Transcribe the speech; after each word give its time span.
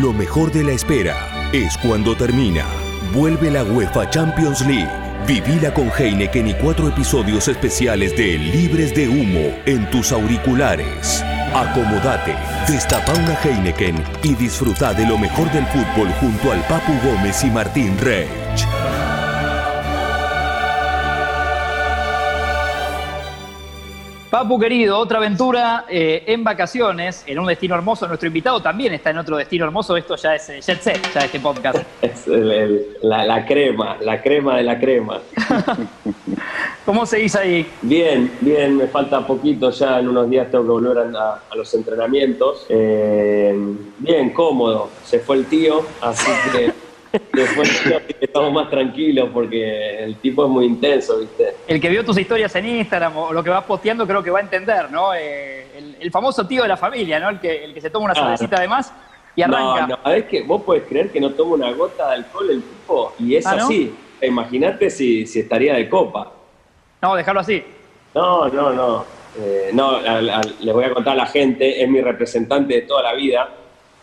Lo 0.00 0.14
mejor 0.14 0.50
de 0.50 0.64
la 0.64 0.72
espera 0.72 1.50
es 1.52 1.76
cuando 1.76 2.16
termina. 2.16 2.64
Vuelve 3.12 3.50
la 3.50 3.64
UEFA 3.64 4.08
Champions 4.08 4.62
League. 4.62 4.88
Vivila 5.26 5.74
con 5.74 5.90
Heineken 5.90 6.48
y 6.48 6.54
cuatro 6.54 6.88
episodios 6.88 7.48
especiales 7.48 8.16
de 8.16 8.38
Libres 8.38 8.94
de 8.94 9.10
Humo 9.10 9.54
en 9.66 9.90
tus 9.90 10.12
auriculares. 10.12 11.22
Acomodate, 11.54 12.34
destapa 12.66 13.12
una 13.12 13.38
Heineken 13.44 14.02
y 14.22 14.34
disfruta 14.36 14.94
de 14.94 15.04
lo 15.04 15.18
mejor 15.18 15.52
del 15.52 15.66
fútbol 15.66 16.08
junto 16.18 16.50
al 16.50 16.62
Papu 16.62 16.92
Gómez 17.04 17.44
y 17.44 17.50
Martín 17.50 17.98
Reich. 17.98 18.66
Papu 24.30 24.60
querido, 24.60 24.96
otra 24.96 25.18
aventura 25.18 25.86
eh, 25.88 26.22
en 26.28 26.44
vacaciones, 26.44 27.24
en 27.26 27.40
un 27.40 27.46
destino 27.48 27.74
hermoso. 27.74 28.06
Nuestro 28.06 28.28
invitado 28.28 28.62
también 28.62 28.94
está 28.94 29.10
en 29.10 29.18
otro 29.18 29.36
destino 29.36 29.64
hermoso. 29.64 29.96
Esto 29.96 30.14
ya 30.14 30.36
es 30.36 30.48
eh, 30.50 30.60
Jet 30.60 30.80
Set, 30.80 31.12
ya 31.12 31.20
este 31.24 31.40
podcast. 31.40 31.78
Es 32.00 32.28
el- 32.28 32.50
el- 32.52 32.86
la, 33.02 33.24
la 33.24 33.44
crema, 33.44 33.96
la 34.00 34.22
crema 34.22 34.56
de 34.58 34.62
la 34.62 34.78
crema. 34.78 35.20
¿Cómo 36.86 37.04
seguís 37.06 37.34
ahí? 37.34 37.66
Bien, 37.82 38.30
bien, 38.40 38.76
me 38.76 38.86
falta 38.86 39.26
poquito, 39.26 39.70
ya 39.70 39.98
en 39.98 40.08
unos 40.08 40.30
días 40.30 40.48
tengo 40.50 40.62
que 40.64 40.70
volver 40.70 40.98
a, 41.16 41.40
a 41.50 41.56
los 41.56 41.74
entrenamientos. 41.74 42.66
Eh, 42.68 43.52
bien, 43.98 44.30
cómodo, 44.30 44.90
se 45.04 45.18
fue 45.18 45.36
el 45.38 45.46
tío, 45.46 45.82
así 46.00 46.30
que 46.52 46.72
que 47.12 48.16
estamos 48.20 48.52
más 48.52 48.70
tranquilos 48.70 49.30
porque 49.32 50.04
el 50.04 50.16
tipo 50.16 50.44
es 50.44 50.50
muy 50.50 50.66
intenso, 50.66 51.18
¿viste? 51.18 51.54
El 51.66 51.80
que 51.80 51.88
vio 51.88 52.04
tus 52.04 52.16
historias 52.18 52.54
en 52.56 52.66
Instagram 52.66 53.16
o 53.16 53.32
lo 53.32 53.42
que 53.42 53.50
vas 53.50 53.64
posteando 53.64 54.06
creo 54.06 54.22
que 54.22 54.30
va 54.30 54.38
a 54.38 54.42
entender, 54.42 54.90
¿no? 54.90 55.14
Eh, 55.14 55.66
el, 55.76 55.96
el 56.00 56.10
famoso 56.10 56.46
tío 56.46 56.62
de 56.62 56.68
la 56.68 56.76
familia, 56.76 57.18
¿no? 57.18 57.28
El 57.30 57.40
que, 57.40 57.64
el 57.64 57.74
que 57.74 57.80
se 57.80 57.90
toma 57.90 58.06
una 58.06 58.14
Claro. 58.14 58.28
cervecita 58.36 58.60
de 58.60 58.68
más 58.68 58.92
y 59.34 59.42
arranca. 59.42 59.80
No, 59.82 59.86
no, 59.88 59.98
¿sabés 60.02 60.24
que 60.24 60.42
vos 60.42 60.62
podés 60.62 60.84
creer 60.84 61.10
que 61.10 61.20
no 61.20 61.30
toma 61.32 61.54
una 61.54 61.72
gota 61.72 62.08
de 62.10 62.14
alcohol 62.16 62.50
el 62.50 62.62
tipo? 62.62 63.12
Y 63.18 63.36
es 63.36 63.46
Ah, 63.46 63.56
¿no? 63.56 63.64
así. 63.64 63.94
Imagínate 64.22 64.90
si, 64.90 65.26
si 65.26 65.40
estaría 65.40 65.74
de 65.74 65.88
copa. 65.88 66.32
No, 67.02 67.14
dejarlo 67.16 67.40
así. 67.40 67.64
No, 68.14 68.48
no, 68.48 68.70
no. 68.72 69.04
Eh, 69.38 69.70
no, 69.72 69.98
les 70.00 70.74
voy 70.74 70.84
a 70.84 70.92
contar 70.92 71.14
a 71.14 71.16
la 71.16 71.26
gente, 71.26 71.82
es 71.82 71.88
mi 71.88 72.00
representante 72.00 72.74
de 72.74 72.82
toda 72.82 73.02
la 73.04 73.14
vida, 73.14 73.48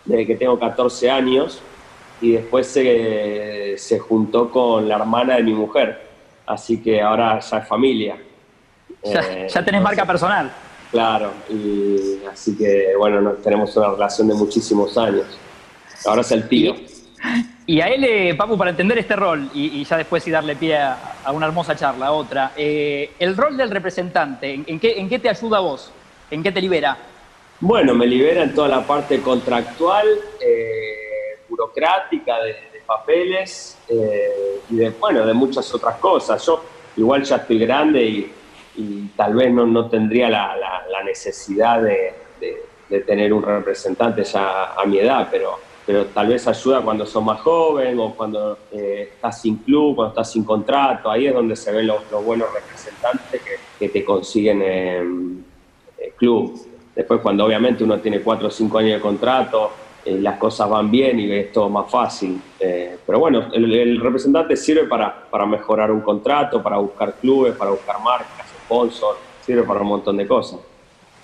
desde 0.05 0.25
que 0.25 0.35
tengo 0.35 0.57
14 0.57 1.11
años, 1.11 1.61
y 2.21 2.33
después 2.33 2.67
se, 2.67 3.75
se 3.77 3.99
juntó 3.99 4.49
con 4.49 4.87
la 4.87 4.95
hermana 4.95 5.35
de 5.35 5.43
mi 5.43 5.53
mujer, 5.53 6.01
así 6.45 6.81
que 6.81 7.01
ahora 7.01 7.39
ya 7.39 7.57
es 7.59 7.67
familia. 7.67 8.17
Ya, 9.03 9.21
Eh, 9.21 9.47
ya 9.49 9.63
tenés 9.63 9.81
marca 9.81 10.05
personal. 10.05 10.51
Claro, 10.91 11.31
y 11.49 12.19
así 12.31 12.57
que 12.57 12.95
bueno, 12.97 13.33
tenemos 13.43 13.75
una 13.77 13.89
relación 13.91 14.27
de 14.29 14.33
muchísimos 14.35 14.97
años. 14.97 15.25
Ahora 16.05 16.21
es 16.21 16.31
el 16.31 16.47
tío. 16.47 16.75
Y 17.69 17.81
a 17.81 17.87
él, 17.89 18.01
eh, 18.05 18.33
Papu, 18.33 18.57
para 18.57 18.69
entender 18.69 18.97
este 18.97 19.13
rol 19.17 19.49
y, 19.53 19.81
y 19.81 19.83
ya 19.83 19.97
después 19.97 20.23
sí 20.23 20.31
darle 20.31 20.55
pie 20.55 20.77
a, 20.77 21.17
a 21.25 21.33
una 21.33 21.47
hermosa 21.47 21.75
charla, 21.75 22.05
a 22.07 22.11
otra, 22.13 22.53
eh, 22.55 23.11
el 23.19 23.35
rol 23.35 23.57
del 23.57 23.69
representante, 23.71 24.53
¿en, 24.53 24.63
en 24.67 24.79
qué, 24.79 24.97
¿en 24.97 25.09
qué 25.09 25.19
te 25.19 25.27
ayuda 25.27 25.57
a 25.57 25.59
vos? 25.59 25.91
¿En 26.31 26.41
qué 26.41 26.49
te 26.53 26.61
libera? 26.61 26.97
Bueno, 27.59 27.93
me 27.93 28.07
libera 28.07 28.43
en 28.43 28.53
toda 28.55 28.69
la 28.69 28.87
parte 28.87 29.19
contractual, 29.19 30.07
eh, 30.39 30.96
burocrática, 31.57 32.39
de, 32.43 32.55
papeles 32.85 33.77
eh, 33.89 34.61
y 34.69 34.77
de, 34.77 34.91
bueno, 34.91 35.25
de 35.25 35.33
muchas 35.33 35.73
otras 35.73 35.97
cosas. 35.97 36.45
Yo 36.45 36.63
igual 36.95 37.23
ya 37.23 37.37
estoy 37.37 37.59
grande 37.59 38.01
y, 38.01 38.33
tal 39.15 39.33
vez 39.33 39.51
no, 39.51 39.65
no 39.65 39.89
tendría 39.89 40.29
la, 40.29 41.03
necesidad 41.03 41.81
de, 41.81 42.13
tener 43.05 43.33
un 43.33 43.41
representante 43.43 44.23
ya 44.23 44.73
a 44.73 44.85
mi 44.85 44.99
edad, 44.99 45.27
pero, 45.29 45.59
pero 45.85 46.05
tal 46.05 46.27
vez 46.27 46.47
ayuda 46.47 46.81
cuando 46.81 47.05
sos 47.05 47.23
más 47.23 47.41
joven 47.41 47.99
o 47.99 48.13
cuando 48.13 48.57
eh, 48.71 49.09
estás 49.13 49.41
sin 49.41 49.57
club, 49.57 49.95
cuando 49.95 50.11
estás 50.11 50.31
sin 50.31 50.43
contrato. 50.43 51.09
Ahí 51.09 51.27
es 51.27 51.33
donde 51.33 51.55
se 51.55 51.71
ven 51.71 51.87
los, 51.87 52.09
buenos 52.23 52.47
representantes 52.53 53.41
que, 53.79 53.89
te 53.89 54.05
consiguen 54.05 54.61
eh, 54.63 56.13
club. 56.17 56.67
Después, 56.95 57.19
cuando 57.21 57.45
obviamente 57.45 57.83
uno 57.83 57.99
tiene 57.99 58.21
cuatro 58.21 58.47
o 58.47 58.51
cinco 58.51 58.77
años 58.77 58.93
de 58.93 59.01
contrato, 59.01 59.71
eh, 60.07 60.19
las 60.21 60.37
cosas 60.37 60.69
van 60.69 60.89
bien 60.89 61.19
y 61.19 61.29
es 61.31 61.51
todo 61.51 61.69
más 61.69 61.91
fácil. 61.91 62.41
Eh, 62.57 62.97
pero 63.05 63.19
bueno, 63.19 63.49
el, 63.51 63.99
representante 63.99 64.55
sirve 64.55 64.85
para, 64.85 65.29
para 65.29 65.45
mejorar 65.45 65.91
un 65.91 65.99
contrato, 65.99 66.63
para 66.63 66.77
buscar 66.77 67.19
clubes, 67.19 67.55
para 67.57 67.71
buscar 67.71 67.99
marcas, 67.99 68.55
sponsors, 68.57 69.19
sirve 69.41 69.63
para 69.63 69.81
un 69.81 69.87
montón 69.87 70.15
de 70.15 70.25
cosas. 70.25 70.61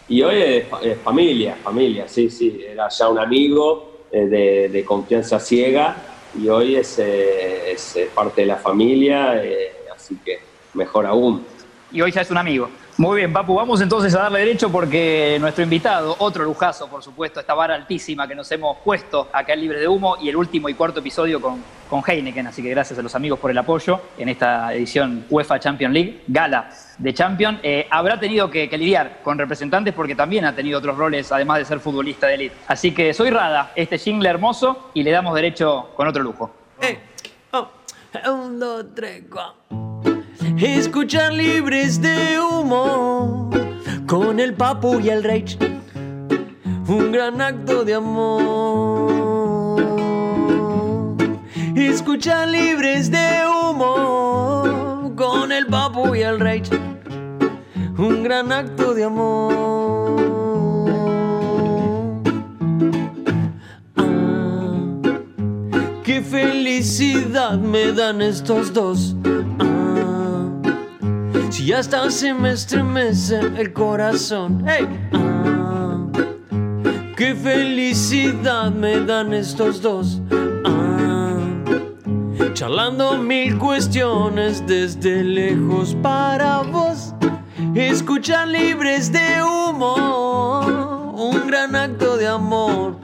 Y 0.06 0.22
hoy 0.22 0.36
es, 0.36 0.68
fa- 0.68 0.82
es 0.82 1.02
familia, 1.02 1.56
familia, 1.64 2.10
sí, 2.10 2.30
sí, 2.30 2.62
era 2.68 2.90
ya 2.90 3.08
un 3.08 3.20
amigo 3.20 4.08
eh, 4.12 4.68
de, 4.70 4.84
confianza 4.84 5.40
ciega 5.40 6.30
y 6.36 6.50
hoy 6.50 6.76
es, 6.76 7.00
eh, 7.00 7.72
es, 7.72 7.98
parte 8.14 8.42
de 8.42 8.48
la 8.48 8.58
familia, 8.58 9.42
así 9.96 10.18
que 10.26 10.40
mejor 10.74 11.06
aún. 11.06 11.46
Y 11.90 12.02
hoy 12.02 12.12
ya 12.12 12.22
es 12.22 12.32
un 12.32 12.38
amigo. 12.38 12.70
Muy 12.96 13.18
bien, 13.18 13.34
Papu, 13.34 13.56
vamos 13.56 13.82
entonces 13.82 14.14
a 14.14 14.20
darle 14.20 14.40
derecho 14.40 14.72
porque 14.72 15.38
nuestro 15.42 15.64
invitado, 15.64 16.16
otro 16.20 16.44
lujazo, 16.44 16.88
por 16.88 17.02
supuesto, 17.02 17.40
esta 17.40 17.56
vara 17.56 17.74
altísima 17.74 18.28
que 18.28 18.36
nos 18.36 18.52
hemos 18.52 18.78
puesto 18.84 19.30
acá 19.34 19.54
en 19.54 19.62
Libres 19.62 19.82
de 19.82 19.88
Humo 19.88 20.18
y 20.22 20.30
el 20.30 20.36
último 20.36 20.70
y 20.70 20.76
cuarto 20.76 21.00
episodio 21.00 21.42
con, 21.42 21.60
con 21.90 22.04
Heineken. 22.06 22.46
Así 22.46 22.62
que 22.62 22.70
gracias 22.70 23.00
a 23.00 23.02
los 23.02 23.16
amigos 23.16 23.40
por 23.40 23.50
el 23.50 23.58
apoyo 23.58 24.00
en 24.16 24.30
esta 24.30 24.72
edición 24.76 25.26
UEFA 25.28 25.60
Champions 25.60 25.92
League, 25.92 26.22
gala 26.28 26.70
de 27.00 27.14
Champion. 27.16 27.60
Eh, 27.64 27.88
habrá 27.90 28.20
tenido 28.20 28.52
que, 28.52 28.70
lidiar 28.78 29.22
con 29.24 29.40
representantes 29.40 29.92
porque 29.96 30.14
también 30.14 30.46
ha 30.46 30.54
tenido 30.54 30.78
otros 30.78 30.96
roles, 30.96 31.32
además 31.32 31.58
de 31.58 31.66
ser 31.66 31.80
futbolista 31.80 32.28
de 32.28 32.36
elite. 32.36 32.56
Así 32.68 32.92
que 32.92 33.12
soy 33.16 33.32
Rada, 33.32 33.72
este 33.76 33.98
jingle 33.98 34.30
hermoso, 34.30 34.92
y 34.94 35.02
le 35.02 35.10
damos 35.10 35.34
derecho 35.34 35.90
con 35.96 36.08
otro 36.08 36.22
lujo. 36.22 36.52
Ey, 36.80 37.00
oh, 37.54 37.70
un, 38.32 38.60
dos, 38.60 38.86
tres, 38.94 39.24
cuatro. 39.32 39.93
Escuchar 40.58 41.34
libres 41.34 42.00
de 42.02 42.40
humo 42.40 43.50
con 44.06 44.40
el 44.40 44.54
papu 44.54 45.00
y 45.00 45.10
el 45.10 45.24
rage. 45.24 45.58
Un 46.88 47.12
gran 47.12 47.42
acto 47.42 47.84
de 47.84 47.96
amor. 47.96 49.82
Escuchar 51.76 52.48
libres 52.50 53.10
de 53.10 53.42
humo 53.48 55.14
con 55.16 55.52
el 55.52 55.66
papu 55.66 56.14
y 56.16 56.22
el 56.22 56.40
rage. 56.40 56.70
Un 57.98 58.24
gran 58.24 58.52
acto 58.52 58.94
de 58.94 59.06
amor. 59.06 59.54
Ah. 63.96 65.02
Qué 66.04 66.22
felicidad 66.22 67.58
me 67.58 67.92
dan 67.92 68.22
estos 68.22 68.72
dos. 68.72 69.16
Si 71.64 71.72
hasta 71.72 72.12
se 72.12 72.34
me 72.34 72.52
estremece 72.52 73.40
el 73.40 73.72
corazón. 73.72 74.66
Hey. 74.68 74.86
Ah, 75.14 76.06
qué 77.16 77.34
felicidad 77.34 78.70
me 78.70 79.00
dan 79.00 79.34
estos 79.34 79.82
dos. 79.82 80.20
Ah, 80.66 81.40
charlando 82.54 83.18
mil 83.18 83.58
cuestiones 83.58 84.68
desde 84.68 85.24
lejos 85.24 85.96
para 86.02 86.64
vos. 86.64 87.14
Escuchar 87.74 88.50
libres 88.50 89.10
de 89.14 89.42
humo. 89.42 91.14
Un 91.16 91.48
gran 91.48 91.78
acto 91.78 92.18
de 92.18 92.28
amor 92.28 92.98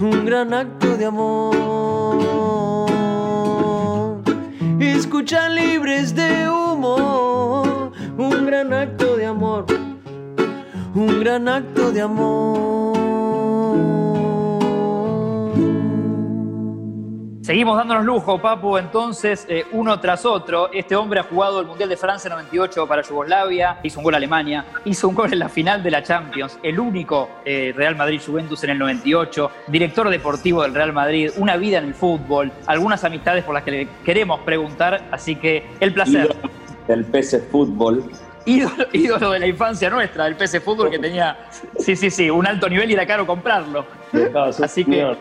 un 0.00 0.24
gran 0.24 0.54
acto 0.54 0.96
de 0.96 1.04
amor. 1.04 1.70
Escuchan 4.80 5.54
libres 5.54 6.14
de 6.14 6.48
humo, 6.48 6.69
un 6.86 8.46
gran 8.46 8.72
acto 8.72 9.16
de 9.16 9.26
amor, 9.26 9.66
un 10.94 11.20
gran 11.20 11.48
acto 11.48 11.92
de 11.92 12.00
amor. 12.00 13.00
Seguimos 17.42 17.76
dándonos 17.76 18.04
lujo, 18.04 18.40
Papu, 18.40 18.78
entonces, 18.78 19.44
eh, 19.48 19.64
uno 19.72 19.98
tras 19.98 20.24
otro. 20.24 20.70
Este 20.72 20.94
hombre 20.94 21.18
ha 21.18 21.24
jugado 21.24 21.58
el 21.58 21.66
Mundial 21.66 21.88
de 21.88 21.96
Francia 21.96 22.30
98 22.30 22.86
para 22.86 23.02
Yugoslavia, 23.02 23.80
hizo 23.82 23.98
un 23.98 24.04
gol 24.04 24.14
a 24.14 24.18
Alemania, 24.18 24.64
hizo 24.84 25.08
un 25.08 25.16
gol 25.16 25.32
en 25.32 25.40
la 25.40 25.48
final 25.48 25.82
de 25.82 25.90
la 25.90 26.00
Champions, 26.00 26.60
el 26.62 26.78
único 26.78 27.28
eh, 27.44 27.72
Real 27.74 27.96
Madrid-Juventus 27.96 28.62
en 28.62 28.70
el 28.70 28.78
98, 28.78 29.50
director 29.66 30.08
deportivo 30.10 30.62
del 30.62 30.74
Real 30.74 30.92
Madrid, 30.92 31.32
una 31.38 31.56
vida 31.56 31.78
en 31.78 31.86
el 31.86 31.94
fútbol, 31.94 32.52
algunas 32.66 33.02
amistades 33.02 33.42
por 33.42 33.54
las 33.54 33.64
que 33.64 33.70
le 33.72 33.88
queremos 34.04 34.38
preguntar, 34.42 35.08
así 35.10 35.34
que 35.34 35.66
el 35.80 35.92
placer. 35.92 36.36
Del 36.90 37.04
PC 37.04 37.38
Fútbol. 37.52 38.02
Ídolo, 38.46 38.84
ídolo 38.92 39.30
de 39.30 39.38
la 39.38 39.46
infancia 39.46 39.88
nuestra, 39.88 40.24
del 40.24 40.34
PC 40.34 40.58
Fútbol 40.58 40.90
que 40.90 40.98
tenía, 40.98 41.36
sí, 41.78 41.94
sí, 41.94 42.10
sí, 42.10 42.28
un 42.28 42.44
alto 42.48 42.68
nivel 42.68 42.90
y 42.90 42.94
era 42.94 43.06
caro 43.06 43.24
comprarlo. 43.24 43.86
Así 44.60 44.84
que 44.84 45.14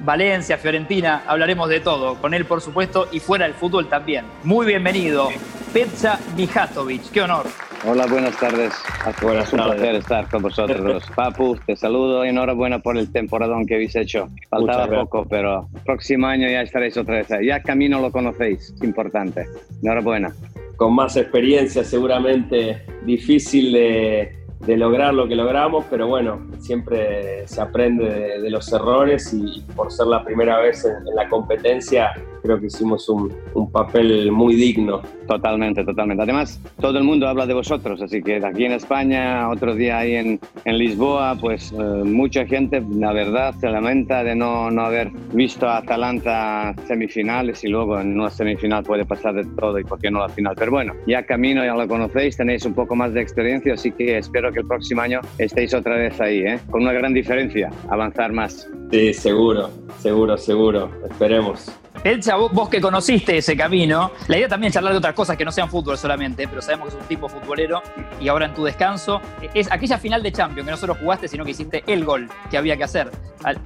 Valencia, 0.00 0.58
Fiorentina, 0.58 1.22
hablaremos 1.26 1.70
de 1.70 1.80
todo. 1.80 2.16
Con 2.16 2.34
él, 2.34 2.44
por 2.44 2.60
supuesto, 2.60 3.08
y 3.10 3.20
fuera 3.20 3.46
del 3.46 3.54
fútbol 3.54 3.88
también. 3.88 4.26
Muy 4.44 4.66
bienvenido, 4.66 5.30
Petja 5.72 6.18
Mijatovic. 6.36 7.10
Qué 7.10 7.22
honor. 7.22 7.46
Hola, 7.86 8.04
buenas 8.06 8.36
tardes. 8.38 8.74
Buenas 9.22 9.46
es 9.46 9.52
un 9.54 9.60
tardes. 9.60 9.74
placer 9.76 9.94
estar 9.96 10.28
con 10.28 10.42
vosotros. 10.42 11.04
Papu, 11.16 11.56
te 11.66 11.74
saludo 11.74 12.22
y 12.26 12.28
enhorabuena 12.28 12.80
por 12.80 12.98
el 12.98 13.10
temporadón 13.10 13.64
que 13.64 13.76
habéis 13.76 13.96
hecho. 13.96 14.28
Faltaba 14.50 14.86
poco, 14.88 15.26
pero 15.26 15.70
próximo 15.86 16.26
año 16.26 16.50
ya 16.50 16.60
estaréis 16.60 16.98
otra 16.98 17.14
vez 17.14 17.30
ahí. 17.32 17.46
Ya 17.46 17.62
Camino 17.62 17.98
lo 17.98 18.12
conocéis, 18.12 18.74
es 18.74 18.82
importante. 18.82 19.46
Enhorabuena. 19.82 20.32
Con 20.76 20.94
más 20.94 21.16
experiencia, 21.16 21.84
seguramente 21.84 22.84
difícil 23.04 23.72
de, 23.72 24.38
lograr 24.76 25.12
lo 25.12 25.26
que 25.28 25.34
logramos, 25.34 25.84
pero 25.90 26.06
bueno, 26.06 26.48
siempre 26.58 27.46
se 27.48 27.60
aprende 27.60 28.04
de, 28.04 28.40
de 28.40 28.50
los 28.50 28.72
errores 28.72 29.32
y, 29.34 29.60
por 29.74 29.92
ser 29.92 30.06
la 30.06 30.24
primera 30.24 30.60
vez 30.60 30.84
en, 30.84 31.06
en 31.06 31.14
la 31.14 31.28
competencia, 31.28 32.12
creo 32.42 32.60
que 32.60 32.66
hicimos 32.66 33.08
un, 33.08 33.32
un 33.54 33.70
papel 33.70 34.30
muy 34.32 34.54
digno. 34.54 35.02
Totalmente, 35.26 35.84
totalmente. 35.84 36.22
Además, 36.22 36.60
todo 36.80 36.98
el 36.98 37.04
mundo 37.04 37.28
habla 37.28 37.46
de 37.46 37.54
vosotros, 37.54 38.02
así 38.02 38.22
que 38.22 38.44
aquí 38.44 38.64
en 38.64 38.72
España, 38.72 39.48
otro 39.48 39.74
día 39.74 39.98
ahí 39.98 40.14
en, 40.16 40.40
en 40.64 40.78
Lisboa, 40.78 41.36
pues 41.40 41.72
eh, 41.72 41.76
mucha 42.04 42.44
gente, 42.46 42.82
la 42.94 43.12
verdad, 43.12 43.54
se 43.60 43.68
lamenta 43.70 44.24
de 44.24 44.34
no, 44.34 44.70
no 44.70 44.82
haber 44.82 45.10
visto 45.32 45.68
a 45.68 45.78
Atalanta 45.78 46.74
semifinales 46.86 47.64
y 47.64 47.68
luego 47.68 48.00
en 48.00 48.18
una 48.18 48.30
semifinal 48.30 48.82
puede 48.82 49.04
pasar 49.04 49.34
de 49.34 49.44
todo 49.56 49.78
y 49.78 49.84
por 49.84 49.98
qué 49.98 50.10
no 50.10 50.20
la 50.20 50.28
final. 50.28 50.54
Pero 50.58 50.72
bueno, 50.72 50.94
ya 51.06 51.24
camino, 51.24 51.64
ya 51.64 51.74
lo 51.74 51.86
conocéis, 51.86 52.36
tenéis 52.36 52.64
un 52.66 52.74
poco 52.74 52.96
más 52.96 53.14
de 53.14 53.22
experiencia, 53.22 53.74
así 53.74 53.92
que 53.92 54.18
espero 54.18 54.52
que 54.52 54.60
el 54.60 54.66
próximo 54.66 55.00
año 55.00 55.20
estéis 55.38 55.72
otra 55.74 55.96
vez 55.96 56.20
ahí, 56.20 56.40
¿eh? 56.40 56.58
con 56.70 56.82
una 56.82 56.92
gran 56.92 57.14
diferencia, 57.14 57.70
avanzar 57.88 58.32
más. 58.32 58.68
Sí, 58.90 59.14
seguro, 59.14 59.70
seguro, 59.98 60.36
seguro. 60.36 60.90
Esperemos. 61.08 61.81
Elsa, 62.04 62.34
vos, 62.34 62.68
que 62.68 62.80
conociste 62.80 63.36
ese 63.36 63.56
camino, 63.56 64.10
la 64.26 64.36
idea 64.36 64.48
también 64.48 64.68
es 64.68 64.74
charlar 64.74 64.92
de 64.92 64.98
otras 64.98 65.14
cosas 65.14 65.36
que 65.36 65.44
no 65.44 65.52
sean 65.52 65.68
fútbol 65.68 65.96
solamente, 65.96 66.48
pero 66.48 66.60
sabemos 66.60 66.88
que 66.88 66.96
es 66.96 67.00
un 67.00 67.08
tipo 67.08 67.28
futbolero 67.28 67.80
y 68.20 68.28
ahora 68.28 68.46
en 68.46 68.54
tu 68.54 68.64
descanso, 68.64 69.20
es 69.54 69.70
aquella 69.70 69.98
final 69.98 70.22
de 70.22 70.32
Champions 70.32 70.66
que 70.66 70.70
no 70.72 70.76
solo 70.76 70.96
jugaste, 70.96 71.28
sino 71.28 71.44
que 71.44 71.52
hiciste 71.52 71.84
el 71.86 72.04
gol 72.04 72.28
que 72.50 72.58
había 72.58 72.76
que 72.76 72.84
hacer 72.84 73.10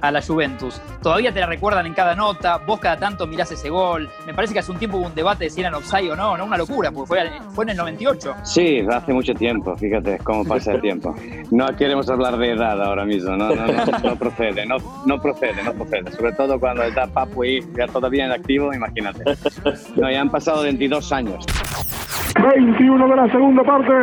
a, 0.01 0.11
la 0.11 0.21
Juventus. 0.21 0.81
Todavía 1.01 1.31
te 1.31 1.39
la 1.39 1.47
recuerdan 1.47 1.85
en 1.85 1.93
cada 1.93 2.15
nota, 2.15 2.57
vos 2.57 2.79
cada 2.79 2.97
tanto 2.97 3.27
mirás 3.27 3.51
ese 3.51 3.69
gol. 3.69 4.09
Me 4.25 4.33
parece 4.33 4.53
que 4.53 4.59
hace 4.59 4.71
un 4.71 4.77
tiempo 4.77 4.97
hubo 4.97 5.07
un 5.07 5.15
debate 5.15 5.45
de 5.45 5.49
si 5.49 5.61
eran 5.61 5.73
offside 5.75 6.11
o 6.11 6.15
no, 6.15 6.37
no 6.37 6.45
una 6.45 6.57
locura, 6.57 6.91
porque 6.91 7.07
fue, 7.07 7.31
fue 7.53 7.63
en 7.65 7.69
el 7.71 7.77
98. 7.77 8.35
Sí, 8.43 8.85
hace 8.91 9.13
mucho 9.13 9.33
tiempo, 9.33 9.75
fíjate 9.77 10.17
cómo 10.23 10.45
pasa 10.45 10.73
el 10.73 10.81
tiempo. 10.81 11.15
No 11.51 11.67
queremos 11.75 12.09
hablar 12.09 12.37
de 12.37 12.51
edad 12.51 12.81
ahora 12.83 13.05
mismo, 13.05 13.35
no, 13.35 13.55
no, 13.55 13.67
no, 13.67 13.85
no 14.03 14.15
procede, 14.15 14.65
no, 14.65 14.77
no 15.05 15.21
procede, 15.21 15.63
no 15.63 15.73
procede. 15.73 16.11
Sobre 16.11 16.33
todo 16.33 16.59
cuando 16.59 16.83
está 16.83 17.07
Papu 17.07 17.43
ahí 17.43 17.59
ya 17.75 17.87
todavía 17.87 18.16
en 18.25 18.31
activo, 18.31 18.73
imagínate. 18.73 19.23
No, 19.95 20.09
ya 20.09 20.21
han 20.21 20.29
pasado 20.29 20.63
22 20.63 21.11
años. 21.11 21.45
21 22.41 23.07
de 23.07 23.15
la 23.15 23.31
segunda 23.31 23.63
parte, 23.63 23.93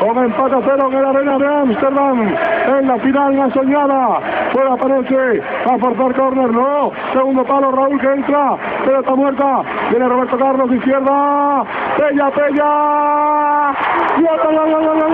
con 0.00 0.18
empate 0.18 0.54
a 0.54 0.60
cero 0.62 0.90
en 0.92 1.02
la 1.02 1.10
arena 1.10 1.38
de 1.38 1.46
Ámsterdam, 1.46 2.34
en 2.78 2.88
la 2.88 2.98
final 2.98 3.34
más 3.34 3.52
soñada, 3.54 4.50
puede 4.52 4.70
aparece 4.70 5.42
a 5.64 5.78
forzar 5.78 6.14
córner, 6.14 6.50
no, 6.50 6.92
segundo 7.12 7.44
palo 7.44 7.70
Raúl 7.70 8.00
que 8.00 8.12
entra, 8.12 8.56
pelota 8.84 9.14
muerta, 9.14 9.62
viene 9.90 10.08
Roberto 10.08 10.38
Carlos 10.38 10.72
izquierda, 10.72 11.64
Pella, 11.96 12.30
Pella, 12.30 13.72
gol, 14.18 14.38
gol, 14.44 14.54
gol, 14.54 14.82
gol, 14.82 14.82
gol, 14.82 15.12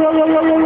gol, 0.00 0.28
gol, 0.28 0.50
gol, 0.50 0.59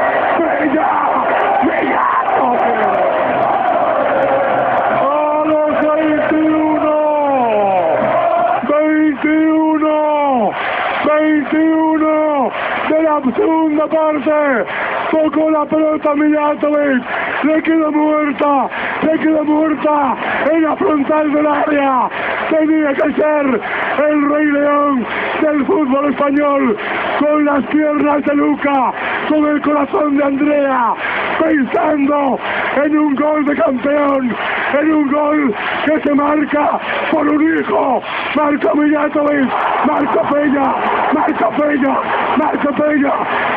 segunda 13.35 13.87
parte, 13.87 14.65
tocó 15.11 15.51
la 15.51 15.65
pelota 15.65 16.15
Mijatovic, 16.15 17.03
le 17.43 17.63
quedó 17.63 17.91
muerta, 17.91 18.69
le 19.01 19.19
quedó 19.19 19.43
muerta 19.43 20.15
en 20.51 20.63
la 20.63 20.75
frontal 20.75 21.33
del 21.33 21.47
área, 21.47 22.09
tenía 22.49 22.93
que 22.93 23.13
ser 23.13 23.61
el 24.09 24.29
Rey 24.29 24.45
León 24.45 25.05
del 25.41 25.65
fútbol 25.65 26.09
español, 26.11 26.77
con 27.19 27.45
las 27.45 27.65
piernas 27.65 28.23
de 28.25 28.35
Luca, 28.35 28.93
con 29.27 29.45
el 29.45 29.61
corazón 29.61 30.17
de 30.17 30.23
Andrea, 30.23 30.93
pensando 31.39 32.39
en 32.83 32.97
un 32.97 33.15
gol 33.15 33.45
de 33.45 33.55
campeón, 33.55 34.35
en 34.79 34.93
un 34.93 35.11
gol 35.11 35.55
que 35.85 36.01
se 36.01 36.13
marca 36.13 36.79
por 37.11 37.27
un 37.27 37.59
hijo, 37.59 38.01
marca 38.35 38.73
Mijatovic, 38.73 39.49
marca 39.85 40.21
Peña, 40.29 40.73
marca 41.13 41.49
Peña, 41.49 41.97
marca 42.37 42.69
Peña, 42.71 43.13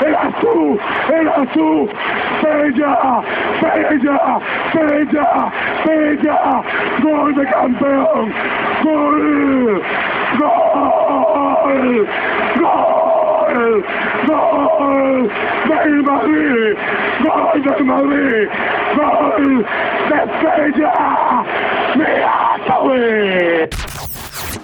eras 0.07 0.35
tú, 0.41 0.79
eras 1.09 1.49
tú, 1.53 1.89
Peña, 2.43 2.97
Peña, 3.61 4.19
Peña, 4.73 5.27
Peña, 5.85 6.37
gol 7.03 7.35
de 7.35 7.45
campeón, 7.47 8.33
gol, 8.83 9.83
gol, 10.39 12.07
gol, 14.27 14.27
gol 14.27 15.31
del 15.69 16.03
Madrid, 16.03 16.77
gol 17.23 17.63
del 17.63 17.85
Madrid, 17.85 18.49
gol 18.97 19.67
de 20.09 20.21
Peña, 20.73 20.93
Mijatovic. 21.97 23.71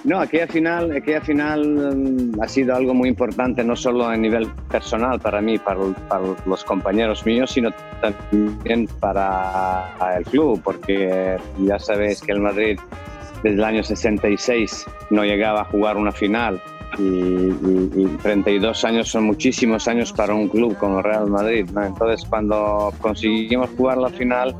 No, 0.08 0.20
aquella 0.20 0.46
final, 0.46 0.90
aquella 0.90 1.20
final 1.20 1.69
mm, 1.94 2.40
ha 2.43 2.49
sido 2.49 2.75
algo 2.75 2.94
muy 2.94 3.10
importante, 3.10 3.62
no 3.62 3.76
solo 3.76 4.06
a 4.06 4.16
nivel 4.16 4.49
personal 4.70 5.20
para 5.20 5.43
mí, 5.43 5.58
para, 5.58 5.78
los 6.46 6.64
compañeros 6.64 7.26
míos, 7.26 7.50
sino 7.50 7.70
también 8.00 8.87
para 9.00 9.94
el 10.17 10.24
club, 10.24 10.62
porque 10.65 11.36
ya 11.58 11.79
sabéis 11.79 12.22
que 12.22 12.32
el 12.32 12.41
Madrid 12.41 12.79
desde 13.43 13.56
el 13.58 13.65
año 13.65 13.82
66 13.82 14.86
no 15.10 15.24
llegaba 15.24 15.60
a 15.60 15.65
jugar 15.67 15.98
una 15.98 16.10
final. 16.12 16.58
Y, 16.98 17.03
y- 17.03 17.91
y 17.96 18.06
32 18.22 18.82
años 18.86 19.08
son 19.08 19.24
muchísimos 19.24 19.86
años 19.88 20.10
para 20.15 20.32
un 20.34 20.48
club 20.48 20.74
como 20.79 21.03
Real 21.03 21.27
Madrid. 21.29 21.69
Entonces, 21.84 22.27
cuando 22.29 22.94
conseguimos 23.03 23.69
jugar 23.77 23.98
la 23.98 24.08
final, 24.08 24.56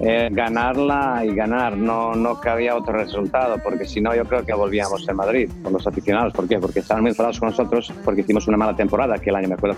eh, 0.00 0.28
ganarla 0.30 1.22
y 1.24 1.34
ganar, 1.34 1.76
no, 1.76 2.14
no 2.14 2.38
cabía 2.40 2.76
otro 2.76 2.92
resultado, 2.94 3.56
porque 3.62 3.84
si 3.86 4.00
no 4.00 4.14
yo 4.14 4.24
creo 4.24 4.44
que 4.44 4.52
volvíamos 4.52 5.08
en 5.08 5.16
Madrid 5.16 5.50
con 5.62 5.72
los 5.72 5.86
aficionados. 5.86 6.32
¿Por 6.32 6.46
qué? 6.48 6.58
Porque 6.58 6.80
estaban 6.80 7.02
muy 7.02 7.10
enfadados 7.10 7.40
con 7.40 7.48
nosotros 7.48 7.92
porque 8.04 8.20
hicimos 8.20 8.46
una 8.48 8.56
mala 8.56 8.74
temporada, 8.76 9.18
que 9.18 9.30
el 9.30 9.36
año 9.36 9.48
me 9.48 9.54
acuerdo 9.54 9.76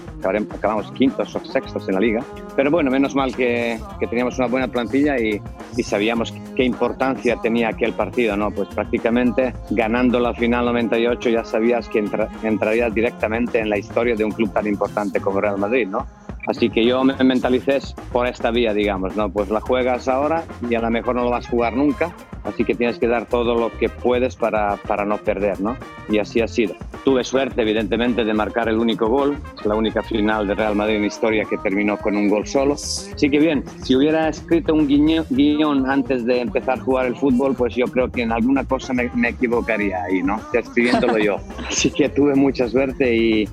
acabamos 0.55 0.91
quintos 0.93 1.35
o 1.37 1.45
sextos 1.45 1.89
en 1.89 1.95
la 1.95 2.01
liga. 2.01 2.21
Pero 2.57 2.71
bueno, 2.71 2.91
menos 2.91 3.15
mal 3.15 3.35
que, 3.35 3.79
que 4.01 4.07
teníamos 4.07 4.39
una 4.39 4.49
buena 4.49 4.69
plantilla 4.69 5.19
y, 5.19 5.41
y 5.77 5.83
sabíamos 5.83 6.35
qué 6.57 6.65
importancia 6.65 7.37
tenía 7.41 7.69
aquel 7.69 7.93
partido, 7.93 8.37
¿no? 8.37 8.51
Pues 8.51 8.69
prácticamente 8.69 9.55
ganando 9.71 10.19
la 10.21 10.35
final 10.35 10.65
98 10.67 11.31
ya 11.31 11.45
sabías 11.45 11.89
que 11.89 12.01
entra- 12.01 12.29
entrarías 12.43 12.93
directamente 12.93 13.61
en 13.61 13.71
la 13.71 13.79
historia 13.79 14.15
de 14.17 14.25
un 14.25 14.33
club 14.33 14.53
tan 14.53 14.67
importante 14.67 15.21
como 15.21 15.41
Real 15.41 15.59
Madrid, 15.59 15.87
¿no? 15.89 16.07
Así 16.49 16.71
que 16.71 16.83
yo 16.83 17.05
me 17.05 17.15
mentalicé 17.23 17.79
por 18.11 18.27
esta 18.27 18.51
vía, 18.51 18.73
digamos, 18.73 19.15
¿no? 19.15 19.31
Pues 19.31 19.51
la 19.51 19.61
juegas 19.61 20.09
ahora 20.09 20.45
y 20.69 20.75
a 20.75 20.81
lo 20.81 20.91
mejor 20.91 21.15
no 21.15 21.25
lo 21.25 21.31
vas 21.31 21.47
a 21.47 21.51
jugar 21.51 21.77
nunca, 21.77 22.11
así 22.43 22.65
que 22.65 22.75
tienes 22.75 22.99
que 22.99 23.07
dar 23.07 23.27
todo 23.27 23.55
lo 23.55 23.71
que 23.79 23.91
puedes 23.91 24.35
para, 24.35 24.77
para 24.77 25.05
no 25.05 25.19
perder, 25.19 25.61
¿no? 25.61 25.77
Y 26.09 26.19
así 26.19 26.41
ha 26.41 26.49
sido. 26.49 26.75
Tuve 27.05 27.23
suerte, 27.23 27.61
evidentemente, 27.61 28.25
de 28.25 28.33
marcar 28.33 28.71
el 28.71 28.79
único 28.79 29.09
gol, 29.09 29.37
la 29.67 29.75
única 29.75 30.03
final 30.03 30.47
de 30.47 30.55
Real 30.55 30.75
Madrid 30.75 30.97
en 30.97 31.05
historia 31.05 31.45
que 31.45 31.59
terminó 31.59 31.99
con 31.99 32.17
un 32.17 32.31
gol 32.31 32.47
solo. 32.47 32.75
Así 32.75 33.29
que 33.29 33.39
bien, 33.39 33.63
si 33.83 33.95
hubiera 33.95 34.31
escrito 34.31 34.73
un 34.73 34.87
guion 34.87 35.91
antes 35.91 36.25
de 36.25 36.41
empezar 36.41 36.79
a 36.79 36.83
jugar 36.83 37.07
el 37.07 37.17
fútbol, 37.17 37.55
pues 37.57 37.75
yo 37.75 37.85
creo 37.87 38.11
que 38.11 38.23
en 38.23 38.33
alguna 38.33 38.65
cosa 38.65 38.95
me, 38.95 39.11
me 39.15 39.29
equivocaría 39.29 40.03
ahí, 40.05 40.23
¿no? 40.23 40.41
Escribiéndolo 40.55 41.19
yo. 41.19 41.37
Así 41.69 41.91
que 41.91 42.09
tuve 42.09 42.35
mucha 42.35 42.67
suerte 42.69 43.15
y, 43.15 43.49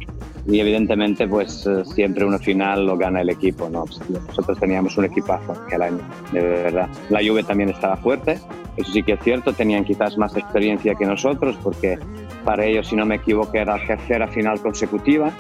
y 0.48 0.60
evidentemente 0.60 1.28
pues 1.28 1.66
eh, 1.66 1.84
siempre 1.86 2.26
una 2.26 2.38
final 2.38 2.86
lo 2.86 2.98
gana 2.98 3.22
el 3.22 3.30
equipo, 3.30 3.70
¿no? 3.70 3.86
Nosotros 4.28 4.60
teníamos 4.60 4.98
un 4.98 5.06
equipazo 5.06 5.54
aquel 5.54 5.82
año, 5.82 6.00
de 6.32 6.42
verdad. 6.42 6.90
La 7.10 7.20
Juve 7.20 7.44
también 7.44 7.70
estaba 7.70 7.98
fuerte, 7.98 8.40
Eso 8.78 8.92
sí 8.92 9.02
que 9.02 9.14
es 9.14 9.20
cierto, 9.22 9.54
tenían 9.54 9.86
quizás 9.86 10.18
más 10.18 10.36
experiencia 10.36 10.94
que 10.96 11.06
nosotros, 11.06 11.58
porque 11.64 11.98
para 12.44 12.66
ellos, 12.66 12.88
si 12.88 12.96
no 12.96 13.06
me 13.06 13.16
equivoco, 13.16 13.56
era 13.56 13.78
la 13.78 13.88
tercera 13.88 14.28
final 14.28 14.60
consecutiva, 14.60 15.32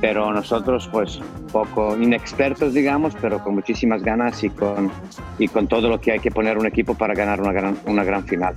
pero 0.00 0.32
nosotros, 0.32 0.88
pues, 0.90 1.20
poco 1.52 1.96
inexpertos, 1.96 2.74
digamos, 2.74 3.14
pero 3.20 3.42
con 3.42 3.54
muchísimas 3.54 4.02
ganas 4.02 4.42
y 4.42 4.50
con, 4.50 4.90
y 5.38 5.48
con 5.48 5.66
todo 5.66 5.88
lo 5.88 6.00
que 6.00 6.12
hay 6.12 6.20
que 6.20 6.30
poner 6.30 6.58
un 6.58 6.66
equipo 6.66 6.94
para 6.94 7.14
ganar 7.14 7.40
una 7.40 7.52
gran, 7.52 7.78
una 7.86 8.04
gran 8.04 8.24
final. 8.24 8.54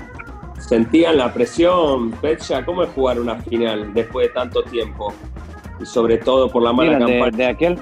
¿Sentían 0.60 1.17
la 1.17 1.34
presión, 1.34 2.12
Pecha? 2.12 2.63
¿Cómo 2.63 2.84
es 2.84 2.89
jugar 2.91 3.20
una 3.20 3.36
final 3.36 3.93
después 3.93 4.27
de 4.27 4.34
tanto 4.34 4.62
tiempo? 4.63 5.13
Sobre 5.85 6.17
todo 6.17 6.50
por 6.50 6.63
la 6.63 6.73
mala 6.73 6.93
Mira, 6.93 7.05
de- 7.05 7.19
campaña. 7.19 7.38
de 7.38 7.45
aquel- 7.45 7.79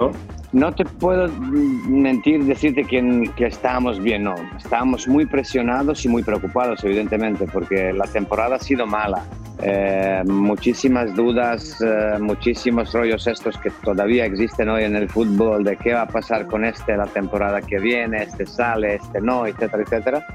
¿no? 0.00 0.10
No 0.52 0.72
te 0.74 0.84
puedo 0.84 1.28
mentir, 1.28 2.44
decirte 2.44 2.84
que, 2.84 3.30
que 3.36 3.46
estábamos 3.46 4.00
bien, 4.00 4.24
no. 4.24 4.34
Estábamos 4.56 5.06
muy 5.06 5.26
presionados 5.26 6.04
y 6.06 6.08
muy 6.08 6.22
preocupados, 6.22 6.82
evidentemente, 6.84 7.46
porque 7.46 7.92
la 7.92 8.06
temporada 8.06 8.56
ha 8.56 8.58
sido 8.58 8.86
mala. 8.86 9.24
Eh, 9.60 10.22
muchísimas 10.24 11.14
dudas, 11.14 11.82
eh, 11.82 12.16
muchísimos 12.20 12.92
rollos 12.92 13.26
estos 13.26 13.58
que 13.58 13.70
todavía 13.70 14.24
existen 14.24 14.68
hoy 14.68 14.84
en 14.84 14.94
el 14.96 15.08
fútbol, 15.08 15.64
de 15.64 15.76
qué 15.76 15.94
va 15.94 16.02
a 16.02 16.08
pasar 16.08 16.46
con 16.46 16.64
este 16.64 16.96
la 16.96 17.06
temporada 17.06 17.60
que 17.60 17.78
viene, 17.78 18.22
este 18.22 18.46
sale, 18.46 18.94
este 18.94 19.20
no, 19.20 19.46
etcétera, 19.46 19.82
etcétera. 19.82 20.26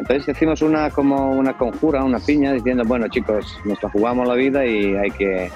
Entonces 0.00 0.34
hicimos 0.34 0.62
una, 0.62 0.90
como 0.90 1.30
una 1.32 1.52
conjura, 1.52 2.02
una 2.02 2.18
piña, 2.18 2.52
diciendo, 2.52 2.84
bueno 2.86 3.06
chicos, 3.08 3.56
nos 3.66 3.80
la 3.82 3.90
jugamos 3.90 4.26
la 4.26 4.34
vida 4.34 4.64
y 4.66 4.96
hay 4.96 5.10
que, 5.10 5.50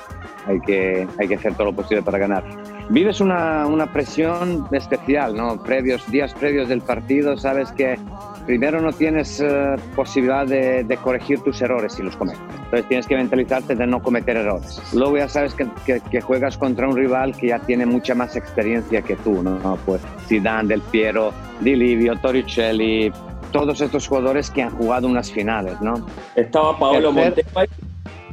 hay 0.46 0.60
que, 0.60 1.08
hay 1.18 1.28
que 1.28 1.34
hacer 1.34 1.54
todo 1.54 1.64
lo 1.64 1.72
posible 1.72 2.02
para 2.02 2.18
ganar. 2.18 2.44
Vives 2.90 3.20
una, 3.20 3.66
una 3.66 3.92
presión 3.92 4.66
especial, 4.72 5.36
¿no? 5.36 5.62
Previos, 5.62 6.10
días 6.10 6.32
previos 6.32 6.68
del 6.68 6.80
partido, 6.80 7.36
sabes 7.36 7.70
que 7.72 7.98
primero 8.46 8.80
no 8.80 8.92
tienes 8.92 9.40
eh, 9.40 9.76
posibilidad 9.94 10.46
de, 10.46 10.84
de 10.84 10.96
corregir 10.96 11.40
tus 11.40 11.60
errores 11.60 11.92
si 11.92 12.02
los 12.02 12.16
cometes. 12.16 12.40
Entonces 12.64 12.88
tienes 12.88 13.06
que 13.06 13.14
mentalizarte 13.16 13.74
de 13.74 13.86
no 13.86 14.00
cometer 14.02 14.38
errores. 14.38 14.80
Luego 14.94 15.18
ya 15.18 15.28
sabes 15.28 15.52
que, 15.54 15.66
que- 15.84 16.00
que 16.00 16.20
juegas 16.22 16.56
contra 16.56 16.88
un 16.88 16.96
rival 16.96 17.36
que 17.36 17.48
ya 17.48 17.58
tiene 17.58 17.84
mucha 17.84 18.14
más 18.14 18.36
experiencia 18.36 19.02
que 19.02 19.16
tú, 19.16 19.42
¿no? 19.42 19.78
Pues 19.84 20.00
Zidane, 20.26 20.68
Del 20.68 20.80
Piero, 20.80 21.32
Di 21.60 21.76
Livio, 21.76 22.16
Torricelli, 22.16 23.12
todos 23.52 23.82
estos 23.82 24.08
jugadores 24.08 24.48
que 24.50 24.62
han 24.62 24.70
jugado 24.70 25.08
unas 25.08 25.30
finales, 25.30 25.78
¿no? 25.82 26.06
Estaba 26.34 26.78
Paolo 26.78 27.12
Tercer- 27.12 27.68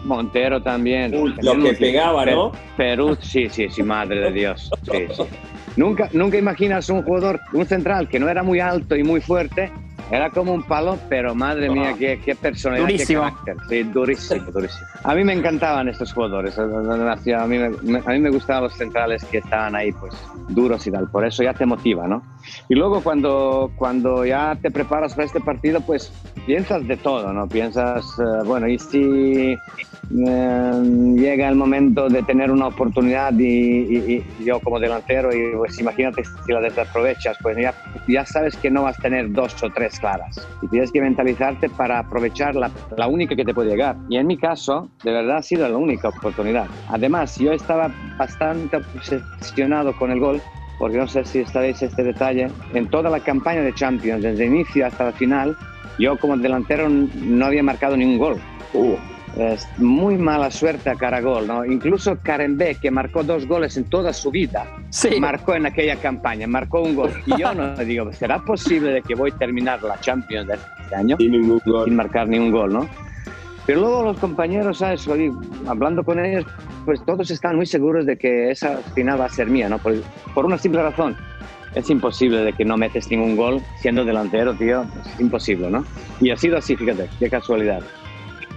Montero 0.05 0.61
también. 0.61 1.15
Uy, 1.15 1.35
lo 1.41 1.61
que 1.61 1.73
pegaba, 1.73 2.25
¿no? 2.25 2.51
Perú, 2.77 3.17
sí, 3.19 3.49
sí, 3.49 3.67
sí, 3.69 3.83
madre 3.83 4.19
de 4.19 4.31
Dios. 4.31 4.69
Sí, 4.89 5.05
sí. 5.15 5.23
Nunca, 5.75 6.09
nunca 6.13 6.37
imaginas 6.37 6.89
un 6.89 7.03
jugador, 7.03 7.39
un 7.53 7.65
central 7.65 8.07
que 8.07 8.19
no 8.19 8.29
era 8.29 8.43
muy 8.43 8.59
alto 8.59 8.95
y 8.95 9.03
muy 9.03 9.19
fuerte, 9.19 9.71
era 10.11 10.29
como 10.29 10.53
un 10.53 10.63
palo, 10.63 10.97
pero 11.09 11.33
madre 11.35 11.69
mía, 11.69 11.95
qué, 11.97 12.19
qué 12.23 12.35
personalidad, 12.35 12.87
Durísimo. 12.87 13.21
qué 13.23 13.29
carácter. 13.45 13.57
Sí, 13.69 13.83
durísimo, 13.83 14.51
durísimo. 14.51 14.87
A 15.03 15.15
mí 15.15 15.23
me 15.23 15.33
encantaban 15.33 15.87
estos 15.87 16.13
jugadores, 16.13 16.55
demasiado. 16.55 17.43
a 17.43 17.47
mí 17.47 17.57
me, 17.57 17.99
a 18.05 18.09
mí 18.11 18.19
me 18.19 18.29
gustaban 18.29 18.63
los 18.63 18.73
centrales 18.75 19.23
que 19.25 19.39
estaban 19.39 19.75
ahí, 19.75 19.91
pues, 19.93 20.13
duros 20.49 20.85
y 20.87 20.91
tal, 20.91 21.07
por 21.09 21.25
eso 21.25 21.41
ya 21.43 21.53
te 21.53 21.65
motiva, 21.65 22.07
¿no? 22.07 22.23
Y 22.69 22.75
luego 22.75 23.01
cuando, 23.01 23.71
cuando 23.75 24.23
ya 24.25 24.55
te 24.61 24.69
preparas 24.69 25.13
para 25.15 25.25
este 25.25 25.39
partido, 25.39 25.81
pues 25.81 26.11
piensas 26.45 26.87
de 26.87 26.97
todo, 26.97 27.33
¿no? 27.33 27.47
Piensas, 27.47 28.05
eh, 28.19 28.43
bueno, 28.45 28.67
¿y 28.67 28.77
si 28.77 29.57
eh, 30.27 30.71
llega 31.15 31.49
el 31.49 31.55
momento 31.55 32.07
de 32.09 32.21
tener 32.21 32.51
una 32.51 32.67
oportunidad 32.67 33.33
y, 33.33 33.43
y- 33.47 34.23
y 34.39 34.43
yo 34.45 34.59
como 34.59 34.79
delantero, 34.79 35.35
y 35.35 35.55
pues 35.55 35.79
imagínate 35.79 36.23
si 36.23 36.51
la 36.51 36.61
desaprovechas, 36.61 37.37
pues 37.41 37.57
ya, 37.57 37.73
ya 38.07 38.23
sabes 38.25 38.55
que 38.57 38.69
no 38.69 38.83
vas 38.83 38.99
a 38.99 39.01
tener 39.01 39.31
dos 39.31 39.55
o 39.63 39.69
tres 39.71 39.94
claras. 39.99 40.47
Y 40.61 40.67
tienes 40.67 40.91
que 40.91 41.01
mentalizarte 41.01 41.69
para 41.69 41.99
aprovechar 41.99 42.55
la, 42.55 42.71
la 42.97 43.07
única 43.07 43.35
que 43.35 43.45
te 43.45 43.53
puede 43.53 43.71
llegar. 43.71 43.95
Y 44.09 44.17
en 44.17 44.27
mi 44.27 44.37
caso, 44.37 44.89
de 45.03 45.11
verdad 45.11 45.37
ha 45.37 45.41
sido 45.41 45.67
la 45.67 45.77
única 45.77 46.09
oportunidad. 46.09 46.67
Además, 46.89 47.37
yo 47.37 47.51
estaba 47.51 47.91
bastante 48.17 48.77
obsesionado 48.77 49.95
con 49.97 50.11
el 50.11 50.19
gol 50.19 50.41
porque 50.77 50.97
no 50.97 51.07
sé 51.07 51.23
si 51.25 51.45
sabéis 51.45 51.81
este 51.81 52.03
detalle, 52.03 52.49
en 52.73 52.87
toda 52.89 53.09
la 53.09 53.19
campaña 53.19 53.61
de 53.61 53.73
Champions, 53.73 54.23
desde 54.23 54.45
el 54.45 54.53
inicio 54.53 54.85
hasta 54.85 55.07
el 55.07 55.13
final, 55.13 55.55
yo 55.99 56.17
como 56.17 56.35
delantero 56.37 56.89
no 56.89 57.45
había 57.45 57.63
marcado 57.63 57.95
ningún 57.95 58.17
gol. 58.17 58.41
Uh, 58.73 58.95
Es 59.37 59.67
muy 59.77 60.17
mala 60.17 60.49
suerte 60.49 60.89
a 60.89 60.95
cara 60.95 61.17
a 61.17 61.21
gol, 61.21 61.45
¿no? 61.47 61.65
Incluso 61.65 62.17
Karen 62.23 62.57
B, 62.57 62.75
que 62.81 62.89
marcó 62.89 63.21
dos 63.23 63.45
goles 63.45 63.75
en 63.75 63.83
toda 63.85 64.13
su 64.13 64.31
vida, 64.31 64.65
Sí. 64.89 65.19
marcó 65.19 65.55
en 65.55 65.65
aquella 65.65 65.97
campaña, 65.97 66.47
marcó 66.47 66.81
un 66.81 66.95
gol. 66.95 67.11
Y 67.25 67.37
yo 67.41 67.53
no 67.53 67.75
digo, 67.85 68.13
¿será 68.13 68.39
posible 68.39 68.91
de 68.91 69.01
que 69.01 69.13
voy 69.13 69.31
a 69.31 69.37
terminar 69.37 69.83
la 69.83 69.99
Champions 69.99 70.47
de 70.47 70.53
este 70.55 70.95
año 70.95 71.17
sin 71.17 71.31
ningún 71.31 71.61
gol. 71.65 71.85
sin 71.85 71.95
marcar 71.97 72.29
ni 72.29 72.39
un 72.39 72.51
gol, 72.51 72.71
¿no? 72.73 72.87
Pero 73.65 73.81
luego 73.81 74.03
los 74.03 74.19
compañeros, 74.19 74.77
¿sabes? 74.77 75.05
Hablando 75.67 76.03
con 76.03 76.23
ellos, 76.23 76.45
pues 76.85 77.03
todos 77.03 77.29
están 77.31 77.55
muy 77.55 77.65
seguros 77.65 78.05
de 78.05 78.15
que 78.17 78.51
esa 78.51 78.77
final 78.93 79.19
va 79.19 79.25
a 79.25 79.29
ser 79.29 79.47
mía, 79.47 79.67
¿no? 79.67 79.79
Por, 79.79 79.95
por 80.33 80.45
una 80.45 80.57
simple 80.57 80.81
razón. 80.83 81.17
Es 81.73 81.89
imposible 81.89 82.37
de 82.43 82.53
que 82.53 82.63
no 82.63 82.77
metes 82.77 83.09
ningún 83.11 83.35
gol 83.35 83.61
siendo 83.81 84.05
delantero, 84.05 84.53
tío. 84.53 84.83
Es 85.03 85.19
imposible, 85.19 85.69
¿no? 85.69 85.83
Y 86.21 86.29
ha 86.29 86.37
sido 86.37 86.57
así, 86.57 86.75
fíjate, 86.77 87.09
qué 87.19 87.29
casualidad. 87.29 87.81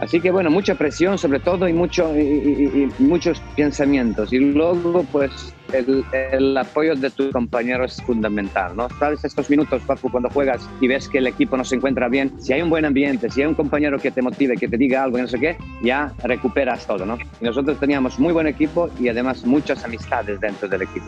Así 0.01 0.21
que 0.21 0.31
bueno, 0.31 0.51
mucha 0.51 0.75
presión 0.77 1.19
sobre 1.19 1.41
todo 1.41 1.69
y, 1.69 1.73
mucho, 1.73 2.17
y, 2.17 2.21
y- 2.21 2.89
y 2.99 3.03
muchos 3.03 3.41
pensamientos. 3.57 4.33
Y 4.33 4.39
luego, 4.39 5.05
pues, 5.11 5.55
el, 5.73 6.05
el 6.33 6.57
apoyo 6.57 6.95
de 6.95 7.11
tus 7.11 7.33
compañeros 7.33 7.99
es 7.99 8.03
fundamental, 8.05 8.75
¿no? 8.77 8.89
Sabes, 8.99 9.25
estos 9.25 9.51
minutos, 9.51 9.83
Papu, 9.83 10.11
cuando 10.11 10.31
juegas 10.31 10.69
y 10.81 10.89
ves 10.89 11.09
que 11.09 11.19
el 11.19 11.27
equipo 11.27 11.57
no 11.57 11.65
se 11.65 11.75
encuentra 11.75 12.09
bien, 12.09 12.33
si 12.41 12.53
hay 12.53 12.63
un 12.63 12.71
buen 12.71 12.85
ambiente, 12.85 13.29
si 13.29 13.43
hay 13.43 13.49
un 13.49 13.55
compañero 13.55 13.99
que 13.99 14.11
te 14.11 14.23
motive, 14.23 14.57
que 14.57 14.69
te 14.69 14.77
diga 14.79 15.03
algo 15.03 15.19
y 15.19 15.23
no 15.23 15.29
sé 15.29 15.39
qué, 15.39 15.57
ya 15.83 16.13
recuperas 16.23 16.87
todo, 16.87 17.05
¿no? 17.05 17.19
Y 17.41 17.45
nosotros 17.45 17.79
teníamos 17.79 18.19
muy 18.19 18.33
buen 18.33 18.47
equipo 18.47 18.89
y 18.99 19.09
además 19.09 19.45
muchas 19.45 19.85
amistades 19.85 20.41
dentro 20.41 20.69
del 20.69 20.83
equipo. 20.83 21.07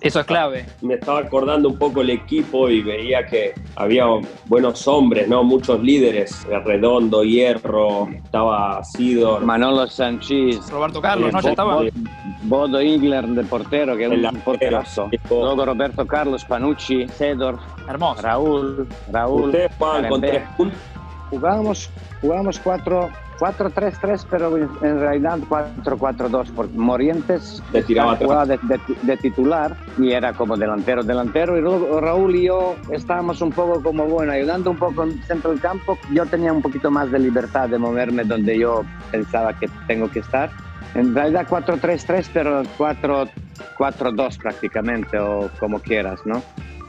Eso 0.00 0.20
es 0.20 0.26
clave. 0.26 0.64
Me 0.80 0.94
estaba 0.94 1.18
acordando 1.20 1.68
un 1.68 1.76
poco 1.78 2.02
el 2.02 2.10
equipo 2.10 2.68
y 2.68 2.82
veía 2.82 3.26
que 3.26 3.52
había 3.74 4.04
buenos 4.46 4.86
hombres, 4.86 5.26
¿no? 5.28 5.42
Muchos 5.42 5.82
líderes. 5.82 6.46
Redondo, 6.64 7.24
Hierro, 7.24 8.08
estaba 8.08 8.82
Sidor. 8.84 9.44
Manolo 9.44 9.88
Sanchís, 9.88 10.70
Roberto 10.70 11.00
Carlos, 11.02 11.32
¿no? 11.32 11.40
Ya 11.40 11.50
estaba. 11.50 11.76
Bo- 11.76 11.88
Bodo 12.42 12.80
Igler 12.80 13.26
de 13.26 13.42
portero, 13.42 13.96
que 13.96 14.04
es 14.06 14.12
El 14.12 14.24
un 14.24 14.40
porterazo. 14.40 15.10
Luego 15.28 15.66
Roberto 15.66 16.06
Carlos, 16.06 16.44
Panucci, 16.44 17.08
Sedor, 17.08 17.58
Hermoso. 17.88 18.22
Raúl, 18.22 18.86
Raúl. 19.10 19.42
Ustedes 19.46 19.72
jugaban 19.76 20.08
con 20.08 20.20
tres 20.20 20.42
puntos. 20.56 20.78
Jugábamos, 21.30 21.90
jugábamos 22.20 22.58
4 22.60 23.08
4-3-3, 23.38 24.26
pero 24.30 24.56
en 24.56 25.00
realidad 25.00 25.38
4-4-2, 25.48 26.50
porque 26.54 26.76
Morientes 26.76 27.62
atrás. 28.14 28.26
jugaba 28.26 28.46
de, 28.46 28.58
de- 28.62 28.80
de 29.02 29.16
titular 29.16 29.76
y 29.98 30.12
era 30.12 30.32
como 30.32 30.56
delantero, 30.56 31.02
delantero, 31.02 31.56
y 31.56 31.60
luego 31.60 32.00
Raúl 32.00 32.34
y 32.36 32.46
yo 32.46 32.76
estábamos 32.90 33.40
un 33.40 33.50
poco 33.52 33.82
como, 33.82 34.06
bueno, 34.06 34.32
ayudando 34.32 34.70
un 34.70 34.76
poco 34.76 35.04
en 35.04 35.10
el 35.10 35.22
centro 35.24 35.50
del 35.50 35.60
campo. 35.60 35.98
Yo 36.12 36.26
tenía 36.26 36.52
un 36.52 36.62
poquito 36.62 36.90
más 36.90 37.10
de 37.10 37.18
libertad 37.20 37.68
de 37.68 37.78
moverme 37.78 38.24
donde 38.24 38.58
yo 38.58 38.82
pensaba 39.10 39.52
que 39.52 39.68
tengo 39.86 40.10
que 40.10 40.18
estar. 40.20 40.50
En 40.94 41.14
realidad 41.14 41.46
4-3-3, 41.48 42.30
pero 42.32 42.62
4-4-2 42.78 44.38
prácticamente, 44.38 45.18
o 45.18 45.48
como 45.60 45.78
quieras, 45.80 46.20
¿no? 46.24 46.42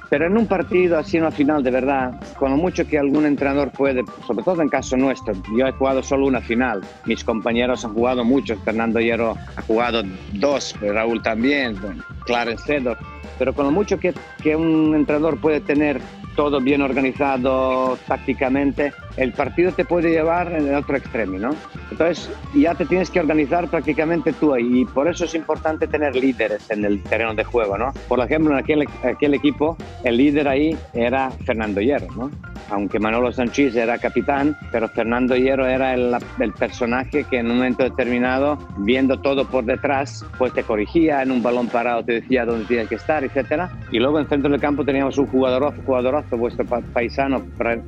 Pero 0.10 0.25
en 0.25 0.38
un 0.38 0.48
partido 0.48 0.98
así, 0.98 1.18
en 1.18 1.24
una 1.24 1.32
final, 1.32 1.63
de 1.63 1.72
verdad, 1.72 2.20
con 2.38 2.51
lo 2.51 2.58
mucho 2.58 2.88
que 2.88 2.98
algún 2.98 3.25
entrenador 3.25 3.72
puede, 3.72 4.04
sobre 4.25 4.44
todo 4.44 4.62
en 4.62 4.70
caso 4.70 4.98
nuestro, 4.98 5.34
yo 5.56 5.68
he 5.68 5.72
jugado 5.72 6.01
solo 6.01 6.25
una 6.25 6.42
final, 6.42 6.82
mis 7.06 7.24
compañeros 7.24 7.86
han 7.86 7.94
jugado 7.94 8.24
muchos, 8.24 8.58
Fernando 8.63 9.00
Hierro 9.00 9.38
ha 9.56 9.62
jugado 9.62 10.01
dos, 10.34 10.75
Raúl 10.82 11.22
también, 11.22 11.78
Clarence 12.25 12.63
Sedor, 12.66 12.98
pero 13.38 13.54
con 13.54 13.66
lo 13.66 13.72
mucho 13.72 14.00
que, 14.00 14.13
que 14.42 14.56
un 14.56 14.96
entrenador 14.96 15.39
puede 15.39 15.62
tener 15.62 16.01
todo 16.36 16.60
bien 16.60 16.82
organizado 16.82 17.98
tácticamente, 18.08 18.94
el 19.19 19.33
partido 19.33 19.71
te 19.71 19.85
puede 19.85 20.09
llevar 20.11 20.51
en 20.53 20.67
el 20.69 20.75
otro 20.75 20.95
extremo, 20.97 21.38
¿no? 21.38 21.49
Entonces 21.91 22.29
ya 22.55 22.73
te 22.73 22.85
tienes 22.85 23.09
que 23.09 23.19
organizar 23.19 23.67
prácticamente 23.69 24.33
tú 24.33 24.53
ahí 24.53 24.81
y 24.81 24.85
por 24.85 25.07
eso 25.07 25.25
es 25.25 25.35
importante 25.35 25.88
tener 25.88 26.15
líderes 26.15 26.69
en 26.71 26.85
el 26.85 27.01
terreno 27.03 27.33
de 27.35 27.43
juego, 27.43 27.77
¿no? 27.77 27.91
Por 28.07 28.19
ejemplo, 28.19 28.53
en 28.53 28.59
aquel, 28.59 28.85
aquel 29.03 29.33
equipo 29.33 29.77
el 30.03 30.17
líder 30.17 30.47
ahí 30.47 30.77
era 30.93 31.29
Fernando 31.45 31.81
Hierro, 31.81 32.07
¿no? 32.15 32.31
Aunque 32.71 32.99
Manolo 32.99 33.31
Sanchís 33.31 33.75
era 33.75 33.97
capitán, 33.97 34.55
pero 34.71 34.88
Fernando 34.88 35.35
Hierro 35.35 35.65
era 35.67 35.95
el, 35.95 36.15
el 36.39 36.53
personaje 36.53 37.23
que 37.23 37.39
en 37.39 37.49
un 37.49 37.57
momento 37.57 37.83
determinado, 37.83 38.59
viendo 38.77 39.17
todo 39.19 39.45
por 39.45 39.63
detrás, 39.65 40.23
pues 40.38 40.53
te 40.53 40.63
corrigía, 40.63 41.23
en 41.23 41.31
un 41.31 41.41
balón 41.41 41.67
parado 41.67 42.03
te 42.03 42.13
decía 42.13 42.45
dónde 42.45 42.65
tienes 42.65 42.88
que 42.88 42.95
estar, 42.95 43.23
etcétera. 43.23 43.71
Y 43.91 43.97
luego 43.97 44.19
en 44.19 44.27
centro 44.27 44.51
del 44.51 44.61
campo 44.61 44.85
teníamos 44.85 45.17
un 45.17 45.25
jugadorazo, 45.25 45.81
jugadorazo 45.83 46.38
vuestro 46.38 46.63
pa- 46.65 46.81
paisano, 46.81 47.43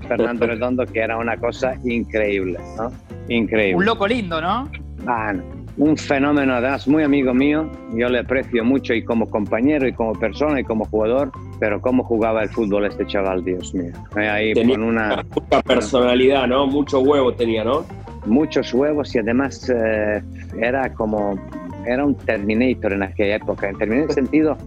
Fernando 0.08 0.48
Redondo, 0.48 0.86
que 0.88 1.00
era 1.00 1.16
una 1.22 1.38
cosa 1.38 1.76
increíble, 1.84 2.60
¿no? 2.78 2.92
Increíble. 3.30 3.78
Un 3.78 3.86
loco 3.86 4.08
lindo, 4.08 4.42
¿no? 4.42 4.70
Ah, 5.08 5.34
un 5.78 5.98
fenómeno, 5.98 6.54
además 6.56 6.88
muy 6.88 7.04
amigo 7.04 7.34
mío, 7.34 7.70
yo 7.94 8.10
le 8.10 8.20
aprecio 8.20 8.64
mucho 8.64 8.94
y 8.94 9.04
como 9.04 9.30
compañero 9.30 9.88
y 9.88 9.94
como 9.94 10.14
persona 10.14 10.60
y 10.60 10.64
como 10.64 10.86
jugador, 10.86 11.32
pero 11.60 11.80
cómo 11.82 12.04
jugaba 12.04 12.44
el 12.44 12.50
fútbol 12.50 12.86
este 12.86 13.06
chaval, 13.08 13.44
Dios 13.44 13.74
mío. 13.74 13.94
Ahí 14.16 14.54
Tenía 14.54 14.76
con 14.76 14.84
una... 14.84 15.24
mucha 15.34 15.62
personalidad, 15.62 16.48
¿no? 16.48 16.68
Mucho 16.68 17.00
huevo 17.00 17.34
tenía, 17.34 17.64
¿no? 17.64 17.86
muchos 18.26 18.74
huevos 18.74 19.14
y 19.16 19.20
además 19.20 19.70
eh, 19.70 20.22
era 20.60 20.94
como 20.94 21.40
era 21.86 22.06
un 22.06 22.16
Terminator 22.16 22.94
en 22.94 23.04
aquella 23.04 23.38
época. 23.38 23.72
En 23.80 23.94
el 23.94 24.12
sentido, 24.12 24.58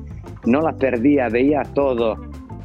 no 0.46 0.60
la 0.60 0.72
perdía, 0.72 1.28
veía 1.28 1.62
todo. 1.74 2.16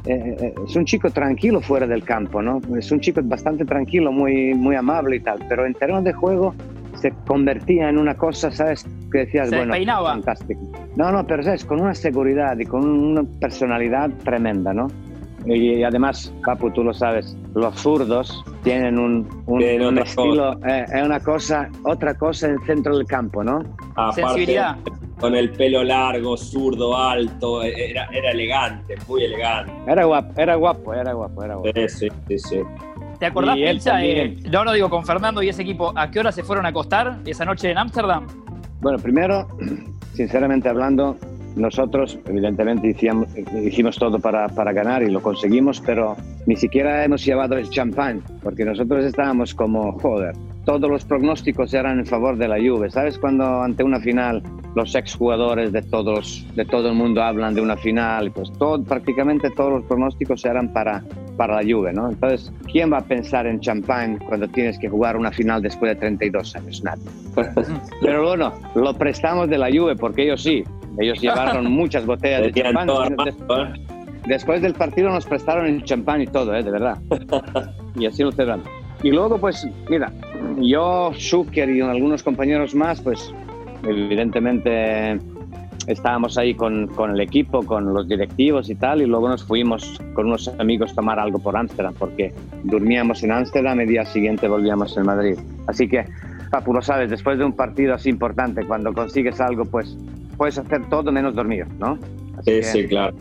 Eh, 0.06 0.36
eh, 0.40 0.54
es 0.66 0.76
un 0.76 0.84
chico 0.84 1.10
tranquilo 1.10 1.60
fuera 1.60 1.86
del 1.86 2.02
campo, 2.04 2.40
¿no? 2.40 2.60
Es 2.76 2.90
un 2.90 3.00
chico 3.00 3.20
bastante 3.22 3.64
tranquilo, 3.64 4.10
muy, 4.12 4.54
muy 4.54 4.74
amable 4.76 5.16
y 5.16 5.20
tal, 5.20 5.44
pero 5.48 5.66
en 5.66 5.74
terreno 5.74 6.00
de 6.02 6.12
juego 6.12 6.54
se 6.94 7.12
convertía 7.26 7.88
en 7.88 7.98
una 7.98 8.14
cosa, 8.14 8.50
¿sabes? 8.50 8.86
Que 9.12 9.18
decías, 9.20 9.48
Se 9.48 9.56
bueno, 9.56 9.72
despeinaba. 9.72 10.10
fantástico. 10.12 10.60
No, 10.96 11.10
no, 11.12 11.26
pero 11.26 11.42
¿sabes? 11.42 11.64
Con 11.64 11.80
una 11.80 11.94
seguridad 11.94 12.58
y 12.58 12.64
con 12.66 12.86
una 12.88 13.22
personalidad 13.40 14.10
tremenda, 14.24 14.72
¿no? 14.72 14.88
Y, 15.46 15.82
además, 15.82 16.32
Papu, 16.44 16.70
tú 16.70 16.84
lo 16.84 16.92
sabes, 16.92 17.36
los 17.54 17.74
zurdos 17.76 18.44
tienen 18.62 18.98
un, 18.98 19.42
un, 19.46 19.98
estilo, 19.98 20.52
eh, 20.66 20.84
es 20.92 21.02
una 21.02 21.20
cosa, 21.20 21.68
otra 21.84 22.14
cosa 22.14 22.48
en 22.48 22.52
el 22.54 22.60
centro 22.66 22.96
del 22.96 23.06
campo, 23.06 23.42
¿no? 23.42 23.64
Aparte, 23.94 24.22
Sensibilidad. 24.22 24.76
con 25.18 25.34
el 25.34 25.50
pelo 25.52 25.82
largo, 25.82 26.36
zurdo, 26.36 26.96
alto, 26.96 27.62
era, 27.62 28.06
era 28.12 28.30
elegante, 28.32 28.96
muy 29.08 29.24
elegante. 29.24 29.72
Era 29.86 30.04
guapo, 30.04 30.40
era 30.40 30.54
guapo, 30.56 30.94
era 30.94 31.12
guapo, 31.12 31.44
era 31.44 31.54
guapo. 31.56 31.80
Sí, 31.80 31.88
sí, 31.88 32.08
sí, 32.28 32.38
sí. 32.38 32.60
¿Te 33.18 33.26
acordás, 33.26 33.58
también. 33.84 34.16
eh, 34.16 34.36
no, 34.50 34.64
no 34.64 34.72
digo 34.72 34.88
con 34.88 35.04
Fernando 35.04 35.42
y 35.42 35.48
ese 35.50 35.62
equipo, 35.62 35.92
¿a 35.94 36.10
qué 36.10 36.20
hora 36.20 36.32
se 36.32 36.42
fueron 36.42 36.64
a 36.64 36.70
acostar 36.70 37.18
esa 37.26 37.44
noche 37.44 37.70
en 37.70 37.78
Ámsterdam? 37.78 38.26
Bueno, 38.80 38.98
primero, 38.98 39.46
sinceramente 40.14 40.68
hablando, 40.68 41.18
nosotros 41.56 42.18
evidentemente 42.26 42.88
hicimos, 42.88 43.28
hicimos 43.36 43.96
todo 43.96 44.18
para, 44.18 44.48
para 44.48 44.72
ganar 44.72 45.02
y 45.02 45.10
lo 45.10 45.20
conseguimos, 45.20 45.80
pero 45.80 46.16
ni 46.46 46.56
siquiera 46.56 47.04
hemos 47.04 47.24
llevado 47.24 47.56
el 47.56 47.68
champán, 47.70 48.22
porque 48.42 48.64
nosotros 48.64 49.04
estábamos 49.04 49.54
como, 49.54 49.92
joder, 50.00 50.34
todos 50.64 50.90
los 50.90 51.04
pronósticos 51.04 51.72
eran 51.74 51.98
en 51.98 52.06
favor 52.06 52.36
de 52.36 52.48
la 52.48 52.56
Juve. 52.56 52.90
¿Sabes 52.90 53.18
cuando 53.18 53.62
ante 53.62 53.82
una 53.82 54.00
final 54.00 54.42
los 54.74 54.94
exjugadores 54.94 55.72
de 55.72 55.82
todos 55.82 56.46
de 56.54 56.64
todo 56.64 56.90
el 56.90 56.94
mundo 56.94 57.22
hablan 57.22 57.54
de 57.54 57.60
una 57.60 57.76
final? 57.76 58.30
Pues 58.30 58.52
todo, 58.52 58.82
prácticamente 58.84 59.50
todos 59.50 59.72
los 59.72 59.84
pronósticos 59.84 60.44
eran 60.44 60.72
para, 60.72 61.02
para 61.36 61.60
la 61.60 61.62
Juve, 61.62 61.92
¿no? 61.92 62.10
Entonces, 62.10 62.52
¿quién 62.70 62.92
va 62.92 62.98
a 62.98 63.04
pensar 63.04 63.46
en 63.46 63.60
champán 63.60 64.18
cuando 64.18 64.46
tienes 64.48 64.78
que 64.78 64.88
jugar 64.88 65.16
una 65.16 65.32
final 65.32 65.62
después 65.62 65.92
de 65.92 65.96
32 65.96 66.56
años? 66.56 66.84
Nadie. 66.84 67.02
Pero 68.02 68.26
bueno, 68.26 68.52
lo 68.74 68.94
prestamos 68.94 69.48
de 69.48 69.58
la 69.58 69.68
Juve 69.70 69.96
porque 69.96 70.24
ellos 70.24 70.42
sí. 70.42 70.62
Ellos 70.98 71.20
llevaron 71.20 71.70
muchas 71.72 72.06
botellas 72.06 72.42
de 72.42 72.52
champán. 72.52 72.88
Después 74.26 74.60
del 74.60 74.74
partido 74.74 75.10
nos 75.10 75.24
prestaron 75.24 75.66
el 75.66 75.82
champán 75.84 76.20
y 76.22 76.26
todo, 76.26 76.54
¿eh? 76.54 76.62
de 76.62 76.70
verdad. 76.70 76.98
Y 77.96 78.06
así 78.06 78.22
lo 78.22 78.30
celebramos. 78.30 78.68
Y 79.02 79.10
luego, 79.10 79.36
pues, 79.38 79.66
mira, 79.88 80.12
yo, 80.60 81.10
Schuker 81.14 81.68
y 81.68 81.80
algunos 81.80 82.22
compañeros 82.22 82.72
más, 82.72 83.00
pues, 83.00 83.34
evidentemente 83.82 85.18
estábamos 85.86 86.38
ahí 86.38 86.54
con, 86.54 86.86
con 86.88 87.10
el 87.10 87.20
equipo, 87.20 87.64
con 87.64 87.92
los 87.92 88.08
directivos 88.08 88.70
y 88.70 88.74
tal, 88.74 89.02
y 89.02 89.06
luego 89.06 89.28
nos 89.28 89.42
fuimos 89.44 90.00
con 90.14 90.26
unos 90.26 90.48
amigos 90.58 90.92
a 90.92 90.96
tomar 90.96 91.18
algo 91.18 91.38
por 91.38 91.56
Ámsterdam, 91.56 91.94
porque 91.98 92.32
dormíamos 92.62 93.22
en 93.24 93.32
Ámsterdam 93.32 93.80
y 93.80 93.82
el 93.82 93.88
día 93.88 94.04
siguiente 94.04 94.46
volvíamos 94.46 94.96
en 94.96 95.06
Madrid. 95.06 95.38
Así 95.66 95.88
que, 95.88 96.04
Papu, 96.50 96.72
lo 96.72 96.82
sabes, 96.82 97.10
después 97.10 97.38
de 97.38 97.44
un 97.44 97.54
partido 97.54 97.94
así 97.94 98.10
importante, 98.10 98.64
cuando 98.64 98.92
consigues 98.92 99.40
algo, 99.40 99.64
pues 99.64 99.96
puedes 100.40 100.56
hacer 100.56 100.80
todo 100.88 101.12
menos 101.12 101.34
dormir, 101.34 101.66
¿no? 101.78 101.98
Así 102.38 102.50
Sí, 102.50 102.50
que- 102.52 102.62
sí, 102.62 102.88
claro. 102.88 103.14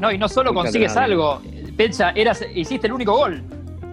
No, 0.00 0.12
y 0.12 0.16
no 0.18 0.28
solo 0.28 0.52
Mucha 0.52 0.62
consigues 0.66 0.92
adrenalina. 0.96 1.24
algo, 1.32 1.76
Pencha, 1.76 2.10
eras, 2.14 2.46
hiciste 2.54 2.86
el 2.86 2.92
único 2.92 3.16
gol. 3.16 3.42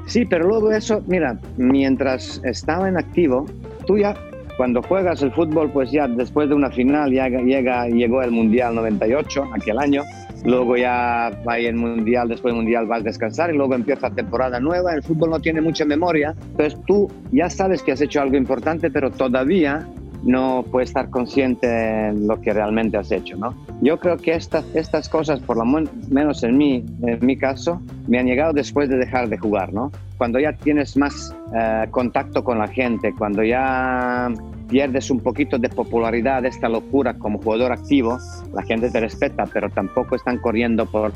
Sí, 0.05 0.23
pero 0.25 0.47
luego 0.47 0.71
eso, 0.71 1.01
mira, 1.07 1.39
mientras 1.57 2.39
estaba 2.43 2.87
en 2.87 2.97
activo, 2.97 3.47
tú 3.87 3.97
ya, 3.97 4.13
cuando 4.55 4.83
juegas 4.83 5.23
el 5.23 5.31
fútbol, 5.31 5.71
pues 5.71 5.89
ya 5.91 6.07
después 6.07 6.47
de 6.47 6.53
una 6.53 6.69
final 6.69 7.11
ya 7.11 7.27
llega, 7.27 7.87
llegó 7.87 8.21
el 8.21 8.29
Mundial 8.29 8.75
98, 8.75 9.49
aquel 9.51 9.79
año, 9.79 10.03
luego 10.45 10.77
ya 10.77 11.31
va 11.47 11.57
el 11.57 11.75
Mundial, 11.75 12.27
después 12.29 12.53
del 12.53 12.61
Mundial 12.61 12.85
vas 12.85 12.99
a 13.01 13.03
descansar 13.05 13.51
y 13.51 13.57
luego 13.57 13.73
empieza 13.73 14.11
temporada 14.11 14.59
nueva, 14.59 14.93
el 14.93 15.01
fútbol 15.01 15.31
no 15.31 15.39
tiene 15.39 15.59
mucha 15.59 15.85
memoria, 15.85 16.35
entonces 16.51 16.79
tú 16.85 17.09
ya 17.31 17.49
sabes 17.49 17.81
que 17.81 17.93
has 17.93 18.01
hecho 18.01 18.21
algo 18.21 18.37
importante, 18.37 18.91
pero 18.91 19.09
todavía 19.09 19.87
no 20.23 20.63
puedes 20.71 20.89
estar 20.89 21.09
consciente 21.09 21.67
de 21.67 22.13
lo 22.13 22.39
que 22.39 22.53
realmente 22.53 22.97
has 22.97 23.11
hecho, 23.11 23.37
¿no? 23.37 23.53
Yo 23.81 23.99
creo 23.99 24.17
que 24.17 24.33
estas, 24.33 24.65
estas 24.73 25.09
cosas, 25.09 25.39
por 25.41 25.57
lo 25.57 25.65
menos 25.65 26.43
en 26.43 26.57
mí, 26.57 26.85
en 27.01 27.25
mi 27.25 27.37
caso, 27.37 27.81
me 28.07 28.19
han 28.19 28.25
llegado 28.25 28.53
después 28.53 28.89
de 28.89 28.97
dejar 28.97 29.29
de 29.29 29.37
jugar, 29.37 29.73
¿no? 29.73 29.91
Cuando 30.17 30.39
ya 30.39 30.53
tienes 30.53 30.95
más 30.95 31.35
eh, 31.53 31.87
contacto 31.91 32.43
con 32.43 32.57
la 32.57 32.67
gente, 32.67 33.13
cuando 33.17 33.43
ya 33.43 34.29
pierdes 34.69 35.11
un 35.11 35.19
poquito 35.19 35.57
de 35.57 35.69
popularidad, 35.69 36.41
de 36.41 36.47
esta 36.47 36.69
locura 36.69 37.13
como 37.15 37.39
jugador 37.39 37.73
activo, 37.73 38.17
la 38.53 38.63
gente 38.63 38.89
te 38.89 38.99
respeta, 38.99 39.45
pero 39.51 39.69
tampoco 39.69 40.15
están 40.15 40.37
corriendo 40.37 40.85
por 40.85 41.11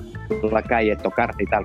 la 0.51 0.61
calle, 0.61 0.95
tocarte 0.97 1.43
y 1.43 1.47
tal, 1.47 1.63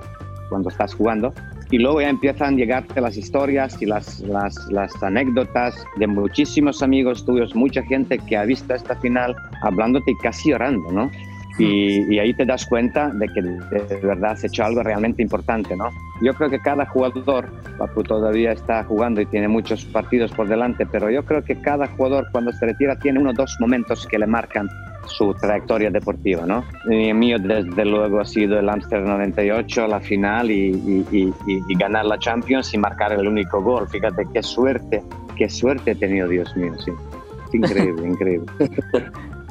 cuando 0.49 0.69
estás 0.69 0.95
jugando. 0.95 1.33
Y 1.73 1.79
luego 1.79 2.01
ya 2.01 2.09
empiezan 2.09 2.53
a 2.53 2.57
llegarte 2.57 3.01
las 3.01 3.17
historias 3.17 3.81
y 3.81 3.87
las, 3.87 4.19
las, 4.19 4.55
las 4.71 5.01
anécdotas 5.01 5.73
de 5.95 6.05
muchísimos 6.05 6.83
amigos 6.83 7.25
tuyos, 7.25 7.55
mucha 7.55 7.81
gente 7.81 8.19
que 8.19 8.37
ha 8.37 8.45
visto 8.45 8.75
esta 8.75 8.95
final 8.97 9.35
hablándote 9.63 10.11
y 10.11 10.15
casi 10.17 10.51
llorando, 10.51 10.91
¿no? 10.91 11.09
Y, 11.57 12.13
y 12.13 12.19
ahí 12.19 12.31
te 12.35 12.45
das 12.45 12.67
cuenta 12.67 13.09
de 13.09 13.27
que 13.27 13.41
de 13.41 13.99
verdad 14.03 14.33
has 14.33 14.43
hecho 14.43 14.63
algo 14.63 14.83
realmente 14.83 15.23
importante, 15.23 15.75
¿no? 15.75 15.89
Yo 16.21 16.35
creo 16.35 16.51
que 16.51 16.59
cada 16.59 16.85
jugador, 16.85 17.49
Papu 17.79 18.03
todavía 18.03 18.51
está 18.51 18.83
jugando 18.83 19.19
y 19.21 19.25
tiene 19.25 19.47
muchos 19.47 19.83
partidos 19.83 20.31
por 20.31 20.47
delante, 20.47 20.85
pero 20.85 21.09
yo 21.09 21.25
creo 21.25 21.43
que 21.43 21.59
cada 21.59 21.87
jugador 21.87 22.27
cuando 22.31 22.51
se 22.51 22.67
retira 22.67 22.99
tiene 22.99 23.17
uno 23.17 23.31
o 23.31 23.33
dos 23.33 23.57
momentos 23.59 24.05
que 24.05 24.19
le 24.19 24.27
marcan 24.27 24.69
su 25.07 25.33
trayectoria 25.33 25.89
deportiva, 25.89 26.45
¿no? 26.45 26.63
Y 26.89 27.09
el 27.09 27.15
mío, 27.15 27.37
desde 27.39 27.85
luego, 27.85 28.19
ha 28.21 28.25
sido 28.25 28.59
el 28.59 28.69
Amsterdam 28.69 29.09
98, 29.17 29.87
la 29.87 29.99
final 29.99 30.49
y, 30.51 30.69
y- 30.69 31.05
y- 31.11 31.33
y- 31.47 31.61
y 31.67 31.75
ganar 31.77 32.05
la 32.05 32.17
Champions 32.19 32.73
y 32.73 32.77
marcar 32.77 33.13
el 33.13 33.27
único 33.27 33.61
gol. 33.61 33.87
Fíjate 33.89 34.25
qué 34.33 34.41
suerte, 34.41 35.03
qué 35.35 35.49
suerte 35.49 35.91
he 35.91 35.95
tenido, 35.95 36.27
Dios 36.27 36.55
mío, 36.55 36.73
sí. 36.83 36.91
Increíble, 37.53 38.07
increíble. 38.07 38.45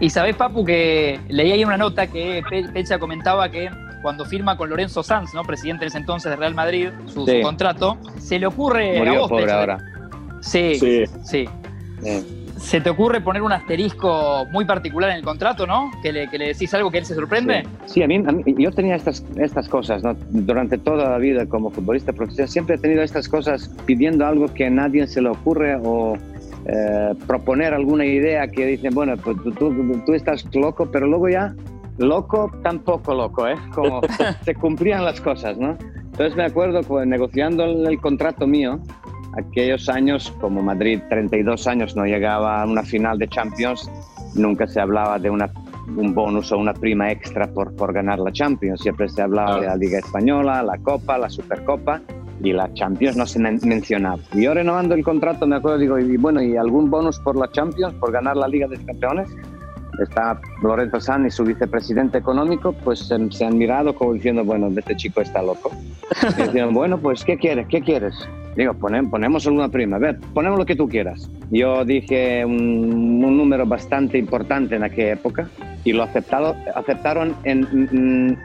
Y 0.00 0.10
sabés, 0.10 0.34
Papu, 0.36 0.64
que 0.64 1.20
leí 1.28 1.52
ahí 1.52 1.64
una 1.64 1.76
nota 1.76 2.06
que 2.08 2.42
Pe- 2.48 2.68
Pencha 2.72 2.98
comentaba 2.98 3.48
que 3.50 3.68
cuando 4.02 4.24
firma 4.24 4.56
con 4.56 4.68
Lorenzo 4.68 5.02
Sanz, 5.04 5.32
¿no? 5.32 5.42
presidente 5.44 5.84
en 5.84 5.88
ese 5.88 5.98
entonces 5.98 6.28
de 6.30 6.34
Real 6.36 6.54
Madrid, 6.56 6.88
su, 7.06 7.24
contrato, 7.40 7.98
se 8.18 8.38
le 8.40 8.46
ocurre 8.46 8.96
a 8.96 8.98
Murió 9.04 9.20
vos, 9.20 9.30
pobre 9.30 9.52
ahora. 9.52 9.78
Sí, 10.40 10.74
sí, 10.74 11.04
Sí. 11.22 11.48
Eh, 12.04 12.24
¿Se 12.62 12.80
te 12.80 12.88
ocurre 12.90 13.20
poner 13.20 13.42
un 13.42 13.52
asterisco 13.52 14.46
muy 14.52 14.64
particular 14.64 15.10
en 15.10 15.16
el 15.16 15.22
contrato, 15.24 15.66
no? 15.66 15.90
Que 16.02 16.12
le, 16.12 16.28
que 16.28 16.38
le 16.38 16.46
decís 16.48 16.72
algo 16.74 16.90
que 16.90 16.98
él 16.98 17.04
se 17.04 17.14
sorprende. 17.14 17.64
Sí, 17.86 17.94
Sí, 17.94 18.02
a, 18.02 18.06
mí, 18.06 18.16
a 18.16 18.32
mí- 18.32 18.42
yo 18.56 18.70
tenía 18.70 18.94
estas, 18.94 19.24
estas 19.36 19.68
cosas, 19.68 20.02
¿no? 20.02 20.14
Durante 20.30 20.78
toda 20.78 21.10
la 21.10 21.18
vida 21.18 21.44
como 21.46 21.70
futbolista 21.70 22.12
profesional, 22.12 22.48
siempre 22.48 22.76
he 22.76 22.78
tenido 22.78 23.02
estas 23.02 23.28
cosas 23.28 23.68
pidiendo 23.84 24.24
algo 24.26 24.46
que 24.54 24.66
a 24.66 24.70
nadie 24.70 25.06
se 25.06 25.20
le 25.20 25.28
ocurre 25.30 25.76
o 25.82 26.16
eh, 26.66 27.14
proponer 27.26 27.74
alguna 27.74 28.06
idea 28.06 28.46
que 28.48 28.64
dicen, 28.64 28.94
bueno, 28.94 29.16
pues 29.16 29.36
tú, 29.42 29.50
tú, 29.52 30.02
tú 30.06 30.14
estás 30.14 30.44
loco, 30.54 30.88
pero 30.90 31.06
luego 31.08 31.28
ya, 31.28 31.54
loco, 31.98 32.50
tampoco 32.62 33.12
loco, 33.14 33.48
¿eh? 33.48 33.56
Como 33.74 34.00
se 34.44 34.54
cumplían 34.54 35.04
las 35.04 35.20
cosas, 35.20 35.58
¿no? 35.58 35.76
Entonces 36.12 36.36
me 36.36 36.44
acuerdo 36.44 36.80
pues, 36.82 37.06
negociando 37.06 37.64
el, 37.64 37.86
el 37.86 37.98
contrato 38.00 38.46
mío, 38.46 38.78
aquellos 39.36 39.88
años, 39.88 40.32
como 40.40 40.62
Madrid, 40.62 41.00
32 41.08 41.66
años, 41.66 41.96
no 41.96 42.04
llegaba 42.04 42.62
a 42.62 42.66
una 42.66 42.82
final 42.82 43.18
de 43.18 43.28
Champions, 43.28 43.90
nunca 44.34 44.66
se 44.66 44.80
hablaba 44.80 45.18
de 45.18 45.30
una 45.30 45.50
un 45.96 46.14
bonus 46.14 46.52
o 46.52 46.58
una 46.58 46.72
prima 46.72 47.10
extra 47.10 47.48
por, 47.52 47.74
por 47.74 47.92
ganar 47.92 48.18
la 48.20 48.30
Champions. 48.32 48.80
Siempre 48.80 49.08
se 49.08 49.20
hablaba 49.20 49.60
de 49.60 49.66
la 49.66 49.76
Liga 49.76 49.98
Española, 49.98 50.62
la 50.62 50.78
Copa, 50.78 51.18
la 51.18 51.28
Supercopa 51.28 52.00
y 52.42 52.52
la 52.52 52.72
Champions 52.72 53.16
no 53.16 53.26
se 53.26 53.40
men- 53.40 53.58
mencionaba. 53.64 54.18
Y 54.32 54.44
yo 54.44 54.54
renovando 54.54 54.94
el 54.94 55.02
contrato 55.04 55.46
me 55.46 55.56
acuerdo, 55.56 55.78
digo, 55.78 55.98
y 55.98 56.16
bueno, 56.16 56.40
¿y 56.40 56.56
algún 56.56 56.88
bonus 56.88 57.18
por 57.18 57.36
la 57.36 57.50
Champions, 57.50 57.94
por 57.94 58.12
ganar 58.12 58.36
la 58.36 58.46
Liga 58.48 58.68
de 58.68 58.78
Campeones? 58.78 59.28
Está 60.00 60.40
Lorenzo 60.62 61.00
San 61.00 61.26
y 61.26 61.30
su 61.30 61.44
vicepresidente 61.44 62.18
económico, 62.18 62.72
pues 62.72 63.00
se, 63.00 63.30
se 63.30 63.44
han 63.44 63.58
mirado 63.58 63.94
como 63.94 64.14
diciendo, 64.14 64.44
bueno, 64.44 64.68
este 64.76 64.96
chico 64.96 65.20
está 65.20 65.42
loco. 65.42 65.70
Y 66.38 66.42
decían, 66.42 66.72
bueno, 66.72 66.98
pues, 66.98 67.24
¿qué 67.24 67.36
quieres? 67.36 67.66
¿Qué 67.68 67.80
quieres? 67.80 68.14
Digo, 68.56 68.72
ponem- 68.74 69.08
ponemos 69.10 69.46
alguna 69.46 69.68
prima. 69.68 69.96
A 69.96 69.98
ver, 69.98 70.18
ponemos 70.34 70.58
lo 70.58 70.66
que 70.66 70.76
tú 70.76 70.88
quieras. 70.88 71.30
Yo 71.50 71.84
dije 71.84 72.44
un, 72.44 73.22
un 73.24 73.36
número 73.36 73.64
bastante 73.66 74.18
importante 74.18 74.76
en 74.76 74.84
aquella 74.84 75.12
época 75.12 75.48
y 75.84 75.92
lo 75.92 76.02
aceptado, 76.02 76.54
aceptaron 76.74 77.34
en 77.44 77.62
mm, 78.30 78.36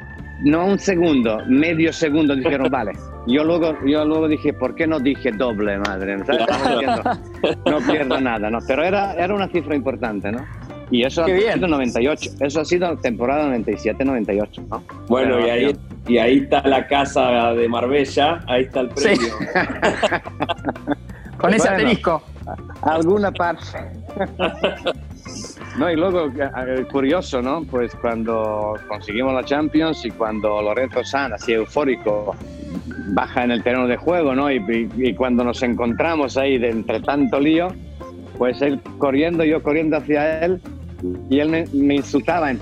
no 0.50 0.66
un 0.66 0.80
segundo, 0.80 1.40
medio 1.48 1.92
segundo. 1.92 2.36
Dijeron, 2.36 2.70
vale. 2.70 2.94
Yo 3.28 3.44
luego, 3.44 3.76
yo 3.86 4.06
luego 4.06 4.28
dije, 4.30 4.54
¿por 4.54 4.76
qué 4.76 4.88
no 4.88 5.00
dije 5.00 5.32
doble, 5.34 5.78
madre? 5.80 6.18
¿Sabes? 6.26 6.46
No 7.66 7.80
pierdo 7.92 8.22
nada, 8.22 8.50
¿no? 8.50 8.60
Pero 8.66 8.84
era, 8.84 9.14
era 9.16 9.34
una 9.34 9.48
cifra 9.50 9.76
importante, 9.76 10.32
¿no? 10.32 10.40
Y 10.90 11.04
eso 11.04 11.26
Qué 11.26 11.32
ha 11.34 11.36
bien. 11.36 11.54
sido 11.56 11.68
98, 11.68 12.30
eso 12.40 12.62
ha 12.62 12.66
sido 12.66 12.96
temporada 12.98 13.48
97-98, 13.58 14.68
¿no? 14.70 14.84
Bueno, 15.08 15.36
Pero, 15.36 15.48
y 15.48 15.50
ahí, 15.50 15.78
y 16.08 16.18
ahí 16.18 16.38
está 16.40 16.66
la 16.68 16.88
casa 16.88 17.54
de 17.54 17.68
Marbella, 17.68 18.40
ahí 18.48 18.64
está 18.64 18.80
el 18.82 18.90
Sí. 18.96 19.04
premio. 19.04 19.34
Con 21.38 21.54
ese 21.54 21.68
Bueno. 21.70 21.78
asterisco. 21.78 22.24
alguna 22.84 23.32
parte. 23.32 23.64
No, 25.78 25.92
y 25.92 25.96
luego, 25.96 26.28
eh, 26.36 26.86
curioso, 26.92 27.40
¿no? 27.42 27.64
Pues 27.70 27.94
cuando 28.02 28.76
conseguimos 28.88 29.34
la 29.34 29.44
Champions 29.44 30.04
y 30.06 30.10
cuando 30.10 30.60
Lorenzo 30.62 31.04
San, 31.04 31.34
así 31.34 31.54
eufórico, 31.54 32.36
baja 33.10 33.44
en 33.44 33.52
el 33.52 33.62
terreno 33.62 33.86
de 33.88 33.98
juego, 33.98 34.34
¿no? 34.34 34.50
Y, 34.50 34.56
y- 34.58 35.10
y 35.10 35.14
cuando 35.14 35.44
nos 35.44 35.62
encontramos 35.62 36.36
ahí 36.38 36.58
de 36.58 36.70
entre 36.70 37.02
tanto 37.02 37.40
lío, 37.40 37.68
pues 38.40 38.60
él 38.64 38.80
corriendo, 38.98 39.44
yo 39.44 39.62
corriendo 39.62 39.98
hacia 39.98 40.40
él, 40.40 40.60
y 41.30 41.40
él 41.40 41.50
me, 41.50 41.66
me 41.74 41.96
insultaba 41.96 42.52
en 42.52 42.60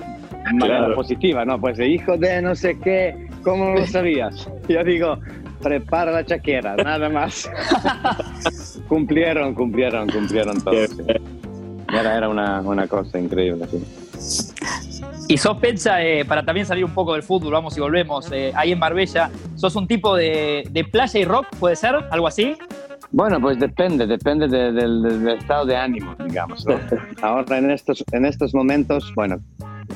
manera 0.53 0.79
Claro. 0.79 0.95
positiva, 0.95 1.43
¿no? 1.45 1.59
Pues 1.59 1.77
de 1.77 1.87
hijo 1.87 2.17
de 2.17 2.41
no 2.41 2.55
sé 2.55 2.77
qué, 2.79 3.27
¿cómo 3.43 3.71
lo 3.73 3.85
sabías? 3.87 4.49
Yo 4.69 4.83
digo, 4.83 5.17
prepara 5.61 6.11
la 6.11 6.25
chaquera, 6.25 6.75
nada 6.75 7.09
más. 7.09 7.49
cumplieron, 8.87 9.53
cumplieron, 9.53 10.09
cumplieron 10.09 10.61
todo. 10.61 10.87
sí. 10.87 11.01
Era, 11.93 12.17
era 12.17 12.29
una, 12.29 12.61
una 12.61 12.87
cosa 12.87 13.19
increíble, 13.19 13.65
sí. 13.69 14.51
Y 15.27 15.37
sos 15.37 15.57
Pecha, 15.57 16.03
eh, 16.03 16.25
para 16.25 16.43
también 16.43 16.65
salir 16.67 16.83
un 16.85 16.93
poco 16.93 17.13
del 17.13 17.23
fútbol, 17.23 17.53
vamos 17.53 17.75
y 17.77 17.79
volvemos, 17.79 18.31
eh, 18.31 18.51
ahí 18.55 18.71
en 18.73 18.79
Marbella, 18.79 19.31
sos 19.55 19.75
un 19.75 19.87
tipo 19.87 20.15
de, 20.15 20.67
de 20.69 20.83
playa 20.83 21.19
y 21.19 21.25
rock, 21.25 21.47
¿puede 21.59 21.75
ser? 21.75 21.95
¿Algo 22.11 22.27
así? 22.27 22.57
Bueno, 23.17 23.39
pues 23.39 23.57
depende, 23.57 24.05
depende 24.07 24.45
de- 24.49 24.73
del, 24.73 25.01
del 25.01 25.27
estado 25.29 25.65
de 25.65 25.77
ánimo, 25.77 26.13
digamos. 26.21 26.65
¿no? 26.65 26.75
Ahora 27.21 27.57
en 27.59 27.71
estos, 27.71 28.03
en 28.11 28.25
estos 28.25 28.53
momentos, 28.53 29.09
bueno, 29.15 29.37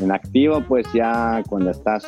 en 0.01 0.09
activo, 0.13 0.61
pues 0.61 0.87
ya 0.93 1.43
cuando 1.49 1.71
estás 1.71 2.05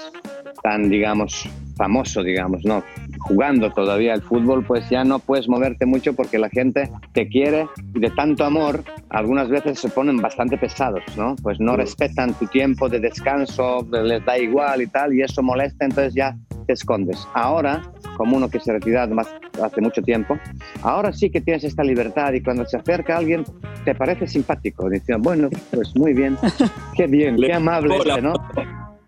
tan, 0.63 0.89
digamos, 0.89 1.49
famoso, 1.75 2.23
digamos, 2.23 2.63
¿no? 2.63 2.81
Jugando 3.19 3.71
todavía 3.71 4.13
el 4.13 4.21
fútbol, 4.21 4.63
pues 4.63 4.89
ya 4.89 5.03
no 5.03 5.19
puedes 5.19 5.49
moverte 5.49 5.85
mucho 5.85 6.13
porque 6.13 6.37
la 6.39 6.47
gente 6.49 6.89
te 7.11 7.27
quiere 7.27 7.67
y 7.93 7.99
de 7.99 8.09
tanto 8.11 8.45
amor, 8.45 8.81
algunas 9.09 9.49
veces 9.49 9.79
se 9.79 9.89
ponen 9.89 10.15
bastante 10.17 10.57
pesados, 10.57 11.03
¿no? 11.17 11.35
Pues 11.43 11.59
no 11.59 11.75
respetan 11.75 12.33
tu 12.35 12.45
tiempo 12.47 12.87
de 12.87 12.99
descanso, 13.01 13.85
les 13.91 14.23
da 14.23 14.37
igual 14.37 14.81
y 14.81 14.87
tal, 14.87 15.13
y 15.13 15.23
eso 15.23 15.43
molesta, 15.43 15.83
entonces 15.83 16.13
ya 16.13 16.37
te 16.61 16.73
escondes. 16.73 17.27
Ahora, 17.33 17.81
como 18.17 18.37
uno 18.37 18.49
que 18.49 18.59
se 18.59 18.71
retira 18.73 19.07
más 19.07 19.27
hace 19.63 19.81
mucho 19.81 20.01
tiempo, 20.01 20.37
ahora 20.83 21.11
sí 21.13 21.29
que 21.29 21.41
tienes 21.41 21.63
esta 21.63 21.83
libertad 21.83 22.33
y 22.33 22.41
cuando 22.41 22.65
se 22.65 22.77
acerca 22.77 23.17
alguien 23.17 23.43
te 23.85 23.95
parece 23.95 24.27
simpático. 24.27 24.89
Dicen, 24.89 25.21
bueno, 25.21 25.49
pues 25.73 25.95
muy 25.95 26.13
bien, 26.13 26.37
qué 26.95 27.07
bien, 27.07 27.39
Le 27.39 27.47
qué 27.47 27.53
amable 27.53 27.97
este, 27.97 28.21
¿no? 28.21 28.33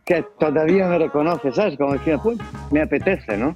Que 0.05 0.25
todavía 0.39 0.87
me 0.87 0.97
reconoce, 0.97 1.51
¿sabes? 1.53 1.77
Como 1.77 1.93
decía, 1.93 2.17
pues 2.17 2.37
me 2.71 2.81
apetece, 2.81 3.37
¿no? 3.37 3.55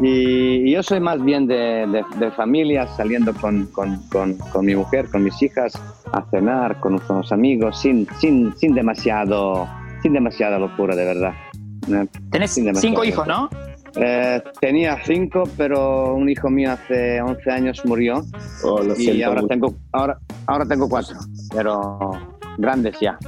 Y, 0.00 0.68
y 0.68 0.72
yo 0.72 0.82
soy 0.84 1.00
más 1.00 1.20
bien 1.24 1.48
de, 1.48 1.86
de- 1.88 2.04
de 2.20 2.30
familia, 2.30 2.86
saliendo 2.86 3.34
con, 3.34 3.66
con- 3.66 4.00
con- 4.08 4.38
con 4.52 4.64
mi 4.64 4.76
mujer, 4.76 5.06
con 5.10 5.24
mis 5.24 5.42
hijas, 5.42 5.72
a 6.12 6.22
cenar 6.30 6.78
con 6.78 7.00
unos 7.10 7.32
amigos, 7.32 7.80
sin, 7.80 8.06
sin, 8.20 8.54
sin, 8.56 8.74
demasiado, 8.74 9.66
sin 10.02 10.12
demasiada 10.12 10.56
locura, 10.60 10.94
de 10.94 11.04
verdad. 11.04 11.32
Tenés 12.30 12.50
cinco 12.80 13.04
hijos. 13.04 13.26
¿no? 13.26 13.48
Eh, 13.96 14.42
tenía 14.60 14.98
cinco, 15.04 15.44
pero 15.56 16.14
un 16.14 16.28
hijo 16.28 16.50
mío 16.50 16.72
hace 16.72 17.20
11 17.20 17.50
años 17.50 17.84
murió 17.84 18.22
Oh, 18.62 18.82
lo 18.82 18.94
y 18.98 19.22
ahora 19.22 19.40
mucho. 19.42 19.48
tengo, 19.48 19.74
ahora, 19.92 20.18
ahora 20.46 20.66
tengo 20.66 20.88
cuatro, 20.88 21.16
pero 21.54 22.10
grandes 22.58 23.00
ya, 23.00 23.18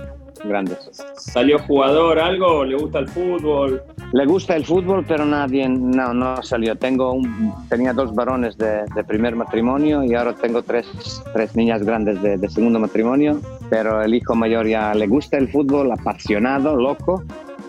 grandes. 0.44 0.78
¿Salió 1.16 1.58
jugador 1.60 2.18
algo? 2.18 2.64
¿Le 2.64 2.76
gusta 2.76 2.98
el 3.00 3.08
fútbol? 3.08 3.82
Le 4.12 4.26
gusta 4.26 4.54
el 4.56 4.64
fútbol, 4.64 5.04
pero 5.08 5.24
nadie, 5.24 5.68
no, 5.68 6.12
no 6.12 6.42
salió. 6.42 6.76
Tengo 6.76 7.12
un, 7.12 7.52
tenía 7.68 7.92
dos 7.92 8.14
varones 8.14 8.56
de, 8.58 8.84
de 8.94 9.04
primer 9.04 9.34
matrimonio 9.36 10.04
y 10.04 10.14
ahora 10.14 10.34
tengo 10.34 10.62
tres, 10.62 10.86
tres 11.32 11.56
niñas 11.56 11.82
grandes 11.84 12.20
de, 12.22 12.36
de 12.36 12.48
segundo 12.48 12.78
matrimonio, 12.78 13.40
pero 13.70 14.02
el 14.02 14.14
hijo 14.14 14.34
mayor 14.34 14.66
ya 14.66 14.94
le 14.94 15.06
gusta 15.06 15.36
el 15.38 15.48
fútbol, 15.48 15.90
apasionado, 15.92 16.76
loco, 16.76 17.22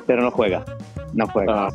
pero 0.08 0.24
no 0.24 0.32
juega, 0.32 0.66
no 1.14 1.28
juega, 1.28 1.68
Ah. 1.68 1.70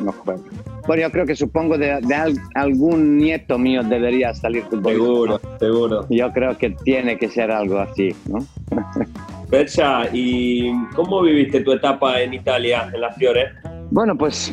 no 0.00 0.12
juega. 0.12 0.40
Bueno, 0.86 1.02
yo 1.02 1.10
creo 1.12 1.26
que 1.26 1.36
supongo 1.36 1.76
de, 1.78 2.00
de 2.00 2.14
al- 2.14 2.38
algún 2.54 3.18
nieto 3.18 3.58
mío 3.58 3.82
debería 3.82 4.34
salir 4.34 4.62
futbolista. 4.64 4.92
Seguro, 5.04 5.40
¿no? 5.42 5.58
seguro. 5.58 6.06
Yo 6.10 6.32
creo 6.32 6.56
que 6.58 6.70
tiene 6.70 7.16
que 7.18 7.28
ser 7.28 7.50
algo 7.50 7.78
así, 7.78 8.14
¿no? 8.26 8.38
Pecha, 9.50 10.04
¿y 10.12 10.70
cómo 10.94 11.22
viviste 11.22 11.60
tu 11.60 11.72
etapa 11.72 12.20
en 12.20 12.34
Italia, 12.34 12.88
en 12.92 13.00
la 13.00 13.12
Fiore? 13.12 13.48
Bueno, 13.90 14.16
pues 14.16 14.52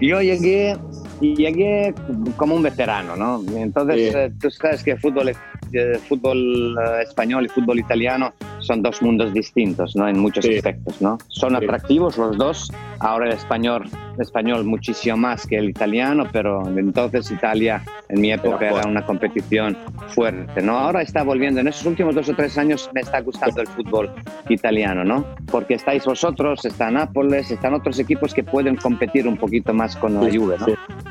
yo 0.00 0.20
llegué 0.22 0.76
llegué 1.20 1.94
como 2.36 2.56
un 2.56 2.62
veterano, 2.62 3.14
¿no? 3.16 3.42
Entonces, 3.56 4.12
Sí. 4.12 4.18
eh, 4.18 4.32
tú 4.40 4.50
sabes 4.50 4.82
que 4.82 4.96
fútbol, 4.96 5.32
eh, 5.72 5.98
fútbol 6.08 6.76
español 7.02 7.46
y 7.46 7.48
fútbol 7.48 7.78
italiano 7.78 8.32
son 8.60 8.82
dos 8.82 9.02
mundos 9.02 9.32
distintos, 9.32 9.96
¿no? 9.96 10.08
En 10.08 10.18
muchos 10.18 10.44
Sí. 10.44 10.56
aspectos, 10.56 11.00
¿no? 11.00 11.18
Son 11.28 11.50
Sí. 11.50 11.56
atractivos 11.56 12.16
los 12.18 12.36
dos. 12.36 12.70
Ahora 13.00 13.26
el 13.26 13.32
español, 13.32 13.84
español 14.18 14.64
muchísimo 14.64 15.16
más 15.16 15.46
que 15.46 15.56
el 15.56 15.70
italiano, 15.70 16.28
pero 16.32 16.66
entonces 16.76 17.30
Italia 17.30 17.82
en 18.08 18.20
mi 18.20 18.32
época 18.32 18.68
Era 18.68 18.86
una 18.86 19.04
competición 19.04 19.76
fuerte, 20.08 20.60
¿no? 20.62 20.78
Ahora 20.78 21.02
está 21.02 21.22
volviendo. 21.22 21.60
En 21.60 21.68
estos 21.68 21.86
últimos 21.86 22.14
dos 22.14 22.28
o 22.28 22.34
tres 22.34 22.58
años 22.58 22.90
me 22.92 23.00
está 23.00 23.20
gustando 23.20 23.62
el 23.62 23.66
fútbol 23.68 24.10
italiano, 24.48 25.04
¿no? 25.04 25.24
Porque 25.50 25.74
estáis 25.74 26.04
vosotros, 26.04 26.64
está 26.64 26.90
Nápoles, 26.90 27.50
están 27.50 27.74
otros 27.74 27.98
equipos 27.98 28.34
que 28.34 28.44
pueden 28.44 28.76
competir 28.76 29.26
un 29.26 29.36
poquito 29.36 29.72
más 29.72 29.96
con 29.96 30.14
la 30.14 30.30
Juve, 30.30 30.56
¿no? 30.58 30.66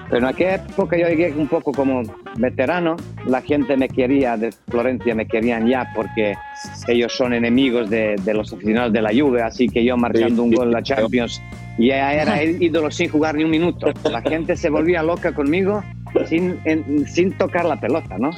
Pero 0.09 0.17
en 0.17 0.25
aquella 0.25 0.55
época 0.55 0.97
yo 0.97 1.07
llegué 1.07 1.31
un 1.31 1.47
poco 1.47 1.71
como 1.71 2.03
veterano, 2.35 2.97
la 3.25 3.41
gente 3.41 3.77
me 3.77 3.87
quería 3.87 4.37
de 4.37 4.51
Florencia, 4.67 5.15
me 5.15 5.25
querían 5.25 5.67
ya 5.67 5.89
porque 5.95 6.35
ellos 6.87 7.15
son 7.15 7.33
enemigos 7.33 7.89
de, 7.89 8.15
de 8.23 8.33
los 8.33 8.51
aficionados 8.53 8.93
de 8.93 9.01
la 9.01 9.09
Juve, 9.09 9.41
así 9.41 9.67
que 9.67 9.83
yo 9.83 9.97
marcando 9.97 10.43
un 10.43 10.51
gol 10.51 10.67
en 10.67 10.73
la. 10.73 10.81
Champions 10.83 11.41
ya 11.87 12.13
era 12.13 12.41
el 12.41 12.61
ídolo 12.61 12.91
sin 12.91 13.09
jugar 13.09 13.35
ni 13.35 13.43
un 13.43 13.51
minuto. 13.51 13.87
La 14.09 14.21
gente 14.21 14.55
se 14.55 14.69
volvía 14.69 15.03
loca 15.03 15.33
conmigo 15.33 15.83
sin, 16.25 16.57
en- 16.65 17.05
sin 17.07 17.31
tocar 17.33 17.65
la 17.65 17.79
pelota, 17.79 18.17
¿no? 18.17 18.31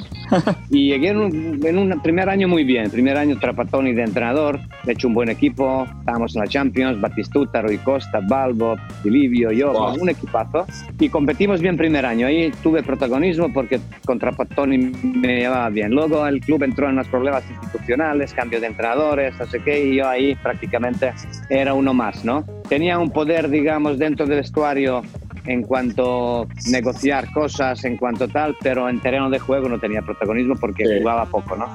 Y 0.70 0.88
llegué 0.88 1.08
en 1.10 1.16
un, 1.18 1.60
en 1.66 1.78
un 1.78 2.00
primer 2.00 2.28
año 2.28 2.48
muy 2.48 2.64
bien, 2.64 2.90
primer 2.90 3.16
año 3.16 3.38
Trapattoni 3.38 3.92
de 3.92 4.02
entrenador, 4.02 4.58
he 4.86 4.92
hecho 4.92 5.08
un 5.08 5.14
buen 5.14 5.28
equipo, 5.28 5.86
estábamos 6.00 6.34
en 6.34 6.40
la 6.42 6.48
Champions, 6.48 7.00
Batistuta, 7.00 7.60
Rui 7.62 7.78
Costa, 7.78 8.20
Balbo, 8.26 8.76
Silvio, 9.02 9.52
yo, 9.52 9.72
Wow. 9.72 10.00
un 10.00 10.08
equipazo, 10.08 10.66
y 10.98 11.08
competimos 11.08 11.60
bien 11.60 11.76
primer 11.76 12.06
año, 12.06 12.26
ahí 12.26 12.50
tuve 12.62 12.82
protagonismo 12.82 13.52
porque 13.52 13.80
con 14.04 14.18
Trapattoni 14.18 14.78
me 15.02 15.40
llevaba 15.40 15.68
bien. 15.68 15.90
Luego 15.92 16.26
el 16.26 16.40
club 16.40 16.62
entró 16.62 16.86
en 16.86 16.94
unos 16.94 17.08
problemas 17.08 17.44
institucionales, 17.50 18.32
cambio 18.32 18.60
de 18.60 18.68
entrenadores, 18.68 19.34
no 19.38 19.46
sé 19.46 19.60
qué, 19.60 19.84
y 19.86 19.96
yo 19.96 20.08
ahí 20.08 20.34
prácticamente 20.36 21.12
era 21.50 21.74
uno 21.74 21.92
más, 21.94 22.24
¿no? 22.24 22.44
Tenía 22.68 22.98
un 22.98 23.10
poder, 23.10 23.50
digamos, 23.50 23.98
dentro 23.98 24.26
del 24.26 24.38
vestuario 24.38 25.02
en 25.46 25.62
cuanto 25.62 26.46
negociar 26.70 27.30
cosas, 27.32 27.84
en 27.84 27.96
cuanto 27.96 28.28
tal, 28.28 28.56
pero 28.62 28.88
en 28.88 29.00
terreno 29.00 29.28
de 29.30 29.38
juego 29.38 29.68
no 29.68 29.78
tenía 29.78 30.02
protagonismo 30.02 30.54
porque 30.56 30.84
Sí. 30.86 30.98
jugaba 31.00 31.26
poco, 31.26 31.56
¿no? 31.56 31.66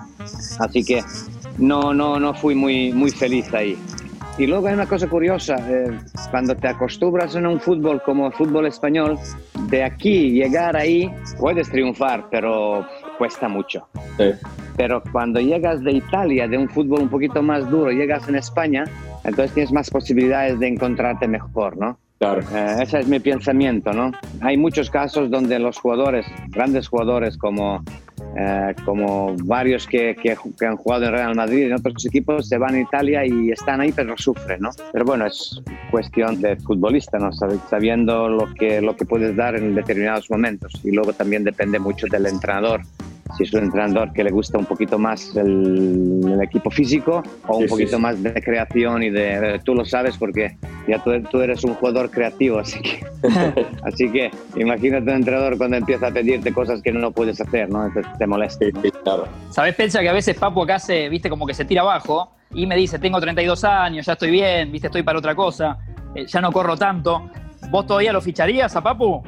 Así 0.60 0.84
que 0.84 1.02
no, 1.58 1.94
no, 1.94 2.20
no 2.20 2.34
fui 2.34 2.56
muy, 2.56 2.92
muy 2.94 3.12
feliz 3.12 3.54
ahí. 3.54 3.78
Y 4.38 4.48
luego 4.48 4.68
hay 4.68 4.74
una 4.74 4.86
cosa 4.86 5.08
curiosa, 5.08 5.56
eh, 5.70 5.92
cuando 6.32 6.56
te 6.56 6.70
acostumbras 6.70 7.36
a 7.36 7.40
un 7.40 7.60
fútbol 7.60 8.02
como 8.02 8.28
el 8.28 8.34
fútbol 8.34 8.68
español, 8.68 9.20
de 9.70 9.84
aquí 9.84 10.32
llegar 10.32 10.78
ahí 10.78 11.12
puedes 11.38 11.70
triunfar, 11.70 12.26
pero 12.32 12.86
cuesta 13.18 13.50
mucho. 13.50 13.86
Sí. 14.18 14.32
Pero 14.78 15.04
cuando 15.12 15.42
llegas 15.42 15.84
de 15.84 15.92
Italia, 15.92 16.48
de 16.48 16.58
un 16.58 16.70
fútbol 16.70 17.02
un 17.02 17.10
poquito 17.10 17.44
más 17.44 17.70
duro, 17.70 17.92
llegas 17.92 18.30
en 18.30 18.36
España, 18.36 18.86
entonces 19.26 19.54
tienes 19.54 19.74
más 19.74 19.90
posibilidades 19.90 20.58
de 20.58 20.70
encontrarte 20.70 21.28
mejor, 21.28 21.76
¿no? 21.78 21.98
Claro. 22.20 22.42
Eh, 22.54 22.76
ese 22.84 23.00
es 23.00 23.08
mi 23.08 23.20
pensamiento, 23.20 23.94
¿no? 23.94 24.12
Hay 24.42 24.58
muchos 24.58 24.90
casos 24.90 25.32
donde 25.32 25.58
los 25.58 25.78
jugadores, 25.80 26.26
grandes 26.50 26.90
jugadores 26.90 27.38
como, 27.38 27.82
eh, 28.38 28.76
como 28.84 29.38
varios 29.46 29.88
que, 29.88 30.16
que, 30.22 30.36
que 30.60 30.66
han 30.66 30.76
jugado 30.76 31.06
en 31.06 31.12
Real 31.14 31.34
Madrid 31.36 31.60
y 31.60 31.64
en 31.68 31.74
otros 31.76 32.06
equipos, 32.06 32.50
se 32.50 32.58
van 32.58 32.76
a 32.76 32.82
Italia 32.82 33.26
y 33.26 33.52
están 33.52 33.80
ahí 33.80 33.94
pero 33.94 34.18
sufren, 34.18 34.60
¿no? 34.60 34.70
Pero 34.92 35.06
bueno, 35.06 35.28
es 35.28 35.62
cuestión 35.92 36.42
de 36.42 36.58
futbolista, 36.58 37.18
¿no? 37.20 37.30
Sab- 37.32 37.58
Sabiendo 37.70 38.28
lo 38.28 38.54
que, 38.54 38.82
lo 38.82 38.98
que 38.98 39.06
puedes 39.06 39.34
dar 39.38 39.56
en 39.56 39.74
determinados 39.74 40.30
momentos 40.30 40.74
y 40.84 40.92
luego 40.92 41.14
también 41.14 41.46
depende 41.46 41.80
mucho 41.80 42.06
del 42.12 42.26
entrenador 42.26 42.82
si 43.38 43.44
es 43.44 43.54
un 43.54 43.64
entrenador 43.64 44.12
que 44.14 44.24
le 44.24 44.32
gusta 44.32 44.58
un 44.58 44.66
poquito 44.66 44.98
más 44.98 45.36
el, 45.36 46.22
el 46.26 46.42
equipo 46.42 46.70
físico 46.72 47.22
o 47.48 47.58
un 47.58 47.64
Sí, 47.64 47.70
poquito 47.70 47.96
sí. 47.98 48.02
más 48.02 48.22
de 48.22 48.34
creación 48.42 49.04
y 49.04 49.10
de... 49.10 49.60
Tú 49.64 49.76
lo 49.76 49.86
sabes 49.86 50.18
porque 50.18 50.58
ya 50.88 51.04
tú, 51.04 51.12
tú 51.30 51.42
eres 51.42 51.64
un 51.64 51.74
jugador 51.76 52.10
creativo, 52.10 52.60
así 52.60 52.80
que, 52.82 53.00
así 53.84 54.12
que 54.12 54.32
imagínate 54.56 55.04
un 55.10 55.18
entrenador 55.18 55.58
cuando 55.58 55.78
empieza 55.78 56.08
a 56.08 56.12
pedirte 56.12 56.52
cosas 56.54 56.82
que 56.82 56.92
no 56.92 57.12
puedes 57.12 57.40
hacer, 57.40 57.70
¿no? 57.70 57.86
Entonces 57.86 58.12
te 58.18 58.26
molesta. 58.28 58.66
Sí, 58.66 58.72
sí, 58.84 58.92
claro. 59.04 59.28
¿Sabés, 59.52 59.76
Pensa, 59.76 60.02
que 60.02 60.10
a 60.10 60.14
veces 60.14 60.38
Papu 60.38 60.64
acá 60.64 60.80
se, 60.80 61.08
viste, 61.10 61.30
como 61.30 61.46
que 61.46 61.54
se 61.54 61.66
tira 61.66 61.82
abajo 61.82 62.32
y 62.54 62.66
me 62.66 62.76
dice, 62.76 62.98
tengo 63.00 63.20
32 63.22 63.64
años, 63.64 64.06
ya 64.06 64.14
estoy 64.14 64.32
bien, 64.32 64.72
viste, 64.72 64.88
estoy 64.88 65.04
para 65.04 65.20
otra 65.20 65.36
cosa, 65.36 65.78
eh, 66.16 66.26
ya 66.26 66.42
no 66.42 66.52
corro 66.52 66.76
tanto. 66.76 67.30
¿Vos 67.70 67.86
todavía 67.86 68.12
lo 68.12 68.22
ficharías 68.22 68.76
a 68.76 68.82
Papu? 68.82 69.22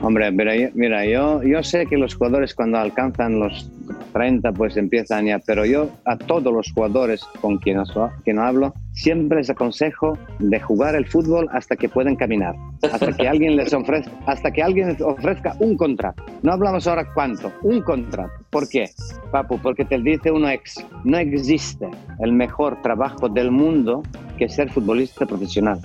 Hombre, 0.00 0.32
pero 0.32 0.54
yo- 0.54 0.68
mira, 0.74 1.04
yo, 1.06 1.42
yo 1.42 1.62
sé 1.62 1.86
que 1.86 1.96
los 1.96 2.14
jugadores 2.14 2.54
cuando 2.54 2.78
alcanzan 2.78 3.38
los 3.40 3.70
30 4.12 4.52
pues 4.52 4.76
empiezan 4.76 5.26
ya, 5.26 5.38
pero 5.38 5.64
yo 5.64 5.90
a 6.04 6.16
todos 6.16 6.52
los 6.52 6.72
jugadores 6.72 7.24
con 7.40 7.58
quienes 7.58 7.88
quien 8.24 8.38
hablo 8.38 8.74
siempre 8.92 9.38
les 9.38 9.50
aconsejo 9.50 10.18
de 10.38 10.58
jugar 10.60 10.94
el 10.96 11.06
fútbol 11.06 11.48
hasta 11.52 11.76
que 11.76 11.88
pueden 11.88 12.16
caminar, 12.16 12.54
hasta 12.82 13.12
que 13.16 13.28
alguien 13.28 13.56
les 13.56 13.72
ofrezca, 13.72 14.10
hasta 14.26 14.50
que 14.50 14.62
alguien 14.62 14.88
les 14.88 15.00
ofrezca 15.00 15.54
un 15.60 15.76
contrato. 15.76 16.24
No 16.42 16.52
hablamos 16.52 16.86
ahora 16.86 17.06
cuánto, 17.14 17.52
un 17.62 17.80
contrato. 17.82 18.32
¿Por 18.50 18.68
qué, 18.68 18.90
Papu? 19.30 19.58
Porque 19.58 19.84
te 19.84 19.98
dice 19.98 20.30
uno 20.32 20.48
ex, 20.48 20.84
no 21.04 21.18
existe 21.18 21.88
el 22.20 22.32
mejor 22.32 22.80
trabajo 22.82 23.28
del 23.28 23.50
mundo 23.50 24.02
que 24.36 24.48
ser 24.48 24.70
futbolista 24.70 25.26
profesional. 25.26 25.78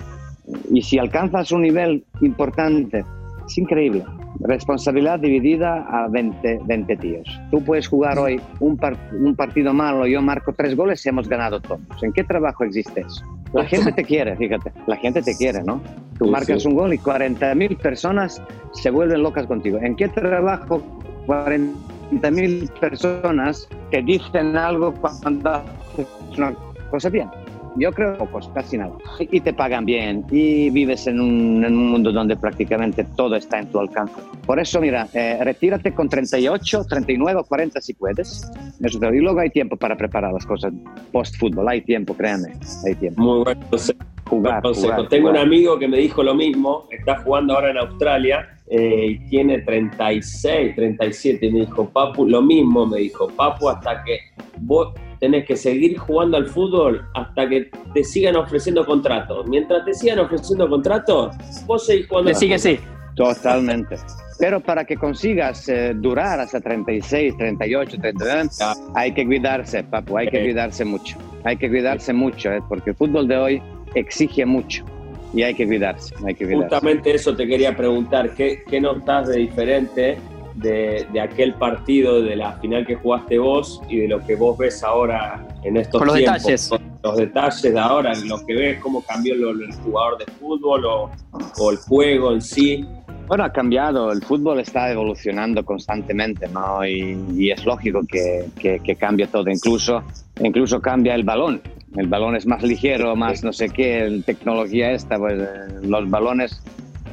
Y 0.70 0.82
si 0.82 0.98
alcanzas 0.98 1.52
un 1.52 1.62
nivel 1.62 2.04
importante 2.20 3.04
es 3.46 3.58
increíble. 3.58 4.04
Responsabilidad 4.40 5.20
dividida 5.20 5.86
a 5.88 6.08
20, 6.08 6.60
20 6.64 6.96
tíos. 6.96 7.40
Tú 7.50 7.62
puedes 7.64 7.86
jugar 7.88 8.18
hoy 8.18 8.40
un, 8.60 8.76
par- 8.76 8.96
un 9.12 9.34
partido 9.34 9.72
malo, 9.72 10.06
yo 10.06 10.20
marco 10.20 10.52
tres 10.52 10.76
goles 10.76 11.04
y 11.06 11.08
hemos 11.08 11.28
ganado 11.28 11.60
todos. 11.60 11.80
¿En 12.02 12.12
qué 12.12 12.24
trabajo 12.24 12.64
existe 12.64 13.00
eso? 13.02 13.24
La 13.52 13.64
gente 13.64 13.92
te 13.92 14.02
quiere, 14.04 14.36
fíjate. 14.36 14.72
La 14.86 14.96
gente 14.96 15.22
te 15.22 15.36
quiere, 15.36 15.62
¿no? 15.62 15.80
Tú 16.18 16.24
Sí, 16.26 16.30
marcas 16.30 16.62
sí. 16.62 16.68
un 16.68 16.74
gol 16.74 16.92
y 16.92 16.98
40.000 16.98 17.76
personas 17.78 18.42
se 18.72 18.90
vuelven 18.90 19.22
locas 19.22 19.46
contigo. 19.46 19.78
¿En 19.80 19.94
qué 19.94 20.08
trabajo 20.08 20.82
40.000 21.26 22.68
personas 22.80 23.68
te 23.90 24.02
dicen 24.02 24.56
algo 24.56 24.92
cuando 24.94 25.50
haces 25.50 26.06
una 26.36 26.54
cosa 26.90 27.08
bien? 27.08 27.28
Yo 27.76 27.90
creo 27.92 28.16
pocos, 28.16 28.48
casi 28.54 28.78
nada. 28.78 28.92
Y 29.18 29.40
te 29.40 29.52
pagan 29.52 29.84
bien 29.84 30.24
y 30.30 30.70
vives 30.70 31.06
en 31.08 31.20
un, 31.20 31.64
en 31.64 31.76
un 31.76 31.90
mundo 31.90 32.12
donde 32.12 32.36
prácticamente 32.36 33.04
todo 33.16 33.34
está 33.34 33.58
en 33.58 33.66
tu 33.66 33.80
alcance. 33.80 34.14
Por 34.46 34.60
eso, 34.60 34.80
mira, 34.80 35.08
eh, 35.12 35.38
retírate 35.42 35.92
con 35.92 36.08
38, 36.08 36.84
39 36.88 37.40
o 37.40 37.44
40 37.44 37.80
si 37.80 37.94
puedes. 37.94 38.48
Eso 38.80 38.98
te- 39.00 39.16
y 39.16 39.18
luego 39.20 39.40
hay 39.40 39.50
tiempo 39.50 39.76
para 39.76 39.96
preparar 39.96 40.32
las 40.32 40.46
cosas 40.46 40.72
post-fútbol. 41.10 41.68
Hay 41.68 41.80
tiempo, 41.80 42.14
créeme, 42.14 42.52
hay 42.86 42.94
tiempo. 42.94 43.20
Muy 43.22 43.42
buen 43.44 43.60
consejo. 43.62 43.98
Jugar, 44.26 44.62
consejo. 44.62 44.92
jugar, 44.94 45.08
Tengo 45.08 45.28
jugar. 45.28 45.42
un 45.42 45.48
amigo 45.48 45.78
que 45.78 45.86
me 45.88 45.98
dijo 45.98 46.22
lo 46.22 46.34
mismo, 46.34 46.86
está 46.90 47.18
jugando 47.18 47.54
ahora 47.54 47.70
en 47.72 47.78
Australia 47.78 48.48
eh, 48.68 49.06
y 49.10 49.18
tiene 49.28 49.58
36, 49.60 50.74
37. 50.76 51.44
Y 51.46 51.52
me 51.52 51.60
dijo, 51.60 51.88
Papu, 51.90 52.26
lo 52.26 52.40
mismo 52.40 52.86
me 52.86 52.98
dijo, 53.00 53.28
Papu, 53.28 53.68
hasta 53.68 54.02
que 54.04 54.18
vos 54.60 54.94
tenés 55.24 55.46
que 55.46 55.56
seguir 55.56 55.96
jugando 55.96 56.36
al 56.36 56.46
fútbol 56.46 57.02
hasta 57.14 57.48
que 57.48 57.70
te 57.94 58.04
sigan 58.04 58.36
ofreciendo 58.36 58.84
contratos. 58.84 59.46
Mientras 59.48 59.82
te 59.86 59.94
sigan 59.94 60.18
ofreciendo 60.18 60.68
contratos, 60.68 61.34
vos 61.64 61.86
seguís 61.86 62.06
jugando 62.08 62.28
al 62.28 62.36
sigue 62.36 62.58
fútbol. 62.58 62.76
sí. 62.76 62.84
Totalmente. 63.16 63.96
Pero 64.38 64.60
para 64.60 64.84
que 64.84 64.96
consigas 64.96 65.66
eh, 65.70 65.94
durar 65.94 66.40
hasta 66.40 66.60
36, 66.60 67.38
38, 67.38 67.96
39, 68.00 68.50
hay 68.94 69.14
que 69.14 69.24
cuidarse, 69.24 69.82
papu, 69.84 70.18
hay 70.18 70.28
que 70.28 70.42
cuidarse 70.42 70.84
mucho. 70.84 71.16
Hay 71.44 71.56
que 71.56 71.70
cuidarse 71.70 72.12
mucho, 72.12 72.52
eh, 72.52 72.60
porque 72.68 72.90
el 72.90 72.96
fútbol 72.96 73.26
de 73.26 73.36
hoy 73.38 73.62
exige 73.94 74.44
mucho 74.44 74.84
y 75.32 75.42
hay 75.42 75.54
que 75.54 75.66
cuidarse, 75.66 76.14
hay 76.26 76.34
que 76.34 76.44
cuidarse. 76.44 76.74
Justamente 76.74 77.14
eso 77.14 77.34
te 77.34 77.46
quería 77.46 77.74
preguntar, 77.74 78.34
¿qué, 78.34 78.62
qué 78.68 78.78
notas 78.78 79.28
de 79.28 79.38
diferente 79.38 80.18
de, 80.54 81.06
de 81.12 81.20
aquel 81.20 81.54
partido, 81.54 82.22
de 82.22 82.36
la 82.36 82.52
final 82.58 82.86
que 82.86 82.94
jugaste 82.94 83.38
vos 83.38 83.80
y 83.88 83.98
de 83.98 84.08
lo 84.08 84.24
que 84.24 84.36
vos 84.36 84.56
ves 84.56 84.82
ahora 84.82 85.46
en 85.64 85.76
estos 85.76 85.98
Con 85.98 86.08
los 86.08 86.16
tiempos? 86.16 86.42
detalles. 86.42 86.68
Con 86.68 86.80
los 87.02 87.16
detalles 87.16 87.62
de 87.62 87.78
ahora, 87.78 88.12
lo 88.24 88.44
que 88.46 88.54
ves, 88.54 88.78
cómo 88.80 89.02
cambió 89.02 89.34
lo- 89.34 89.50
el 89.50 89.72
jugador 89.74 90.18
de 90.18 90.26
fútbol 90.40 90.84
o, 90.86 91.10
o 91.58 91.70
el 91.70 91.76
juego 91.78 92.32
en 92.32 92.40
sí. 92.40 92.86
Bueno, 93.26 93.44
ha 93.44 93.52
cambiado, 93.52 94.12
el 94.12 94.22
fútbol 94.22 94.60
está 94.60 94.90
evolucionando 94.92 95.64
constantemente, 95.64 96.46
¿no? 96.48 96.86
Y, 96.86 97.16
y 97.36 97.50
es 97.50 97.64
lógico 97.64 98.00
que, 98.06 98.46
que, 98.58 98.80
que 98.80 98.96
cambie 98.96 99.26
todo, 99.28 99.48
incluso, 99.50 100.02
incluso 100.40 100.80
cambia 100.80 101.14
el 101.14 101.24
balón. 101.24 101.60
El 101.96 102.08
balón 102.08 102.36
es 102.36 102.44
más 102.46 102.62
ligero, 102.62 103.14
más 103.16 103.42
no 103.44 103.52
sé 103.52 103.70
qué, 103.70 104.20
tecnología 104.26 104.90
esta, 104.92 105.16
pues 105.16 105.34
eh, 105.40 105.46
los 105.84 106.10
balones 106.10 106.60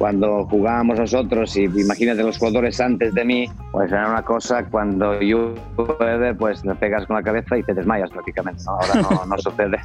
cuando 0.02 0.44
jugábamos 0.46 0.98
nosotros, 0.98 1.56
y 1.56 1.66
imagínate 1.66 2.24
los 2.24 2.36
jugadores 2.36 2.80
antes 2.80 3.14
de 3.14 3.24
mí, 3.24 3.46
pues 3.70 3.92
era 3.92 4.10
una 4.10 4.22
cosa, 4.22 4.64
cuando 4.64 5.20
llueve, 5.20 6.34
pues 6.34 6.64
le 6.64 6.74
pegas 6.74 7.06
con 7.06 7.14
la 7.14 7.22
cabeza 7.22 7.56
y 7.56 7.62
te 7.62 7.72
desmayas 7.72 8.10
prácticamente, 8.10 8.64
¿no? 8.64 8.72
Ahora 8.72 8.94
no, 9.00 9.26
no 9.26 9.38
sucede. 9.38 9.78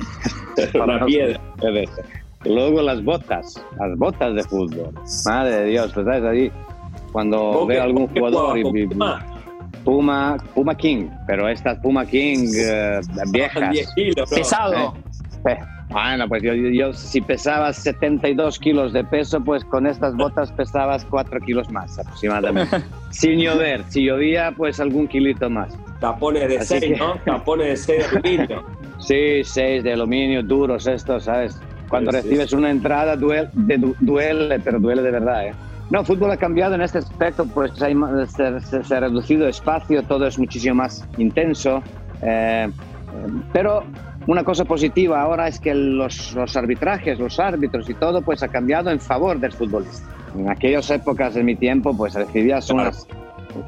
Una 0.84 1.06
piedra. 1.06 1.40
luego 2.46 2.82
las 2.82 3.04
botas, 3.04 3.64
las 3.80 3.96
botas 3.96 4.34
de 4.34 4.44
fútbol. 4.46 4.92
Madre 5.28 5.56
de 5.58 5.66
Dios, 5.66 5.92
pues 5.94 6.08
¿sabes? 6.08 6.24
Ahí, 6.24 6.52
cuando 7.12 7.38
¿Vos 7.38 7.68
veo 7.68 7.84
algún 7.84 8.08
jugador 8.08 8.58
y, 8.58 8.62
y- 8.62 8.88
Puma? 8.88 9.24
Puma, 9.86 10.38
Puma 10.56 10.76
King, 10.76 11.10
pero 11.28 11.48
estas 11.48 11.78
Puma 11.78 12.08
King 12.08 12.50
eh, 12.58 13.02
viejas. 13.32 13.70
10 13.70 13.94
kilos. 13.94 14.30
Pesado. 14.32 14.96
Eh, 15.48 15.58
Bueno, 15.90 16.28
pues 16.28 16.44
yo, 16.44 16.54
yo- 16.54 16.70
yo 16.70 16.94
si 16.94 17.22
pesabas 17.22 17.78
72 17.78 18.60
kilos 18.60 18.92
de 18.92 19.04
peso, 19.06 19.40
pues 19.42 19.64
con 19.64 19.88
estas 19.88 20.16
botas 20.16 20.52
pesabas 20.52 21.06
4 21.06 21.40
kilos 21.40 21.70
más 21.70 21.98
aproximadamente. 21.98 22.78
Sin 23.10 23.40
llover, 23.40 23.84
si 23.88 24.04
llovía, 24.04 24.52
pues 24.56 24.80
algún 24.82 25.08
kilito 25.08 25.50
más. 25.50 25.78
Tapones 26.00 26.50
de 26.50 26.58
Así 26.58 26.80
6, 26.80 26.92
que- 26.94 26.98
¿no? 26.98 27.16
Tapones 27.26 27.68
de 27.68 27.78
6 27.78 28.12
de 28.12 28.18
aluminio. 28.18 28.64
Sí, 29.00 29.44
seis 29.44 29.84
de 29.84 29.94
aluminio, 29.94 30.42
duros 30.44 30.88
estos, 30.88 31.24
¿sabes? 31.26 31.62
Cuando 31.88 32.12
Sí, 32.12 32.18
sí, 32.18 32.24
recibes 32.30 32.52
una 32.54 32.70
entrada 32.72 33.16
duele, 33.16 33.48
du- 33.54 33.96
duele, 34.00 34.60
pero 34.60 34.80
duele 34.80 35.02
de 35.04 35.12
verdad, 35.12 35.48
¿eh? 35.48 35.54
No, 35.92 36.04
fútbol 36.04 36.32
ha 36.32 36.38
cambiado 36.38 36.76
en 36.76 36.82
este 36.82 36.98
aspecto, 36.98 37.46
pues 37.46 37.80
hay 37.82 37.96
se, 38.28 38.60
se- 38.60 38.84
se 38.84 38.96
ha 38.96 39.00
reducido 39.00 39.48
espacio, 39.48 40.04
todo 40.04 40.26
es 40.28 40.38
muchísimo 40.38 40.76
más 40.76 41.08
intenso, 41.18 41.82
eh, 42.24 42.70
pero 43.54 43.84
una 44.28 44.44
cosa 44.44 44.66
positiva 44.66 45.22
ahora 45.22 45.48
es 45.48 45.60
que 45.60 45.74
los, 45.74 46.34
los 46.34 46.56
arbitrajes, 46.56 47.18
los 47.20 47.40
árbitros 47.40 47.90
y 47.90 47.94
todo, 47.96 48.22
pues 48.22 48.44
ha 48.44 48.48
cambiado 48.50 48.92
en 48.92 49.00
favor 49.00 49.40
del 49.40 49.52
futbolista. 49.54 50.06
En 50.38 50.50
aquellas 50.50 50.90
épocas 50.92 51.34
de 51.34 51.44
mi 51.44 51.56
tiempo, 51.56 51.96
pues 51.96 52.14
recibías 52.14 52.68
Claro. 52.68 52.82
unas, 52.90 53.08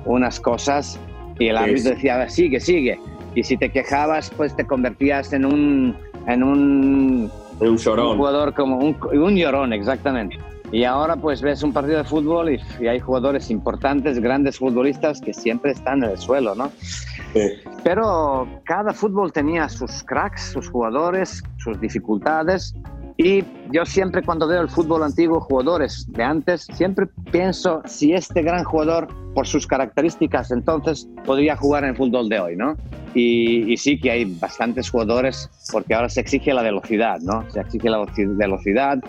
unas 0.05 0.39
cosas 0.39 0.99
y 1.39 1.47
el 1.47 1.57
árbitro 1.57 1.81
sí. 1.83 1.89
decía, 1.95 2.29
sigue, 2.29 2.59
sigue. 2.59 2.99
Y 3.35 3.43
si 3.43 3.57
te 3.57 3.69
quejabas, 3.69 4.29
pues 4.35 4.55
te 4.55 4.65
convertías 4.65 5.31
en 5.33 5.45
un, 5.45 5.95
en 6.27 6.43
un, 6.43 7.31
Un 7.59 7.67
un 7.67 7.77
llorón. 7.77 8.17
jugador 8.17 8.53
como 8.53 8.77
un, 8.79 8.97
un 9.13 9.35
llorón, 9.35 9.71
exactamente. 9.71 10.37
Y 10.71 10.83
ahora 10.83 11.15
pues 11.15 11.41
ves 11.41 11.63
un 11.63 11.73
partido 11.73 11.97
de 11.97 12.03
fútbol 12.03 12.51
y, 12.51 12.61
y 12.79 12.87
hay 12.87 12.99
jugadores 12.99 13.49
importantes, 13.49 14.19
grandes 14.19 14.57
futbolistas 14.59 15.19
que 15.19 15.33
siempre 15.33 15.71
están 15.71 16.03
en 16.03 16.11
el 16.11 16.17
suelo, 16.17 16.53
¿no? 16.53 16.71
Sí. 17.33 17.49
Pero 17.83 18.47
cada 18.65 18.93
fútbol 18.93 19.31
tenía 19.31 19.67
sus 19.69 20.03
cracks, 20.03 20.51
sus 20.51 20.69
jugadores, 20.69 21.43
sus 21.57 21.79
dificultades. 21.79 22.75
Y 23.21 23.43
yo 23.73 23.85
siempre 23.85 24.23
cuando 24.23 24.47
veo 24.47 24.61
el 24.61 24.69
fútbol 24.69 25.03
antiguo, 25.03 25.41
jugadores 25.41 26.05
de 26.07 26.23
antes, 26.23 26.65
siempre 26.71 27.05
pienso 27.33 27.81
si 27.83 28.13
este 28.13 28.41
gran 28.41 28.63
jugador, 28.63 29.09
por 29.35 29.45
sus 29.45 29.67
características, 29.67 30.51
entonces 30.51 31.07
podría 31.25 31.57
jugar 31.57 31.83
en 31.83 31.89
el 31.89 31.95
fútbol 31.97 32.29
de 32.29 32.39
hoy, 32.39 32.55
¿no? 32.55 32.77
Y, 33.13 33.71
y 33.71 33.75
sí 33.75 33.99
que 33.99 34.09
hay 34.11 34.23
bastantes 34.23 34.89
jugadores, 34.89 35.49
porque 35.69 35.93
ahora 35.95 36.07
se 36.07 36.21
exige 36.21 36.53
la 36.53 36.61
velocidad, 36.61 37.19
¿no? 37.19 37.43
Se 37.51 37.59
exige 37.59 37.89
la 37.89 37.99
veloci- 37.99 38.37
velocidad, 38.37 38.99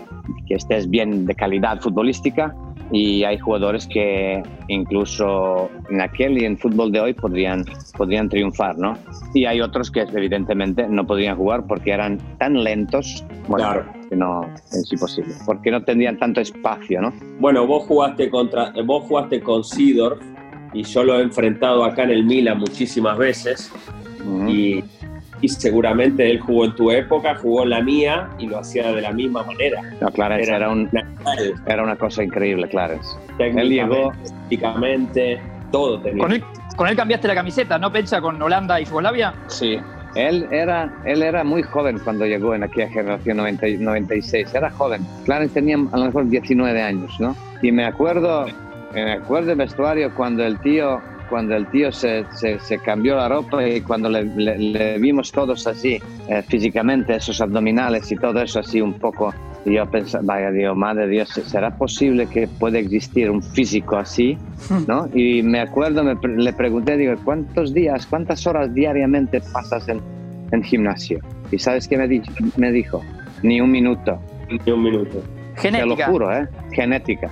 que 0.45 0.55
estés 0.55 0.89
bien 0.89 1.25
de 1.25 1.33
calidad 1.33 1.79
futbolística, 1.79 2.53
y 2.91 3.23
hay 3.23 3.37
jugadores 3.37 3.87
que 3.87 4.43
incluso 4.67 5.69
en 5.89 6.01
aquel 6.01 6.37
y 6.41 6.45
en 6.45 6.57
fútbol 6.57 6.91
de 6.91 6.99
hoy 6.99 7.13
podrían, 7.13 7.63
podrían 7.97 8.27
triunfar, 8.27 8.77
¿no? 8.77 8.97
Y 9.33 9.45
hay 9.45 9.61
otros 9.61 9.89
que 9.89 10.01
evidentemente 10.01 10.87
no 10.87 11.07
podrían 11.07 11.37
jugar 11.37 11.65
porque 11.67 11.91
eran 11.91 12.17
tan 12.37 12.63
lentos, 12.63 13.23
bueno, 13.47 13.65
Claro. 13.65 13.85
que 14.09 14.15
no 14.15 14.45
es 14.71 14.91
imposible, 14.91 15.33
porque 15.45 15.71
no 15.71 15.83
tendrían 15.83 16.17
tanto 16.17 16.41
espacio, 16.41 17.01
¿no? 17.01 17.13
Bueno, 17.39 17.65
vos 17.65 17.83
jugaste 17.87 18.29
contra, 18.29 18.73
vos 18.85 19.05
jugaste 19.05 19.39
con 19.39 19.63
Sidorf 19.63 20.21
y 20.73 20.83
yo 20.83 21.03
lo 21.03 21.19
he 21.19 21.21
enfrentado 21.21 21.83
acá 21.85 22.03
en 22.03 22.11
el 22.11 22.25
Milan 22.25 22.59
muchísimas 22.59 23.17
veces 23.17 23.71
y, 24.47 24.83
y 25.41 25.49
seguramente 25.49 26.29
él 26.29 26.39
jugó 26.39 26.65
en 26.65 26.75
tu 26.75 26.91
época, 26.91 27.35
jugó 27.35 27.63
en 27.63 27.71
la 27.71 27.81
mía 27.81 28.29
y 28.37 28.47
lo 28.47 28.59
hacía 28.59 28.91
de 28.91 29.01
la 29.01 29.11
misma 29.11 29.43
manera. 29.43 29.81
No, 29.99 30.09
Clarence 30.11 30.47
Era- 30.47 30.57
era, 30.57 30.69
un, 30.69 30.89
era 31.65 31.83
una 31.83 31.95
cosa 31.95 32.23
increille, 32.23 32.67
Clarence. 32.67 33.09
técnicamente, 34.49 35.41
todo 35.71 35.99
tenía. 36.01 36.23
Con 36.23 36.31
el, 36.33 36.43
con 36.75 36.87
él 36.87 36.95
cambiaste 36.95 37.27
la 37.27 37.35
camiseta, 37.35 37.77
¿no, 37.77 37.91
Pecha, 37.91 38.21
con 38.21 38.41
Holanda 38.41 38.79
y 38.79 38.85
Yugoslavia? 38.85 39.33
Sí, 39.47 39.79
él 40.15 40.47
era, 40.51 40.91
él 41.05 41.23
era 41.23 41.43
muy 41.43 41.63
joven 41.63 41.99
cuando 42.03 42.25
llegó 42.25 42.53
en 42.53 42.63
aquella 42.63 42.89
generación 42.89 43.37
90, 43.37 43.65
96, 43.79 44.53
era 44.53 44.69
joven. 44.69 45.05
Clarence 45.25 45.53
tenía 45.53 45.77
a 45.91 45.97
lo 45.97 46.05
mejor 46.05 46.27
19 46.29 46.81
años, 46.81 47.11
¿no? 47.19 47.35
Y 47.61 47.71
me 47.71 47.85
acuerdo, 47.85 48.45
me 48.93 49.13
acuerdo 49.13 49.47
del 49.49 49.57
vestuario 49.57 50.13
cuando 50.13 50.43
el 50.45 50.59
tío, 50.59 51.01
cuando 51.31 51.55
el 51.55 51.65
tío 51.67 51.91
se, 51.91 52.25
se, 52.33 52.59
se 52.59 52.77
cambió 52.79 53.15
la 53.15 53.27
ropa 53.29 53.65
y 53.67 53.79
cuando 53.81 54.09
le, 54.09 54.25
le- 54.25 54.57
le 54.59 54.99
vimos 54.99 55.31
todos 55.31 55.65
así, 55.65 55.97
eh, 56.27 56.43
físicamente, 56.47 57.15
esos 57.15 57.39
abdominales 57.41 58.11
y 58.11 58.17
todo 58.17 58.41
eso 58.41 58.59
así 58.59 58.81
un 58.81 58.93
poco. 58.99 59.33
Y 59.65 59.75
yo 59.75 59.85
pensaba, 59.89 60.23
vaya 60.25 60.51
Dios, 60.51 60.75
madre 60.75 61.07
Dios, 61.07 61.29
¿será 61.29 61.71
posible 61.77 62.27
que 62.27 62.47
pueda 62.47 62.79
existir 62.79 63.29
un 63.31 63.41
físico 63.41 63.95
así? 63.97 64.37
¿no? 64.87 65.07
Y 65.13 65.41
me 65.41 65.61
acuerdo, 65.61 66.03
me 66.03 66.15
pre- 66.17 66.35
le 66.35 66.51
pregunté, 66.53 66.97
digo, 66.97 67.13
¿cuántos 67.23 67.73
días, 67.73 68.05
cuántas 68.07 68.45
horas 68.45 68.73
diariamente 68.73 69.39
pasas 69.53 69.87
en, 69.87 70.01
en 70.51 70.63
gimnasio? 70.63 71.19
¿Y 71.51 71.57
sabes 71.59 71.87
qué 71.87 71.97
me, 71.97 72.07
di- 72.07 72.21
me 72.57 72.71
dijo? 72.71 73.01
Ni 73.41 73.61
un 73.61 73.71
minuto. 73.71 74.19
Ni 74.65 74.71
un 74.71 74.83
minuto. 74.83 75.23
Te 75.61 75.71
lo 75.71 75.77
Genética. 75.79 76.07
juro, 76.07 76.31
¿eh? 76.37 76.47
Genética. 76.71 77.29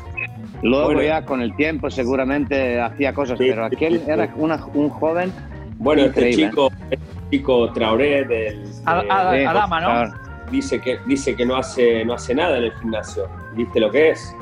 Luego 0.62 0.86
Bueno. 0.88 1.02
ya 1.04 1.24
con 1.26 1.42
el 1.42 1.56
tiempo 1.56 1.90
seguramente 1.90 2.80
hacía 2.82 3.14
cosas, 3.14 3.38
Sí, 3.38 3.46
pero 3.50 3.66
aquel 3.66 3.94
sí, 4.00 4.04
sí. 4.06 4.12
era 4.12 4.30
una- 4.36 4.66
un 4.74 4.90
joven... 4.90 5.32
Bueno, 5.78 6.02
este 6.04 6.20
Increíble. 6.32 6.50
chico, 6.50 6.72
este 6.92 7.06
chico 7.32 7.72
Traoré 7.72 8.26
del, 8.26 8.64
de- 8.66 9.46
Adama, 9.48 9.80
¿no? 9.80 9.88
claro, 9.88 10.14
dice 10.52 10.82
que 10.82 10.98
dice 11.06 11.36
que 11.38 11.46
no 11.46 11.56
hace 11.56 12.04
no 12.04 12.16
hace 12.16 12.36
nada 12.36 12.58
en 12.58 12.66
el 12.66 12.74
gimnasio. 12.74 13.30
¿Viste 13.56 13.80
lo 13.80 13.90
que 13.90 14.10
es? 14.10 14.36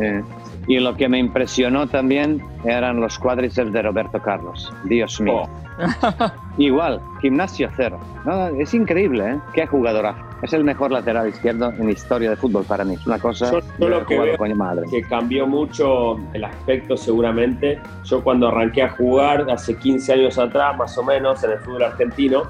eh. 0.00 0.22
Y 0.68 0.78
lo 0.80 0.94
que 0.96 1.08
me 1.08 1.18
impresionó 1.18 1.86
también 1.88 2.42
eran 2.64 3.00
los 3.00 3.18
cuádriceps 3.18 3.72
de 3.72 3.82
Roberto 3.82 4.20
Carlos. 4.20 4.70
Dios 4.84 5.18
mío. 5.20 5.42
Oh, 5.44 5.48
Igual, 6.58 7.00
gimnasio 7.22 7.70
cero. 7.76 7.98
No, 8.26 8.48
es 8.48 8.74
increíble, 8.74 9.30
¿eh? 9.30 9.38
Qué 9.54 9.66
jugadorazo. 9.66 10.18
Es 10.42 10.52
el 10.52 10.64
mejor 10.64 10.90
lateral 10.92 11.28
izquierdo 11.28 11.70
en 11.72 11.86
la 11.86 11.92
historia 11.92 12.30
de 12.30 12.36
fútbol 12.36 12.64
para 12.64 12.84
mí. 12.84 12.94
Es 12.94 13.06
una 13.06 13.18
cosa 13.18 13.50
Yo- 13.78 13.88
lo 13.88 14.04
que 14.06 14.18
veo- 14.20 14.36
coño 14.36 14.54
madre. 14.56 14.82
que 14.90 15.02
cambió 15.02 15.46
mucho 15.46 16.18
el 16.34 16.44
aspecto 16.44 16.96
seguramente. 16.96 17.80
Yo 18.04 18.22
cuando 18.22 18.48
arranqué 18.48 18.82
a 18.82 18.90
jugar 18.90 19.46
hace 19.50 19.76
15 19.76 20.12
años 20.12 20.38
atrás, 20.38 20.76
más 20.76 20.96
o 20.98 21.02
menos, 21.02 21.42
en 21.44 21.52
el 21.52 21.58
fútbol 21.60 21.84
argentino, 21.84 22.42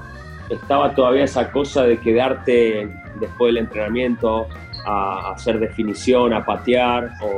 estaba 0.49 0.93
todavía 0.93 1.23
esa 1.23 1.51
cosa 1.51 1.83
de 1.83 1.97
quedarte 1.99 2.89
después 3.19 3.53
del 3.53 3.63
entrenamiento 3.63 4.47
a 4.85 5.31
hacer 5.33 5.59
definición, 5.59 6.33
a 6.33 6.43
patear 6.45 7.11
o, 7.21 7.29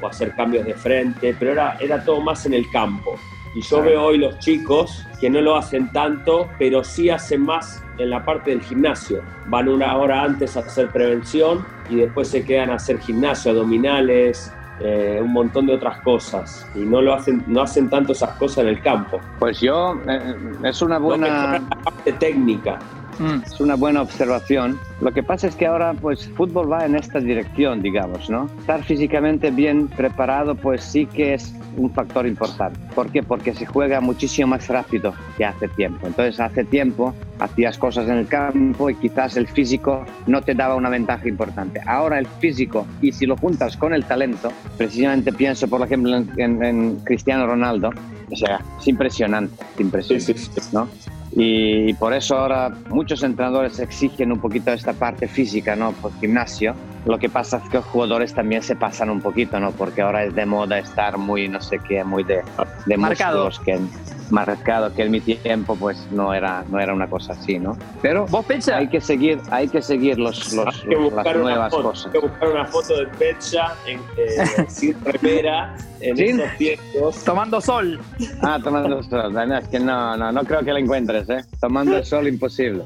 o 0.00 0.06
hacer 0.06 0.34
cambios 0.34 0.64
de 0.64 0.74
frente, 0.74 1.34
pero 1.38 1.52
era, 1.52 1.76
era 1.80 2.04
todo 2.04 2.20
más 2.20 2.46
en 2.46 2.54
el 2.54 2.70
campo. 2.70 3.16
Y 3.54 3.62
yo 3.62 3.82
veo 3.82 4.04
hoy 4.04 4.18
los 4.18 4.38
chicos 4.38 5.06
que 5.20 5.28
no 5.28 5.40
lo 5.40 5.56
hacen 5.56 5.90
tanto, 5.90 6.48
pero 6.58 6.84
sí 6.84 7.10
hacen 7.10 7.42
más 7.42 7.82
en 7.98 8.10
la 8.10 8.24
parte 8.24 8.50
del 8.50 8.62
gimnasio. 8.62 9.22
Van 9.46 9.68
una 9.68 9.96
hora 9.96 10.22
antes 10.22 10.56
a 10.56 10.60
hacer 10.60 10.88
prevención 10.90 11.66
y 11.88 11.96
después 11.96 12.28
se 12.28 12.44
quedan 12.44 12.70
a 12.70 12.74
hacer 12.74 13.00
gimnasio, 13.00 13.50
abdominales, 13.50 14.52
eh, 14.80 15.20
un 15.20 15.32
montón 15.32 15.66
de 15.66 15.74
otras 15.74 16.00
cosas. 16.00 16.66
Y 16.76 16.80
no 16.80 17.02
lo 17.02 17.12
hacen, 17.12 17.42
no 17.48 17.62
hacen 17.62 17.90
tanto 17.90 18.12
esas 18.12 18.30
cosas 18.36 18.58
en 18.58 18.68
el 18.68 18.80
campo. 18.80 19.20
Pues 19.40 19.60
yo, 19.60 20.00
eh, 20.08 20.34
es 20.64 20.80
una 20.80 20.98
buena... 20.98 21.58
la 21.58 21.60
parte 21.60 22.12
técnica. 22.12 22.78
Mm. 23.20 23.42
Es 23.44 23.60
una 23.60 23.74
buena 23.76 24.00
observación. 24.02 24.80
Lo 25.00 25.12
que 25.12 25.22
pasa 25.22 25.46
es 25.46 25.54
que 25.54 25.66
ahora, 25.66 25.92
pues, 25.92 26.26
fútbol 26.30 26.72
va 26.72 26.86
en 26.86 26.96
esta 26.96 27.20
dirección, 27.20 27.82
digamos, 27.82 28.28
¿no? 28.30 28.48
Estar 28.58 28.82
físicamente 28.82 29.50
bien 29.50 29.88
preparado, 29.88 30.54
pues 30.54 30.82
sí 30.82 31.04
que 31.06 31.34
es 31.34 31.54
un 31.76 31.90
factor 31.92 32.26
importante. 32.26 32.80
¿Por 32.94 33.10
qué? 33.12 33.22
Porque 33.22 33.54
se 33.54 33.66
juega 33.66 34.00
muchísimo 34.00 34.48
más 34.48 34.66
rápido 34.68 35.14
que 35.36 35.44
hace 35.44 35.68
tiempo. 35.68 36.06
Entonces, 36.06 36.40
hace 36.40 36.64
tiempo 36.64 37.14
hacías 37.38 37.76
cosas 37.78 38.08
en 38.08 38.16
el 38.16 38.26
campo 38.26 38.88
y 38.90 38.94
quizás 38.94 39.36
el 39.36 39.46
físico 39.46 40.04
no 40.26 40.40
te 40.42 40.54
daba 40.54 40.74
una 40.74 40.88
ventaja 40.88 41.28
importante. 41.28 41.80
Ahora 41.86 42.18
el 42.18 42.26
físico, 42.26 42.86
y 43.02 43.12
si 43.12 43.26
lo 43.26 43.36
juntas 43.36 43.76
con 43.76 43.92
el 43.92 44.04
talento, 44.04 44.50
precisamente 44.78 45.30
pienso, 45.32 45.68
por 45.68 45.82
ejemplo, 45.82 46.16
en, 46.16 46.28
en- 46.38 46.64
en 46.64 46.96
Cristiano 47.00 47.46
Ronaldo, 47.46 47.90
o 48.30 48.36
sea, 48.36 48.60
es 48.80 48.88
impresionante, 48.88 49.54
Sí, 49.76 49.82
impresionante. 49.82 50.34
sí, 50.38 50.50
sí. 50.54 50.68
¿no? 50.72 50.88
Y, 51.32 51.94
por 51.94 52.12
eso 52.12 52.36
ahora 52.36 52.70
muchos 52.88 53.22
entrenadores 53.22 53.78
exigen 53.78 54.32
un 54.32 54.40
poquito 54.40 54.72
esta 54.72 54.92
parte 54.92 55.28
física, 55.28 55.76
¿no? 55.76 55.92
Por 55.92 56.12
gimnasio. 56.18 56.74
Lo 57.06 57.18
que 57.18 57.28
pasa 57.30 57.58
es 57.58 57.68
que 57.70 57.78
los 57.78 57.86
jugadores 57.86 58.34
también 58.34 58.62
se 58.62 58.76
pasan 58.76 59.08
un 59.10 59.20
poquito, 59.20 59.58
¿no? 59.60 59.70
Porque 59.72 60.02
ahora 60.02 60.24
es 60.24 60.34
de 60.34 60.44
moda 60.44 60.78
estar 60.78 61.16
muy, 61.18 61.48
no 61.48 61.60
sé 61.60 61.78
qué, 61.88 62.04
muy 62.04 62.24
de, 62.24 62.40
de 62.86 62.96
Marcado. 62.96 63.44
músculos 63.46 63.60
que 63.64 64.10
marcado, 64.30 64.94
que 64.94 65.02
en 65.02 65.10
mi 65.10 65.20
tiempo 65.20 65.74
pues 65.76 66.06
no 66.12 66.32
era, 66.32 66.64
no 66.68 66.78
era 66.78 66.94
una 66.94 67.08
cosa 67.08 67.32
así, 67.32 67.58
¿no? 67.58 67.76
Pero 68.00 68.26
¿Vos, 68.26 68.46
Pecha? 68.46 68.76
hay 68.76 68.86
que 68.88 69.00
seguir, 69.00 69.40
hay 69.50 69.66
que 69.66 69.82
seguir 69.82 70.18
los, 70.20 70.52
los- 70.52 70.66
Hay 70.84 70.88
que 70.88 70.94
las 70.94 71.10
buscar 71.10 71.36
una 71.36 71.42
nuevas 71.50 71.70
foto, 71.72 71.82
cosas. 71.88 72.06
hay 72.06 72.12
que 72.12 72.26
buscar 72.28 72.48
una 72.50 72.64
foto 72.66 72.96
de 72.98 73.06
Pecha 73.06 73.74
en, 73.86 73.98
eh, 74.16 74.64
sin 74.68 75.04
remera 75.04 75.74
en 76.00 76.16
¿Sin? 76.16 76.40
esos 76.40 76.56
tiempos. 76.58 77.24
Tomando 77.24 77.60
sol. 77.60 78.00
Ah, 78.42 78.58
tomando 78.62 79.02
sol. 79.02 79.34
Es 79.52 79.68
que 79.68 79.80
no, 79.80 80.16
no, 80.16 80.30
no 80.30 80.44
creo 80.44 80.60
que 80.60 80.72
la 80.72 80.78
encuentres, 80.78 81.19
¿eh? 81.28 81.44
Tomando 81.60 81.96
el 81.96 82.04
sol 82.04 82.28
imposible. 82.28 82.84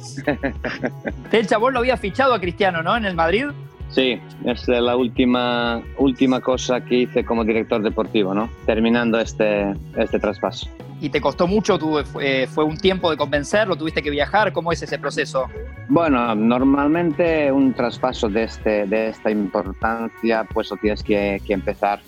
Pecha, 1.30 1.58
vos 1.58 1.72
lo 1.72 1.80
habías 1.80 2.00
fichado 2.00 2.34
a 2.34 2.40
Cristiano, 2.40 2.82
¿no? 2.82 2.96
En 2.96 3.04
el 3.04 3.14
Madrid. 3.14 3.46
Sí, 3.90 4.20
es 4.44 4.66
la 4.66 4.96
última, 4.96 5.80
última 5.98 6.40
cosa 6.40 6.80
que 6.80 7.00
hice 7.00 7.24
como 7.24 7.44
director 7.44 7.80
deportivo, 7.82 8.34
¿no? 8.34 8.50
Terminando 8.66 9.20
este, 9.20 9.72
este 9.96 10.18
traspaso. 10.18 10.68
¿Y 11.00 11.10
te 11.10 11.20
costó 11.20 11.46
mucho? 11.46 11.78
¿Tú, 11.78 12.02
eh, 12.20 12.48
¿Fue 12.50 12.64
un 12.64 12.76
tiempo 12.76 13.10
de 13.10 13.16
convencerlo? 13.16 13.76
¿Tuviste 13.76 14.02
que 14.02 14.10
viajar? 14.10 14.52
¿Cómo 14.52 14.72
es 14.72 14.82
ese 14.82 14.98
proceso? 14.98 15.46
Bueno, 15.88 16.34
normalmente 16.34 17.52
un 17.52 17.74
traspaso 17.74 18.28
de, 18.28 18.44
este, 18.44 18.86
de 18.86 19.08
esta 19.10 19.30
importancia, 19.30 20.44
pues 20.52 20.70
lo 20.70 20.76
tienes 20.78 21.02
que, 21.02 21.40
que 21.46 21.52
empezar 21.52 22.00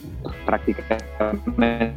prácticamente 0.44 1.92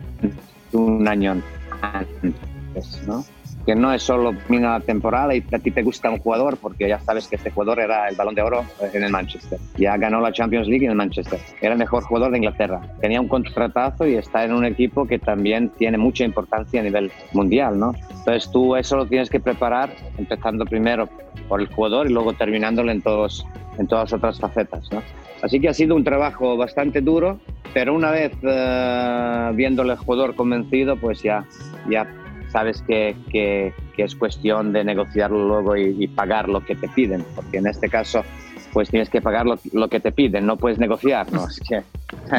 un 0.74 1.08
año 1.08 1.42
antes, 1.82 3.02
¿no? 3.08 3.24
Que 3.70 3.76
no 3.76 3.94
es 3.94 4.02
solo 4.02 4.34
la 4.50 4.80
temporada 4.80 5.36
y 5.36 5.44
a 5.52 5.60
ti 5.60 5.70
te 5.70 5.84
gusta 5.84 6.10
un 6.10 6.18
jugador 6.18 6.58
porque 6.58 6.90
ya 6.90 6.98
sabes 7.02 7.28
que 7.28 7.36
este 7.36 7.52
jugador 7.52 7.80
era 7.80 8.10
el 8.10 8.16
balón 8.16 8.34
de 8.34 8.42
oro 8.42 8.66
en 8.82 9.04
el 9.04 9.12
Manchester. 9.12 9.60
Ya 9.78 9.96
ganó 9.96 10.20
la 10.22 10.32
Champions 10.32 10.68
League 10.68 10.86
en 10.86 10.90
el 10.90 10.98
Manchester. 10.98 11.40
Era 11.62 11.74
el 11.74 11.78
mejor 11.78 12.02
jugador 12.02 12.32
de 12.32 12.40
Inglaterra. 12.40 12.82
Tenía 13.00 13.22
un 13.22 13.28
contratazo 13.28 14.08
y 14.08 14.16
está 14.16 14.44
en 14.44 14.54
un 14.54 14.66
equipo 14.66 15.06
que 15.06 15.20
también 15.20 15.70
tiene 15.70 16.00
mucha 16.00 16.24
importancia 16.24 16.80
a 16.80 16.84
nivel 16.84 17.12
mundial, 17.32 17.78
¿no? 17.78 17.94
Entonces 18.10 18.50
tú 18.52 18.76
eso 18.76 18.98
lo 18.98 19.06
tienes 19.06 19.30
que 19.30 19.40
preparar 19.40 19.92
empezando 20.18 20.66
primero 20.66 21.08
por 21.48 21.62
el 21.62 21.68
jugador 21.68 22.10
y 22.10 22.12
luego 22.12 22.34
terminándolo 22.34 22.92
en, 22.92 23.04
todos, 23.04 23.46
en 23.78 23.86
todas 23.86 24.12
otras 24.12 24.40
facetas, 24.40 24.92
¿no? 24.92 25.04
Así 25.44 25.60
que 25.60 25.70
ha 25.70 25.76
sido 25.76 25.96
un 25.96 26.04
trabajo 26.04 26.58
bastante 26.58 27.02
duro, 27.02 27.40
pero 27.72 27.94
una 27.94 28.10
vez 28.10 28.32
eh, 28.42 29.52
viéndole 29.54 29.92
al 29.92 30.00
jugador 30.00 30.34
convencido, 30.34 30.98
pues 30.98 31.22
ya, 31.22 31.46
ya 31.88 32.08
sabes 32.52 32.82
que, 32.82 33.16
que, 33.32 33.74
que 33.96 34.04
es 34.04 34.16
cuestión 34.16 34.74
de 34.74 34.84
negociarlo 34.84 35.48
luego 35.48 35.78
y, 35.78 35.96
y, 36.00 36.08
pagar 36.08 36.50
lo 36.50 36.64
que 36.66 36.76
te 36.76 36.88
piden, 36.90 37.24
porque 37.36 37.58
en 37.58 37.68
este 37.68 37.90
caso 37.90 38.24
pues 38.72 38.90
tienes 38.90 39.10
que 39.10 39.22
pagar 39.22 39.46
lo, 39.46 39.60
lo 39.74 39.88
que 39.88 40.00
te 40.00 40.12
piden, 40.12 40.46
no 40.46 40.58
puedes 40.58 40.80
negociar, 40.80 41.32
¿no? 41.32 41.44
Así 41.44 41.62
que 41.62 41.82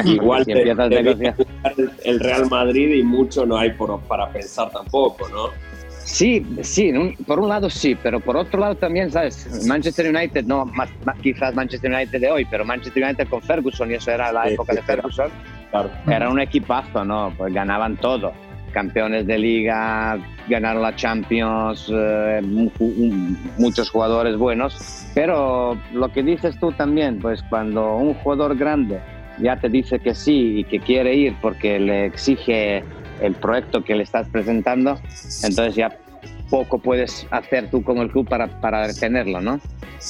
Igual 0.05 0.45
si 0.45 0.53
te, 0.53 0.59
empiezas 0.59 0.85
a 0.85 0.89
te 0.89 1.03
negociar... 1.03 1.35
el, 2.03 2.19
Real 2.19 2.49
Madrid 2.49 2.95
y 2.95 3.03
mucho 3.03 3.45
no 3.45 3.57
hay 3.57 3.71
por, 3.71 3.99
para 4.01 4.29
pensar 4.31 4.71
tampoco, 4.71 5.27
¿no? 5.29 5.49
Sí, 6.03 6.45
sí, 6.61 6.91
por 7.27 7.39
un 7.39 7.47
lado 7.47 7.69
sí, 7.69 7.95
pero 7.95 8.19
por 8.19 8.35
otro 8.35 8.59
lado 8.59 8.75
también, 8.75 9.11
¿sabes? 9.11 9.65
Manchester 9.67 10.13
United, 10.13 10.45
no 10.45 10.65
más, 10.65 10.89
más, 11.05 11.17
quizás 11.19 11.53
Manchester 11.53 11.91
United 11.91 12.19
de 12.19 12.29
hoy, 12.29 12.45
pero 12.49 12.65
Manchester 12.65 13.03
United 13.03 13.27
con 13.29 13.41
Ferguson, 13.41 13.91
y 13.91 13.93
eso 13.93 14.11
era 14.11 14.31
la 14.31 14.49
época 14.49 14.73
de 14.73 14.81
Ferguson, 14.81 15.29
era 16.07 16.29
un 16.29 16.39
equipazo, 16.39 17.05
¿no? 17.05 17.33
Pues 17.37 17.53
ganaban 17.53 17.97
todo. 17.97 18.33
Campeones 18.71 19.27
de 19.27 19.37
liga, 19.37 20.17
ganaron 20.47 20.81
la 20.81 20.95
Champions, 20.95 21.91
eh, 21.93 22.41
mu- 22.43 22.71
mu- 22.79 23.35
muchos 23.57 23.89
jugadores 23.89 24.37
buenos. 24.37 25.07
Pero 25.13 25.77
lo 25.93 26.09
que 26.09 26.23
dices 26.23 26.59
tú 26.59 26.71
también, 26.71 27.19
pues 27.19 27.43
cuando 27.43 27.95
un 27.97 28.13
jugador 28.15 28.55
grande 28.57 28.99
ya 29.39 29.57
te 29.57 29.69
dice 29.69 29.99
que 29.99 30.13
sí 30.15 30.59
y 30.59 30.63
que 30.65 30.79
quiere 30.79 31.15
ir 31.15 31.35
porque 31.41 31.79
le 31.79 32.05
exige 32.05 32.83
el 33.21 33.33
proyecto 33.35 33.83
que 33.83 33.95
le 33.95 34.03
estás 34.03 34.27
presentando, 34.29 34.99
entonces 35.43 35.75
ya 35.75 35.91
poco 36.49 36.79
puedes 36.79 37.25
hacer 37.31 37.69
tú 37.69 37.81
como 37.83 38.01
el 38.01 38.11
club 38.11 38.27
para, 38.27 38.47
para 38.47 38.85
retenerlo, 38.87 39.39
¿no? 39.41 39.59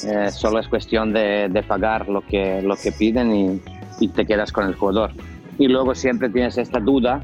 Eh, 0.08 0.30
solo 0.32 0.58
es 0.58 0.66
cuestión 0.68 1.12
de, 1.12 1.48
de, 1.50 1.62
pagar 1.62 2.08
lo 2.08 2.22
que, 2.22 2.62
lo 2.62 2.76
que 2.76 2.90
piden 2.92 3.32
y, 3.34 3.60
y, 4.00 4.08
te 4.08 4.24
quedas 4.24 4.50
con 4.50 4.66
el 4.66 4.74
jugador. 4.74 5.12
Y 5.58 5.68
luego 5.68 5.94
siempre 5.94 6.30
tienes 6.30 6.56
esta 6.58 6.80
duda, 6.80 7.22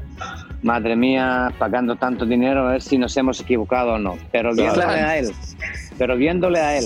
madre 0.61 0.95
mía, 0.95 1.51
pagando 1.57 1.95
tanto 1.95 2.25
dinero, 2.25 2.67
a 2.67 2.71
ver 2.71 2.81
si 2.81 2.97
nos 2.97 3.15
hemos 3.17 3.39
equivocado 3.41 3.93
o 3.93 3.99
no. 3.99 4.17
Pero 4.31 4.53
viéndole 4.53 4.83
claro. 4.83 5.07
a 5.07 5.17
él, 5.17 5.31
pero 5.97 6.17
viéndole 6.17 6.59
a 6.59 6.77
él 6.77 6.85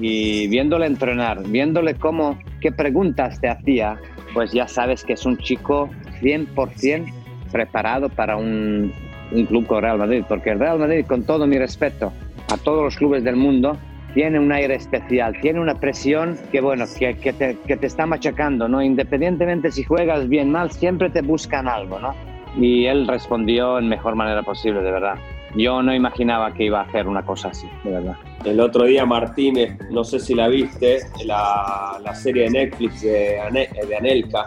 y 0.00 0.48
viéndole 0.48 0.86
entrenar, 0.86 1.42
viéndole 1.46 1.94
cómo, 1.94 2.38
qué 2.60 2.72
preguntas 2.72 3.40
te 3.40 3.48
hacía, 3.48 3.98
pues 4.32 4.52
ya 4.52 4.68
sabes 4.68 5.04
que 5.04 5.14
es 5.14 5.26
un 5.26 5.36
chico 5.38 5.90
100% 6.22 7.12
preparado 7.50 8.08
para 8.08 8.36
un, 8.36 8.92
un 9.32 9.46
club 9.46 9.66
como 9.66 9.80
Real 9.80 9.98
Madrid, 9.98 10.24
porque 10.28 10.50
el 10.50 10.58
Real 10.58 10.78
Madrid, 10.78 11.04
con 11.06 11.24
todo 11.24 11.46
mi 11.46 11.58
respeto 11.58 12.12
a 12.52 12.56
todos 12.56 12.84
los 12.84 12.96
clubes 12.96 13.24
del 13.24 13.36
mundo, 13.36 13.76
tiene 14.14 14.38
un 14.38 14.50
aire 14.50 14.74
especial, 14.74 15.36
tiene 15.40 15.60
una 15.60 15.78
presión 15.78 16.36
que, 16.50 16.60
bueno, 16.60 16.84
que, 16.98 17.14
que, 17.14 17.32
te, 17.32 17.58
que 17.66 17.76
te 17.76 17.86
está 17.86 18.06
machacando, 18.06 18.68
¿no? 18.68 18.82
Independientemente 18.82 19.70
si 19.70 19.84
juegas 19.84 20.28
bien 20.28 20.50
mal, 20.50 20.72
siempre 20.72 21.10
te 21.10 21.22
buscan 21.22 21.68
algo, 21.68 22.00
¿no? 22.00 22.14
Y 22.58 22.86
él 22.86 23.06
respondió 23.06 23.78
en 23.78 23.88
mejor 23.88 24.14
manera 24.16 24.42
posible, 24.42 24.82
de 24.82 24.90
verdad. 24.90 25.14
Yo 25.56 25.82
no 25.82 25.92
imaginaba 25.94 26.52
que 26.54 26.64
iba 26.64 26.80
a 26.80 26.84
hacer 26.84 27.08
una 27.08 27.24
cosa 27.24 27.48
así, 27.48 27.68
de 27.84 27.90
verdad. 27.90 28.16
El 28.44 28.60
otro 28.60 28.84
día 28.84 29.04
Martínez, 29.04 29.76
no 29.90 30.04
sé 30.04 30.20
si 30.20 30.34
la 30.34 30.46
viste, 30.48 31.00
la, 31.24 31.98
la 32.02 32.14
serie 32.14 32.44
de 32.44 32.50
Netflix 32.50 33.02
de, 33.02 33.40
Ane- 33.40 33.68
de 33.86 33.96
Anelka, 33.96 34.46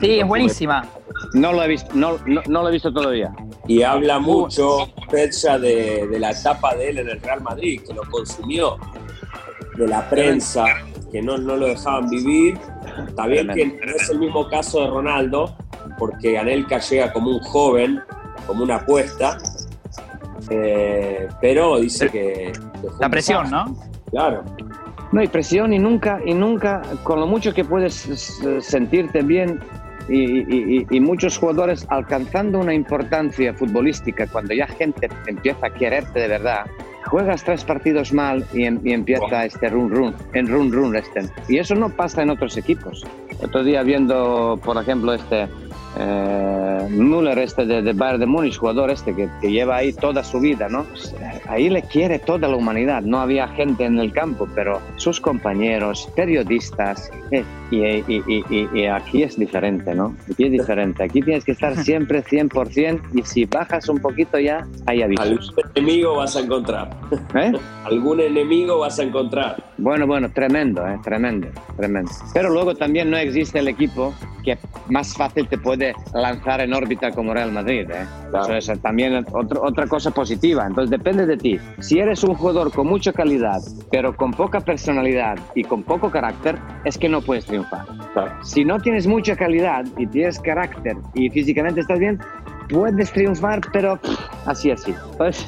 Sí, 0.00 0.18
es 0.20 0.26
buenísima. 0.26 0.84
No 1.34 1.52
lo 1.52 1.62
he 1.62 1.68
visto, 1.68 1.90
no, 1.94 2.16
no, 2.26 2.40
no 2.48 2.62
lo 2.62 2.68
he 2.68 2.72
visto 2.72 2.92
todavía. 2.92 3.32
y 3.66 3.82
habla 3.82 4.18
mucho, 4.18 4.88
Pecha, 5.10 5.58
de, 5.58 6.06
de 6.08 6.18
la 6.18 6.30
etapa 6.32 6.74
de 6.74 6.90
él 6.90 6.98
en 6.98 7.08
el 7.08 7.20
Real 7.20 7.40
Madrid, 7.42 7.80
que 7.86 7.94
lo 7.94 8.02
consumió, 8.10 8.76
de 9.76 9.86
la 9.88 10.08
prensa, 10.10 10.64
que 11.12 11.22
no, 11.22 11.38
no 11.38 11.56
lo 11.56 11.66
dejaban 11.66 12.08
vivir. 12.10 12.58
Está 13.08 13.26
bien 13.26 13.48
que 13.54 13.66
no 13.66 13.92
es 13.96 14.10
el 14.10 14.18
mismo 14.18 14.48
caso 14.48 14.80
de 14.82 14.86
Ronaldo, 14.88 15.56
porque 15.98 16.38
Anelka 16.38 16.78
llega 16.78 17.12
como 17.12 17.30
un 17.30 17.40
joven, 17.40 18.00
como 18.46 18.62
una 18.62 18.76
apuesta, 18.76 19.36
eh, 20.50 21.28
pero 21.40 21.78
dice 21.78 22.08
que... 22.08 22.52
La 23.00 23.08
presión. 23.08 23.50
¿no? 23.50 23.76
Claro. 24.10 24.44
No 25.12 25.20
hay 25.20 25.28
presión 25.28 25.72
y 25.72 25.78
nunca, 25.78 26.20
y 26.24 26.34
nunca, 26.34 26.82
con 27.02 27.20
lo 27.20 27.26
mucho 27.26 27.52
que 27.54 27.64
puedes 27.64 27.94
sentirte 28.60 29.22
bien 29.22 29.58
y, 30.08 30.40
y- 30.40 30.78
y- 30.80 30.86
y 30.90 31.00
muchos 31.00 31.38
jugadores 31.38 31.86
alcanzando 31.88 32.58
una 32.58 32.74
importancia 32.74 33.52
futbolística 33.54 34.26
cuando 34.26 34.54
ya 34.54 34.66
gente 34.66 35.08
empieza 35.26 35.66
a 35.66 35.70
quererte 35.70 36.20
de 36.20 36.28
verdad, 36.28 36.66
juegas 37.06 37.42
tres 37.42 37.64
partidos 37.64 38.12
mal 38.12 38.44
y, 38.52 38.64
em- 38.64 38.80
y 38.84 38.92
empieza 38.92 39.44
este 39.46 39.68
run 39.70 39.90
run, 39.90 40.14
en 40.34 40.46
run 40.46 40.72
run 40.72 40.94
este. 40.96 41.22
Y 41.48 41.58
eso 41.58 41.74
no 41.74 41.88
pasa 41.90 42.22
en 42.22 42.30
otros 42.30 42.56
equipos. 42.56 43.04
Otro 43.42 43.62
día 43.64 43.82
viendo, 43.82 44.58
por 44.62 44.76
ejemplo, 44.76 45.14
este 45.14 45.48
eh, 45.98 46.86
Müller, 46.90 47.38
este 47.38 47.66
de, 47.66 47.82
de 47.82 47.92
Bayern 47.92 48.20
de 48.20 48.26
Múnich, 48.26 48.56
jugador 48.56 48.90
este 48.90 49.14
que, 49.14 49.28
que 49.40 49.50
lleva 49.50 49.76
ahí 49.76 49.92
toda 49.92 50.22
su 50.22 50.40
vida, 50.40 50.68
¿no? 50.68 50.86
Ahí 51.48 51.68
le 51.70 51.82
quiere 51.82 52.18
toda 52.18 52.46
la 52.48 52.56
humanidad. 52.56 53.02
No 53.02 53.18
había 53.20 53.48
gente 53.48 53.84
en 53.84 53.98
el 53.98 54.12
campo, 54.12 54.46
pero 54.54 54.80
sus 54.96 55.20
compañeros, 55.20 56.08
periodistas, 56.14 57.10
eh, 57.30 57.44
y, 57.70 57.78
y- 57.84 58.04
y- 58.26 58.44
y- 58.50 58.68
y 58.80 58.86
aquí 58.86 59.22
es 59.22 59.38
diferente, 59.38 59.94
¿no? 59.94 60.14
Aquí 60.30 60.44
es 60.44 60.52
diferente. 60.52 61.02
Aquí 61.04 61.20
tienes 61.22 61.44
que 61.44 61.52
estar 61.52 61.74
siempre 61.84 62.22
100% 62.22 63.00
y 63.14 63.22
si 63.22 63.44
bajas 63.46 63.88
un 63.88 63.98
poquito 63.98 64.38
ya 64.38 64.66
hay 64.86 65.02
avisos. 65.02 65.26
Algún 65.26 65.70
enemigo 65.74 66.16
vas 66.16 66.36
a 66.36 66.40
encontrar. 66.40 66.90
¿Eh? 67.34 67.52
Algún 67.84 68.20
enemigo 68.20 68.78
vas 68.78 68.98
a 68.98 69.02
encontrar. 69.04 69.56
Bueno, 69.78 70.06
bueno, 70.06 70.28
tremendo, 70.30 70.86
¿eh? 70.86 70.98
tremendo, 71.02 71.48
tremendo. 71.76 72.10
Pero 72.34 72.50
luego 72.50 72.74
también 72.74 73.10
no 73.10 73.16
existe 73.16 73.58
el 73.60 73.68
equipo 73.68 74.12
que 74.44 74.58
más 74.88 75.14
fácil 75.14 75.46
te 75.48 75.56
puede 75.58 75.94
lanzar 76.14 76.60
en 76.60 76.74
órbita 76.74 77.10
como 77.12 77.32
Real 77.32 77.52
Madrid. 77.52 77.88
¿eh? 77.90 78.04
Claro. 78.30 78.54
Eso 78.56 78.72
es 78.72 78.80
también 78.80 79.24
otro- 79.32 79.62
otra 79.62 79.86
cosa 79.86 80.10
positiva. 80.10 80.66
Entonces 80.66 80.90
depende 80.90 81.26
de 81.26 81.36
ti. 81.38 81.58
Si 81.80 81.98
eres 81.98 82.22
un 82.24 82.34
jugador 82.34 82.72
con 82.72 82.86
mucha 82.86 83.12
calidad, 83.12 83.60
pero 83.90 84.16
con 84.16 84.32
poca 84.32 84.60
personalidad 84.60 85.38
y 85.54 85.64
con 85.64 85.82
poco 85.82 86.10
carácter, 86.10 86.58
es 86.84 86.98
que 86.98 87.08
no 87.08 87.20
puedes 87.20 87.46
triunfar. 87.46 87.86
Si 88.42 88.64
no 88.64 88.78
tienes 88.78 89.06
mucha 89.06 89.36
calidad 89.36 89.84
y 89.96 90.06
tienes 90.06 90.38
carácter 90.38 90.96
y 91.14 91.30
físicamente 91.30 91.80
estás 91.80 91.98
bien, 91.98 92.18
puedes 92.68 93.12
triunfar, 93.12 93.60
pero 93.72 93.96
pff, 93.96 94.18
así, 94.46 94.70
así. 94.70 94.94
Pues 95.16 95.46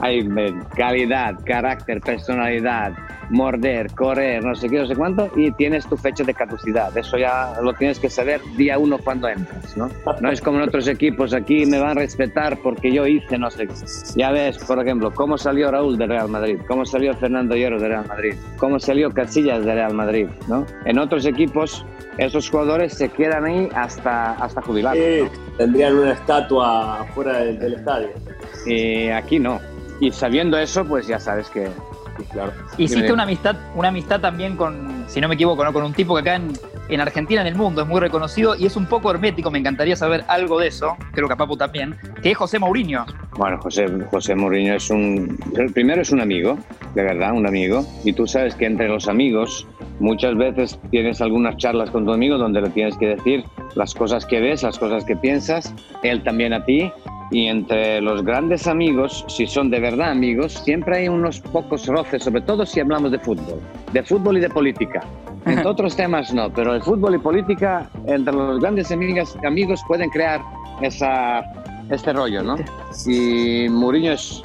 hay 0.00 0.20
eh, 0.20 0.54
calidad, 0.76 1.38
carácter, 1.44 2.00
personalidad, 2.00 2.92
morder, 3.30 3.90
correr, 3.92 4.44
no 4.44 4.54
sé 4.54 4.68
qué, 4.68 4.78
no 4.78 4.86
sé 4.86 4.96
cuánto, 4.96 5.30
y 5.36 5.50
tienes 5.52 5.86
tu 5.86 5.96
fecha 5.96 6.24
de 6.24 6.34
caducidad. 6.34 6.96
Eso 6.96 7.16
ya 7.16 7.54
lo 7.62 7.72
tienes 7.74 7.98
que 7.98 8.10
saber 8.10 8.40
día 8.56 8.78
uno 8.78 8.98
cuando 8.98 9.28
entras, 9.28 9.76
¿no? 9.76 9.88
No 10.20 10.30
es 10.30 10.40
como 10.40 10.58
en 10.58 10.68
otros 10.68 10.88
equipos, 10.88 11.32
aquí 11.32 11.64
me 11.66 11.78
van 11.78 11.90
a 11.90 11.94
respetar 11.94 12.58
porque 12.58 12.92
yo 12.92 13.06
hice 13.06 13.38
no 13.38 13.50
sé 13.50 13.66
qué. 13.66 13.74
Ya 14.16 14.30
ves, 14.30 14.58
por 14.58 14.80
ejemplo, 14.80 15.12
cómo 15.12 15.38
salió 15.38 15.70
Raúl 15.70 15.96
de 15.96 16.06
Real 16.06 16.28
Madrid, 16.28 16.58
cómo 16.66 16.84
salió 16.84 17.14
Fernando 17.14 17.56
Hierro 17.56 17.80
de 17.80 17.88
Real 17.88 18.06
Madrid, 18.06 18.34
cómo 18.58 18.78
salió 18.78 19.10
Casillas 19.12 19.64
de 19.64 19.74
RealRid, 19.74 20.28
¿no? 20.48 20.66
En 20.84 20.98
otros 20.98 21.24
equipos, 21.24 21.84
esos 22.18 22.50
jugadores 22.50 22.94
se 22.94 23.08
quedan 23.08 23.44
ahí 23.44 23.68
hasta, 23.74 24.32
hasta 24.32 24.60
jubilados. 24.60 24.98
Eh, 24.98 25.30
¿no? 25.32 25.56
tendrían 25.56 25.94
una 25.96 26.12
estatua 26.12 27.06
fuera 27.14 27.38
del, 27.38 27.58
del 27.58 27.74
estadio. 27.74 28.08
Y 28.66 29.08
aquí 29.08 29.38
no. 29.38 29.60
Y 30.00 30.10
sabiendo 30.10 30.58
eso, 30.58 30.84
pues 30.84 31.06
ya 31.06 31.18
sabes 31.18 31.48
que... 31.50 31.68
Claro. 32.30 32.52
Hiciste 32.78 33.12
una 33.12 33.24
amistad, 33.24 33.56
una 33.74 33.88
amistad 33.88 34.20
también 34.20 34.56
con, 34.56 35.04
si 35.08 35.20
no 35.20 35.28
me 35.28 35.34
equivoco, 35.34 35.64
¿no? 35.64 35.72
con 35.72 35.84
un 35.84 35.92
tipo 35.92 36.14
que 36.14 36.20
acá 36.20 36.36
en, 36.36 36.52
en 36.88 37.00
Argentina, 37.00 37.40
en 37.40 37.46
el 37.46 37.54
mundo, 37.54 37.82
es 37.82 37.88
muy 37.88 38.00
reconocido 38.00 38.54
y 38.56 38.66
es 38.66 38.76
un 38.76 38.86
poco 38.86 39.10
hermético. 39.10 39.50
Me 39.50 39.58
encantaría 39.58 39.96
saber 39.96 40.24
algo 40.28 40.58
de 40.58 40.68
eso, 40.68 40.96
creo 41.12 41.26
que 41.26 41.34
a 41.34 41.36
Papu 41.36 41.56
también, 41.56 41.96
que 42.22 42.30
es 42.32 42.36
José 42.36 42.58
Mourinho. 42.58 43.06
Bueno, 43.36 43.58
José, 43.58 43.86
José 44.10 44.34
Mourinho 44.34 44.74
es 44.74 44.90
un... 44.90 45.38
Primero 45.72 46.02
es 46.02 46.10
un 46.10 46.20
amigo, 46.20 46.58
de 46.94 47.02
verdad, 47.02 47.32
un 47.32 47.46
amigo. 47.46 47.84
Y 48.04 48.12
tú 48.12 48.26
sabes 48.26 48.54
que 48.54 48.66
entre 48.66 48.88
los 48.88 49.08
amigos 49.08 49.66
muchas 50.00 50.36
veces 50.36 50.78
tienes 50.90 51.20
algunas 51.20 51.56
charlas 51.56 51.90
con 51.90 52.04
tu 52.04 52.12
amigo 52.12 52.38
donde 52.38 52.60
le 52.60 52.70
tienes 52.70 52.96
que 52.96 53.06
decir 53.06 53.44
las 53.74 53.94
cosas 53.94 54.26
que 54.26 54.40
ves, 54.40 54.62
las 54.62 54.78
cosas 54.78 55.04
que 55.04 55.16
piensas, 55.16 55.74
él 56.02 56.22
también 56.22 56.52
a 56.52 56.64
ti. 56.64 56.92
Y 57.30 57.46
entre 57.46 58.00
los 58.00 58.24
grandes 58.24 58.66
amigos, 58.66 59.24
si 59.28 59.46
son 59.46 59.70
de 59.70 59.78
verdad 59.78 60.10
amigos, 60.10 60.54
siempre 60.64 60.98
hay 60.98 61.08
unos 61.08 61.40
pocos 61.40 61.86
roces, 61.86 62.24
sobre 62.24 62.40
todo 62.40 62.66
si 62.66 62.80
hablamos 62.80 63.12
de 63.12 63.18
fútbol, 63.18 63.60
de 63.92 64.02
fútbol 64.02 64.38
y 64.38 64.40
de 64.40 64.50
política. 64.50 65.00
En 65.46 65.64
otros 65.66 65.96
temas 65.96 66.34
no, 66.34 66.50
pero 66.52 66.74
el 66.74 66.82
fútbol 66.82 67.14
y 67.14 67.18
política, 67.18 67.88
entre 68.06 68.34
los 68.34 68.60
grandes 68.60 68.90
amigas, 68.90 69.38
amigos 69.46 69.80
pueden 69.86 70.10
crear 70.10 70.40
esa, 70.82 71.40
este 71.88 72.12
rollo, 72.12 72.42
¿no? 72.42 72.56
Y 73.06 73.68
Mourinho 73.68 74.12
es 74.12 74.42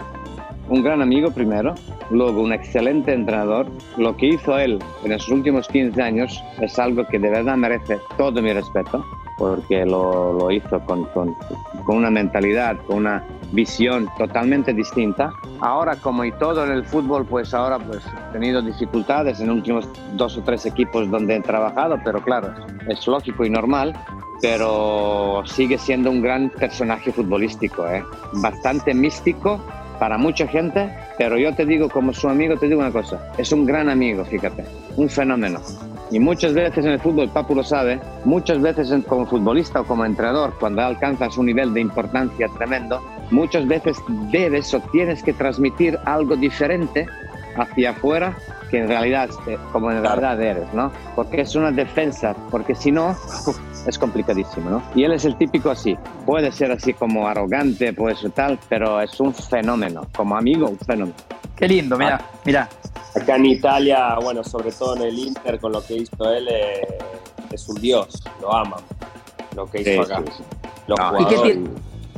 un 0.69 0.83
gran 0.83 1.01
amigo 1.01 1.31
primero, 1.31 1.75
luego 2.11 2.41
un 2.41 2.53
excelente 2.53 3.13
entrenador. 3.13 3.67
Lo 3.97 4.15
que 4.15 4.27
hizo 4.27 4.57
él 4.57 4.79
en 5.03 5.11
los 5.11 5.27
últimos 5.29 5.67
15 5.67 6.01
años 6.01 6.43
es 6.61 6.77
algo 6.79 7.05
que 7.05 7.19
de 7.19 7.29
verdad 7.29 7.57
merece 7.57 7.99
todo 8.17 8.41
mi 8.41 8.53
respeto, 8.53 9.03
porque 9.37 9.85
lo, 9.85 10.33
lo 10.33 10.51
hizo 10.51 10.79
con, 10.81 11.05
con, 11.05 11.35
con 11.83 11.97
una 11.97 12.09
mentalidad, 12.09 12.77
con 12.87 12.97
una 12.97 13.23
visión 13.51 14.09
totalmente 14.17 14.73
distinta. 14.73 15.31
Ahora, 15.59 15.95
como 15.95 16.23
y 16.23 16.31
todo 16.33 16.65
en 16.65 16.71
el 16.71 16.85
fútbol, 16.85 17.25
pues 17.25 17.53
ahora 17.53 17.79
pues, 17.79 18.03
he 18.05 18.33
tenido 18.33 18.61
dificultades 18.61 19.39
en 19.39 19.51
últimos 19.51 19.87
dos 20.13 20.37
o 20.37 20.41
tres 20.41 20.65
equipos 20.65 21.09
donde 21.09 21.35
he 21.35 21.41
trabajado, 21.41 21.99
pero 22.03 22.21
claro, 22.21 22.53
es 22.87 23.05
lógico 23.07 23.45
y 23.45 23.49
normal 23.49 23.93
pero 24.41 25.43
sigue 25.45 25.77
siendo 25.77 26.11
un 26.11 26.21
gran 26.21 26.49
personaje 26.49 27.11
futbolístico, 27.11 27.87
¿eh? 27.87 28.03
bastante 28.33 28.93
místico 28.93 29.59
para 29.99 30.17
mucha 30.17 30.47
gente, 30.47 30.93
pero 31.17 31.37
yo 31.37 31.55
te 31.55 31.65
digo 31.65 31.89
como 31.89 32.13
su 32.13 32.27
amigo, 32.27 32.57
te 32.57 32.67
digo 32.67 32.81
una 32.81 32.91
cosa, 32.91 33.31
es 33.37 33.51
un 33.51 33.65
gran 33.65 33.89
amigo, 33.89 34.25
fíjate, 34.25 34.65
un 34.97 35.09
fenómeno. 35.09 35.61
Y 36.11 36.19
muchas 36.19 36.53
veces 36.53 36.85
en 36.85 36.91
el 36.91 36.99
fútbol, 36.99 37.29
Papu 37.29 37.55
lo 37.55 37.63
sabe, 37.63 37.99
muchas 38.25 38.61
veces 38.61 38.93
como 39.07 39.25
futbolista 39.25 39.81
o 39.81 39.85
como 39.85 40.05
entrenador, 40.05 40.53
cuando 40.59 40.81
alcanzas 40.83 41.37
un 41.37 41.47
nivel 41.47 41.73
de 41.73 41.81
importancia 41.81 42.47
tremendo, 42.49 43.01
muchas 43.31 43.67
veces 43.67 43.97
debes 44.31 44.73
o 44.73 44.79
tienes 44.91 45.23
que 45.23 45.33
transmitir 45.33 45.97
algo 46.05 46.35
diferente 46.35 47.07
hacia 47.57 47.91
afuera 47.91 48.37
que 48.69 48.79
en 48.79 48.87
realidad, 48.87 49.29
eh, 49.47 49.57
como 49.71 49.91
en 49.91 50.01
realidad 50.01 50.41
eres, 50.41 50.73
¿no? 50.73 50.91
Porque 51.15 51.41
es 51.41 51.55
una 51.55 51.71
defensa, 51.71 52.35
porque 52.51 52.75
si 52.75 52.91
no, 52.91 53.15
es 53.87 53.97
complicadísimo, 53.99 54.69
¿no? 54.69 54.81
Y 54.95 55.03
él 55.03 55.13
es 55.13 55.25
el 55.25 55.35
típico 55.35 55.69
así, 55.69 55.97
puede 56.25 56.51
ser 56.51 56.71
así 56.71 56.93
como 56.93 57.27
arrogante, 57.27 57.93
puede 57.93 58.15
ser 58.15 58.31
tal, 58.31 58.59
pero 58.69 58.99
es 59.01 59.19
un 59.19 59.33
fenómeno, 59.33 60.07
como 60.15 60.35
amigo, 60.37 60.67
un 60.69 60.79
fenómeno. 60.79 61.15
Qué 61.55 61.67
lindo, 61.67 61.97
mira, 61.97 62.19
mira. 62.45 62.67
Acá 63.15 63.35
en 63.37 63.45
Italia, 63.45 64.15
bueno, 64.21 64.43
sobre 64.43 64.71
todo 64.71 64.95
en 64.97 65.03
el 65.03 65.17
Inter, 65.19 65.59
con 65.59 65.71
lo 65.71 65.81
que 65.85 65.95
hizo 65.95 66.29
él, 66.33 66.47
eh, 66.51 66.97
es 67.51 67.69
un 67.69 67.79
dios, 67.79 68.21
lo 68.41 68.53
aman, 68.53 68.81
lo 69.55 69.65
que 69.67 69.81
hizo 69.81 69.91
Sí, 69.91 69.99
acá. 69.99 70.21
sí, 70.25 70.31
sí. 70.37 70.43
Los 70.87 70.99
Ah, 70.99 71.13
¿Y 71.19 71.25
qué, 71.25 71.35
jugadores. 71.37 71.57
ti- 71.57 71.69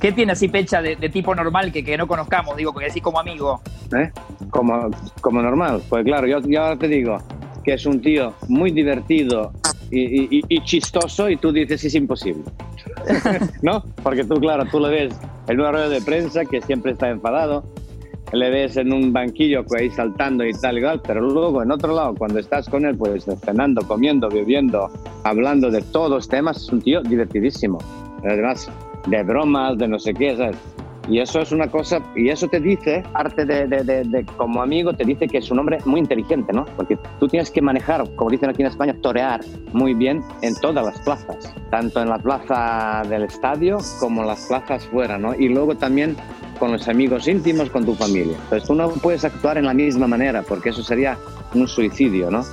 qué 0.02 0.12
tiene 0.12 0.32
así 0.32 0.48
Pecha 0.48 0.82
de, 0.82 0.96
de 0.96 1.10
tipo 1.10 1.36
normal 1.36 1.72
que, 1.72 1.84
que 1.86 1.98
no 1.98 2.08
conozcamos? 2.08 2.58
Digo, 2.58 2.74
porque 2.74 2.88
decís 2.88 3.04
como 3.04 3.20
amigo. 3.20 3.62
¿eh? 3.96 4.12
Como, 4.50 4.90
como 5.22 5.42
normal. 5.42 5.82
Pues 5.88 6.04
claro, 6.04 6.26
yo, 6.28 6.40
yo 6.42 6.64
ahora 6.64 6.78
te 6.78 6.88
digo 6.88 7.18
que 7.64 7.74
es 7.76 7.86
un 7.86 8.02
tío 8.02 8.34
muy 8.48 8.72
divertido 8.72 9.52
y, 9.92 10.62
chistoso 10.64 11.30
y 11.30 11.38
tú 11.38 11.52
dices 11.52 11.84
es 11.84 11.96
imposible. 11.96 12.44
¿No? 13.62 13.84
Porque 14.04 14.24
tú, 14.24 14.36
claro, 14.36 14.66
tú 14.70 14.80
le 14.80 14.90
ves 14.90 15.20
en 15.48 15.60
una 15.60 15.72
rueda 15.72 15.90
de 15.90 16.02
prensa 16.02 16.46
que 16.46 16.62
siempre 16.62 16.92
está 16.92 17.10
enfadado, 17.10 17.64
le 18.34 18.50
ves 18.50 18.78
en 18.78 18.92
un 18.92 19.14
banquillo 19.14 19.64
ahí 19.78 19.90
saltando 19.90 20.46
y 20.46 20.52
tal 20.54 20.78
y 20.78 20.82
tal, 20.82 21.02
pero 21.02 21.22
luego 21.22 21.64
en 21.64 21.72
otro 21.72 21.96
lado, 21.96 22.16
cuando 22.16 22.40
estás 22.40 22.68
con 22.68 22.86
él, 22.86 22.98
pues 22.98 23.26
cenando, 23.46 23.88
comiendo, 23.88 24.30
bebiendo, 24.30 24.90
hablando 25.24 25.72
de 25.72 25.82
todos 25.82 26.28
temas, 26.28 26.58
es 26.58 26.70
un 26.70 26.82
tío 26.82 27.02
divertidísimo. 27.02 27.78
Además, 28.24 28.70
de 29.08 29.24
bromas, 29.24 29.78
de 29.78 29.88
no 29.88 30.00
sé 30.00 30.14
qué, 30.14 30.36
¿sabes? 30.36 30.58
Y 31.10 31.20
eso 31.20 31.40
es 31.40 31.52
una 31.52 31.68
cosa, 31.68 32.02
y 32.16 32.30
eso 32.30 32.48
te 32.48 32.60
dice, 32.60 33.04
parte 33.14 33.46
de, 33.46 33.66
de, 33.68 33.84
de, 33.84 34.26
como 34.36 34.62
amigo, 34.62 34.94
te 34.94 35.06
dice 35.06 35.28
que 35.28 35.38
es 35.38 35.50
un 35.50 35.60
hombre 35.60 35.78
muy 35.86 36.02
inteligente, 36.02 36.52
¿no? 36.52 36.66
Porque 36.76 36.98
tú 37.20 37.28
tienes 37.28 37.50
que 37.50 37.62
manejar, 37.62 38.04
como 38.16 38.30
dicen 38.30 38.50
aquí 38.50 38.62
en 38.62 38.68
España, 38.68 38.94
torear 39.02 39.40
muy 39.72 39.94
bien 39.94 40.22
en 40.42 40.56
todas 40.56 40.86
las 40.86 41.00
plazas, 41.00 41.54
tanto 41.70 42.02
en 42.02 42.10
la 42.10 42.18
plaza 42.18 43.04
del 43.10 43.24
estadio 43.24 43.78
como 44.00 44.22
en 44.22 44.28
las 44.28 44.46
plazas 44.48 44.86
fuera, 44.88 45.18
¿no? 45.18 45.34
Y 45.34 45.48
luego 45.48 45.76
también 45.76 46.18
con 46.60 46.74
los 46.74 46.88
amigos 46.90 47.28
íntimos, 47.28 47.70
con 47.70 47.86
tu 47.86 47.94
familia. 47.94 48.36
Entonces 48.44 48.68
tú 48.68 48.76
no 48.76 48.90
puedes 48.90 49.24
actuar 49.24 49.58
en 49.58 49.66
la 49.66 49.74
misma 49.74 50.08
manera, 50.08 50.42
porque 50.42 50.70
eso 50.70 50.84
sería 50.84 51.18
un 51.54 51.68
suicidio, 51.70 52.30
¿no? 52.30 52.44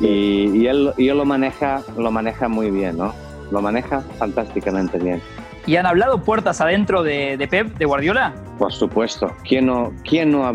Y, 0.00 0.50
y 0.56 0.66
él, 0.66 0.92
y 0.96 1.08
él 1.08 1.18
lo 1.18 1.24
maneja, 1.24 1.82
lo 1.96 2.10
maneja 2.10 2.48
muy 2.48 2.70
bien, 2.70 2.96
¿no? 2.96 3.14
Lo 3.52 3.62
maneja 3.62 4.00
fantásticamente 4.18 4.98
bien. 4.98 5.20
¿Y 5.66 5.76
han 5.76 5.86
hablado 5.86 6.22
puertas 6.22 6.60
adentro 6.60 7.02
de, 7.02 7.36
de 7.38 7.48
Pep, 7.48 7.78
de 7.78 7.86
Guardiola? 7.86 8.34
Por 8.58 8.72
supuesto. 8.72 9.32
¿Quién, 9.48 9.66
no, 9.66 9.92
quién, 10.04 10.30
no 10.30 10.52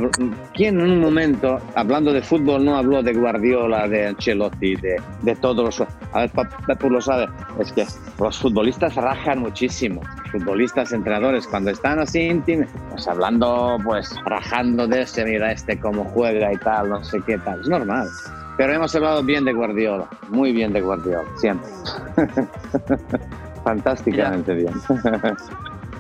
¿Quién 0.53 0.80
en 0.80 0.91
un 0.91 1.01
momento, 1.01 1.60
hablando 1.76 2.14
de 2.14 2.22
fútbol, 2.22 2.64
no 2.64 2.78
habló 2.78 3.01
de 3.01 3.14
Guardiola, 3.14 3.88
de 3.88 4.07
Ancelotti, 4.07 4.76
de, 4.76 5.01
de 5.24 5.36
todos 5.38 5.80
los... 5.80 5.89
A 6.14 6.20
ver, 6.20 6.32
Pep 6.68 6.84
lo 6.84 7.01
sabe. 7.01 7.28
Es 7.60 7.72
que 7.74 7.86
los 8.20 8.38
futbolistas 8.38 8.95
rajan 8.95 9.39
muchísimo. 9.39 10.01
Futbolistas, 10.32 10.93
entrenadores, 10.93 11.47
cuando 11.47 11.72
están 11.72 11.99
así 11.99 12.22
íntimos, 12.22 12.68
pues 12.91 13.07
hablando, 13.07 13.78
pues 13.84 14.16
rajando 14.26 14.88
de 14.88 15.01
ese, 15.01 15.26
mira 15.26 15.51
este 15.51 15.80
cómo 15.80 16.03
juega 16.05 16.53
y 16.53 16.57
tal, 16.57 16.89
no 16.89 17.03
sé 17.03 17.20
qué 17.26 17.38
tal. 17.39 17.62
Es 17.62 17.68
normal. 17.68 18.07
Pero 18.57 18.74
hemos 18.74 18.93
hablado 18.95 19.24
bien 19.24 19.45
de 19.45 19.53
Guardiola, 19.53 20.07
muy 20.30 20.51
bien 20.51 20.72
de 20.72 20.82
Guardiola, 20.82 21.28
siempre. 21.38 21.70
Fantásticamente 23.70 24.53
bien. 24.55 24.74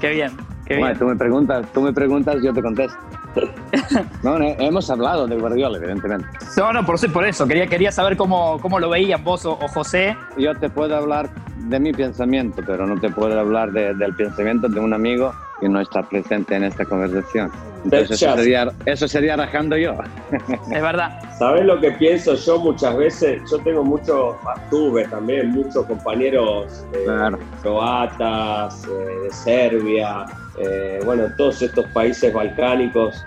Qué 0.01 0.09
bien, 0.11 0.31
qué 0.65 0.75
bueno, 0.77 0.87
bien. 0.87 0.99
tú 0.99 1.05
me 1.07 1.15
preguntas, 1.17 1.65
tú 1.73 1.81
me 1.81 1.91
preguntas, 1.93 2.37
yo 2.41 2.53
te 2.53 2.61
contesto. 2.61 2.97
No, 4.23 4.39
no, 4.39 4.45
hemos 4.45 4.89
hablado 4.89 5.27
de 5.27 5.35
Guardiola, 5.37 5.77
evidentemente. 5.77 6.25
No, 6.57 6.73
no, 6.73 6.83
por, 6.85 6.95
eso- 6.95 7.11
por 7.11 7.25
eso. 7.25 7.45
Quería, 7.47 7.67
quería 7.67 7.91
saber 7.91 8.17
cómo, 8.17 8.59
cómo 8.59 8.79
lo 8.79 8.89
veían 8.89 9.23
vos 9.23 9.45
o, 9.45 9.53
o 9.53 9.67
José. 9.67 10.17
Yo 10.37 10.55
te 10.55 10.69
puedo 10.69 10.95
hablar 10.95 11.29
de 11.67 11.79
mi 11.79 11.93
pensamiento, 11.93 12.61
pero 12.65 12.85
no 12.87 12.99
te 12.99 13.09
puedo 13.09 13.39
hablar 13.39 13.71
de- 13.71 13.93
del 13.93 14.13
pensamiento 14.15 14.67
de 14.69 14.79
un 14.79 14.93
amigo 14.93 15.33
que 15.59 15.67
no 15.69 15.81
está 15.81 16.01
presente 16.03 16.55
en 16.55 16.63
esta 16.63 16.85
conversación. 16.85 17.51
Entonces 17.83 18.21
eso 18.21 18.35
sería, 18.35 18.71
eso 18.85 19.07
sería 19.07 19.35
rajando 19.37 19.77
yo. 19.77 19.95
Es 20.71 20.81
verdad. 20.81 21.11
¿Sabes 21.37 21.63
lo 21.65 21.79
que 21.79 21.91
pienso 21.93 22.35
yo 22.35 22.59
muchas 22.59 22.97
veces? 22.97 23.41
Yo 23.49 23.57
tengo 23.59 23.83
muchos, 23.83 24.35
tuve 24.69 25.07
también 25.07 25.51
muchos 25.51 25.85
compañeros 25.85 26.85
eh, 26.93 27.03
Claro. 27.05 27.39
croatas, 27.61 28.85
eh, 28.85 29.19
de 29.23 29.31
Serbia, 29.31 30.25
eh, 30.57 30.99
bueno, 31.05 31.27
todos 31.37 31.61
estos 31.61 31.85
países 31.93 32.33
balcánicos. 32.33 33.23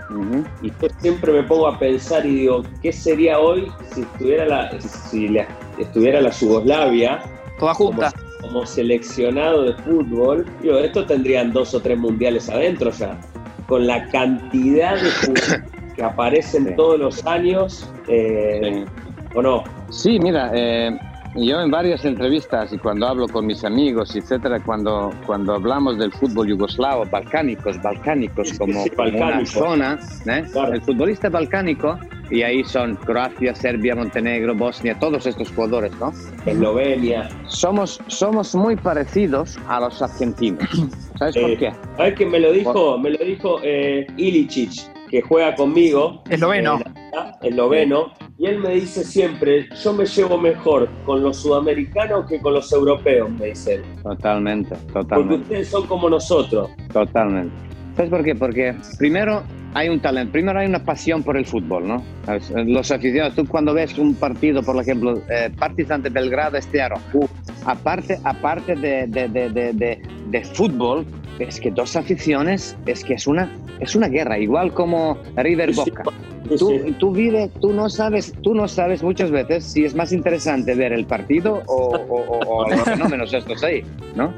Y 0.61 0.68
yo 0.70 0.89
siempre 0.99 1.33
me 1.33 1.43
pongo 1.45 1.66
a 1.68 1.78
pensar 1.78 2.26
y 2.26 2.41
digo, 2.41 2.62
¿qué 2.83 2.93
sería 2.93 3.39
hoy 3.39 3.66
si 3.95 4.03
estuviera 4.03 4.45
la, 4.47 4.78
si 4.80 5.28
la- 5.28 5.49
estuviera 5.78 6.20
la 6.20 6.30
Yugoslavia 6.30 7.22
Toda 7.63 7.75
como, 7.75 7.91
junta. 7.93 8.13
como 8.41 8.67
seleccionado 8.67 9.63
de 9.63 9.75
fútbol? 9.75 10.45
Digo, 10.61 10.79
estos 10.79 11.07
tendrían 11.07 11.53
dos 11.53 11.73
o 11.75 11.81
tres 11.81 11.97
mundiales 11.97 12.51
adentro 12.51 12.91
ya. 12.91 13.17
Con 13.69 13.87
la 13.87 14.05
cantidad 14.09 14.97
de 15.01 15.11
jugadores 15.27 15.63
que 15.95 16.03
aparecen 16.03 16.67
Sí. 16.67 16.75
todos 16.77 16.99
los 16.99 17.25
años, 17.25 17.89
eh, 18.09 18.85
¿o 19.37 19.43
no? 19.43 19.63
Sí, 19.91 20.19
mira, 20.19 20.51
eh, 20.55 20.91
yo 21.35 21.61
en 21.61 21.70
varias 21.70 22.05
entrevistas 22.05 22.72
y 22.72 22.78
cuando 22.78 23.07
hablo 23.07 23.26
con 23.28 23.47
mis 23.47 23.64
amigos, 23.64 24.14
etcétera, 24.14 24.61
cuando, 24.61 25.11
cuando 25.26 25.55
hablamos 25.55 25.99
del 25.99 26.12
fútbol 26.12 26.49
yugoslavo, 26.49 27.05
balcánicos, 27.07 27.80
balcánicos, 27.83 28.53
como, 28.59 28.83
sí, 28.85 28.91
como 28.91 29.09
una 29.09 29.47
zona, 29.47 29.99
¿eh? 30.26 30.45
Claro. 30.53 30.74
el 30.74 30.83
futbolista 30.83 31.28
balcánico, 31.28 31.99
y 32.30 32.43
ahí 32.43 32.64
son 32.64 32.97
Croacia, 32.97 33.55
Serbia, 33.55 33.95
Montenegro, 33.95 34.55
Bosnia, 34.55 34.99
todos 34.99 35.26
estos 35.26 35.51
jugadores, 35.51 35.93
¿no? 36.01 36.12
Eslovenia. 36.47 37.28
Somos, 37.47 38.01
somos 38.07 38.55
muy 38.55 38.76
parecidos 38.76 39.59
a 39.68 39.80
los 39.80 40.01
argentinos. 40.01 40.68
¿Sabes 41.18 41.37
por 41.37 41.51
Eh, 41.51 41.57
qué? 41.59 41.72
¿Sabes 41.97 42.14
que 42.14 42.26
me 42.26 42.41
lo 42.41 42.53
dijo? 42.53 42.99
Me 42.99 43.11
lo 43.11 43.24
dijo 43.24 43.59
eh, 43.62 44.07
Ilicic, 44.16 44.70
que 45.09 45.20
juega 45.22 45.55
conmigo. 45.55 46.22
Esloveno. 46.30 46.78
Eh, 46.78 47.02
esloveno. 47.43 48.13
Y 48.39 48.47
él 48.47 48.59
me 48.61 48.71
dice 48.75 49.05
siempre, 49.05 49.69
yo 49.83 49.93
me 49.93 50.05
llevo 50.07 50.39
mejor 50.39 50.89
con 51.05 51.23
los 51.23 51.39
sudamericanos 51.39 52.27
que 52.27 52.41
con 52.41 52.55
los 52.55 52.73
europeos, 52.73 53.31
me 53.31 53.47
dice 53.47 53.75
él. 53.75 53.83
Totalmente, 54.03 54.75
Porque 54.75 54.93
totalmente. 54.93 55.35
ustedes 55.43 55.69
son 55.69 55.87
como 55.87 56.09
nosotros. 56.11 56.71
Totalmente. 56.93 57.55
¿Sabes 57.97 58.11
por 58.11 58.25
qué? 58.25 58.35
Porque 58.35 58.75
primero 58.99 59.43
hay 59.75 59.89
un 59.91 60.01
talento, 60.01 60.33
primero 60.33 60.59
hay 60.59 60.67
una 60.67 60.83
pasión 60.85 61.23
por 61.23 61.37
el 61.37 61.45
fútbol, 61.47 61.87
¿no? 61.87 62.03
Los 62.67 62.91
aficionados, 62.91 63.35
tú 63.35 63.47
cuando 63.47 63.75
ves 63.75 63.97
un 63.99 64.15
partido, 64.15 64.63
por 64.63 64.81
ejemplo, 64.81 65.19
eh, 65.31 65.51
Partizan 65.59 66.03
de 66.03 66.09
Belgrado 66.11 66.57
este 66.57 66.81
año, 66.83 66.95
uh, 67.13 67.27
aparte, 67.67 68.19
aparte 68.25 68.75
de, 68.77 69.07
de, 69.07 69.29
de- 69.29 70.03
de 70.31 70.45
fútbol, 70.45 71.05
es 71.39 71.61
que 71.61 71.70
dos 71.70 71.97
aficiones, 71.97 72.76
es 72.87 73.05
que 73.05 73.14
es 73.14 73.26
una, 73.26 73.51
es 73.80 73.95
una 73.97 74.09
guerra, 74.09 74.39
igual 74.39 74.72
como 74.72 75.16
River 75.37 75.72
Boca. 75.74 76.05
Sí, 76.57 76.95
Tú, 76.99 77.12
vives, 77.12 77.51
tú 77.61 77.72
no 77.72 77.89
sabes, 77.89 78.35
tú 78.43 78.53
no 78.53 78.66
sabes 78.66 79.03
muchas 79.03 79.30
veces 79.30 79.64
si 79.64 79.85
es 79.85 79.95
más 79.95 80.12
interesante 80.12 80.74
ver 80.74 80.93
el 80.93 81.07
partido 81.07 81.62
o, 81.66 81.74
o- 81.74 82.20
o- 82.20 82.57
o 82.64 82.70
los 82.70 82.83
fenómenos 82.89 83.33
estos 83.33 83.62
ahí, 83.62 83.83
¿no? 84.16 84.35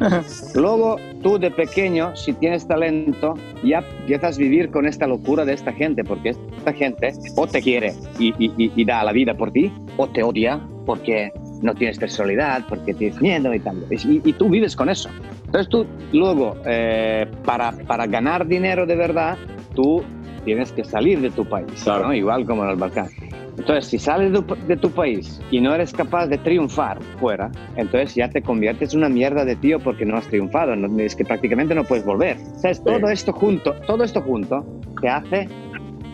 Luego, 0.55 0.97
tú 1.23 1.39
de 1.39 1.51
pequeño, 1.51 2.15
si 2.15 2.35
tienes 2.35 2.69
talento, 2.69 3.35
ya 3.65 3.79
empiezas 4.01 4.37
a 4.37 4.39
vivir 4.39 4.71
con 4.71 4.87
esta 4.87 5.07
locura 5.07 5.45
de 5.47 5.55
esta 5.55 5.73
gente, 5.73 6.05
porque 6.05 6.31
esta 6.31 6.73
gente 6.75 7.13
o 7.37 7.47
te 7.47 7.63
quiere 7.63 7.95
y, 8.19 8.29
y- 8.39 8.53
y- 8.59 8.73
y 8.77 8.85
da 8.85 9.03
la 9.03 9.13
vida 9.13 9.35
por 9.35 9.51
ti, 9.51 9.73
o 9.97 10.07
te 10.07 10.23
odia 10.23 10.61
porque 10.85 11.33
no 11.63 11.75
tienes 11.75 11.99
personalidad, 11.99 12.65
porque 12.69 12.93
tienes 12.93 13.19
miedo 13.21 13.53
y 13.55 13.61
tal. 13.61 13.83
Y, 13.91 14.21
y 14.29 14.33
tú 14.35 14.51
vives 14.51 14.77
con 14.77 14.91
eso. 14.91 15.09
Entonces 15.55 15.69
tú, 15.71 15.87
luego, 16.13 16.57
eh, 16.67 17.27
para, 17.45 17.71
para 17.71 18.09
ganar 18.09 18.45
dinero 18.45 18.87
de 18.87 18.97
verdad, 18.97 19.39
tú 19.77 20.03
tienes 20.45 20.73
que 20.73 20.83
salir 20.83 21.21
de 21.21 21.31
tu 21.31 21.45
país, 21.45 21.69
Claro. 21.85 22.07
¿no? 22.09 22.13
igual 22.15 22.45
como 22.45 22.65
en 22.65 22.71
el 22.71 22.77
Balcán. 22.77 23.09
Entonces, 23.57 23.87
si 23.87 24.01
sales 24.01 24.33
de, 24.33 24.43
tu- 24.43 24.57
de 24.67 24.77
tu 24.77 24.91
país 24.91 25.41
y 25.53 25.61
no 25.61 25.73
eres 25.73 25.93
capaz 25.93 26.27
de 26.27 26.39
triunfar 26.39 27.01
fuera, 27.21 27.53
entonces 27.77 28.17
ya 28.17 28.29
te 28.29 28.43
conviertes 28.43 28.95
en 28.95 28.99
una 28.99 29.09
mierda 29.09 29.45
de 29.45 29.55
tío 29.55 29.79
porque 29.79 30.05
no 30.05 30.17
has 30.17 30.27
triunfado. 30.27 30.75
no- 30.75 30.99
es 31.01 31.15
que 31.15 31.25
prácticamente 31.25 31.73
no 31.73 31.85
puedes 31.85 32.05
volver. 32.05 32.37
¿Sabes? 32.57 32.83
Todo 32.83 33.09
esto 33.09 33.33
junto, 33.33 33.75
todo 33.87 34.03
esto 34.03 34.21
junto 34.23 34.67
te 35.01 35.09
hace 35.09 35.49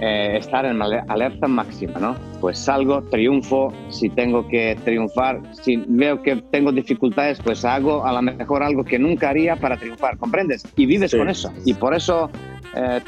eh, 0.01 0.37
estar 0.39 0.65
en 0.65 0.81
ale- 0.81 1.03
alerta 1.09 1.47
máxima, 1.47 2.01
¿no? 2.01 2.17
Pues 2.41 2.59
salgo, 2.59 3.03
triunfo, 3.03 3.73
si 3.91 4.09
tengo 4.09 4.49
que 4.49 4.77
triunfar, 4.85 5.41
si 5.53 5.77
veo 5.87 6.23
que 6.23 6.37
tengo 6.51 6.73
dificultades, 6.73 7.39
pues 7.43 7.65
hago 7.65 8.07
a 8.07 8.13
lo 8.13 8.23
mejor 8.23 8.63
algo 8.63 8.83
que 8.85 8.99
nunca 8.99 9.29
haría 9.31 9.57
para 9.57 9.77
triunfar, 9.77 10.17
¿comprendes? 10.17 10.65
Y 10.77 10.87
vives 10.87 11.11
Sí. 11.11 11.19
con 11.19 11.29
eso. 11.29 11.53
Y 11.67 11.75
por 11.75 11.95
eso 11.95 12.31
eh, 12.75 13.01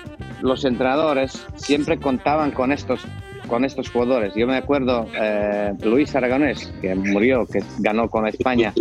los 0.42 0.64
entrenadores 0.64 1.46
siempre 1.56 1.96
contaban 1.98 2.50
con 2.50 2.72
estos 2.72 3.00
con 3.52 3.66
estos 3.66 3.90
jugadores. 3.90 4.32
Yo 4.34 4.46
me 4.46 4.56
acuerdo 4.56 5.06
eh, 5.14 5.74
Luis 5.82 6.16
Aragonés, 6.16 6.72
que 6.80 6.94
murió, 6.94 7.44
que 7.44 7.62
ganó 7.80 8.08
con 8.08 8.26
España 8.26 8.72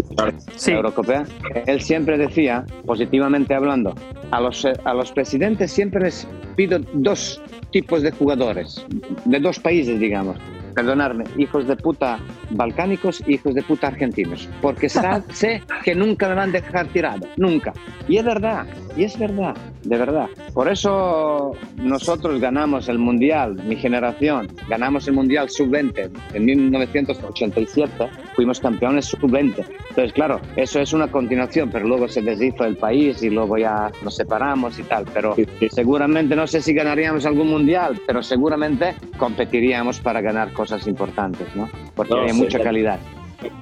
Sí. 0.55 0.71
la 0.71 0.77
Eurocopea, 0.77 1.25
él 1.65 1.81
siempre 1.81 2.17
decía, 2.17 2.65
positivamente 2.85 3.53
hablando, 3.53 3.93
a 4.31 4.39
los, 4.39 4.63
eh, 4.63 4.71
a 4.85 4.93
los 4.93 5.11
presidentes 5.11 5.73
siempre 5.73 6.03
les 6.03 6.25
pido 6.55 6.79
dos 6.93 7.41
tipos 7.71 8.01
de 8.01 8.11
jugadores, 8.11 8.85
de 9.25 9.39
dos 9.41 9.59
países, 9.59 9.99
digamos. 9.99 10.37
Perdonadme, 10.71 11.25
hijos 11.37 11.67
de 11.67 11.75
puta 11.75 12.19
balcánicos 12.51 13.23
hijos 13.27 13.55
de 13.55 13.63
puta 13.63 13.87
argentinos. 13.87 14.47
Porque 14.61 14.89
sé 15.33 15.61
que 15.83 15.95
nunca 15.95 16.29
me 16.29 16.35
van 16.35 16.49
a 16.49 16.53
dejar 16.53 16.87
tirado, 16.87 17.27
nunca. 17.37 17.73
Y 18.07 18.17
es 18.17 18.25
verdad, 18.25 18.65
y 18.95 19.03
es 19.03 19.17
verdad, 19.17 19.55
de 19.83 19.97
verdad. 19.97 20.27
Por 20.53 20.69
eso 20.69 21.53
nosotros 21.77 22.39
ganamos 22.39 22.89
el 22.89 22.99
Mundial, 22.99 23.55
mi 23.63 23.75
generación, 23.75 24.49
ganamos 24.67 25.07
el 25.07 25.13
Mundial 25.13 25.49
Sub-20 25.49 26.09
en 26.33 26.45
1987, 26.45 28.09
fuimos 28.35 28.59
campeones 28.59 29.05
Sub-20. 29.05 29.65
Entonces, 29.89 30.13
claro, 30.13 30.39
eso 30.55 30.79
es 30.79 30.93
una 30.93 31.07
continuación, 31.07 31.69
pero 31.71 31.87
luego 31.87 32.07
se 32.07 32.21
deshizo 32.21 32.65
el 32.65 32.77
país 32.77 33.21
y 33.23 33.29
luego 33.29 33.57
ya 33.57 33.91
nos 34.03 34.15
separamos 34.15 34.79
y 34.79 34.83
tal. 34.83 35.05
Pero 35.13 35.35
seguramente, 35.71 36.35
no 36.35 36.47
sé 36.47 36.61
si 36.61 36.73
ganaríamos 36.73 37.25
algún 37.25 37.51
Mundial, 37.51 37.99
pero 38.07 38.23
seguramente 38.23 38.95
competiríamos 39.17 39.99
para 39.99 40.21
ganar 40.21 40.53
cosas 40.61 40.85
importantes, 40.85 41.47
¿no? 41.55 41.67
Porque 41.95 42.13
No, 42.13 42.21
hay 42.21 42.33
mucha 42.33 42.59
calidad. 42.59 42.99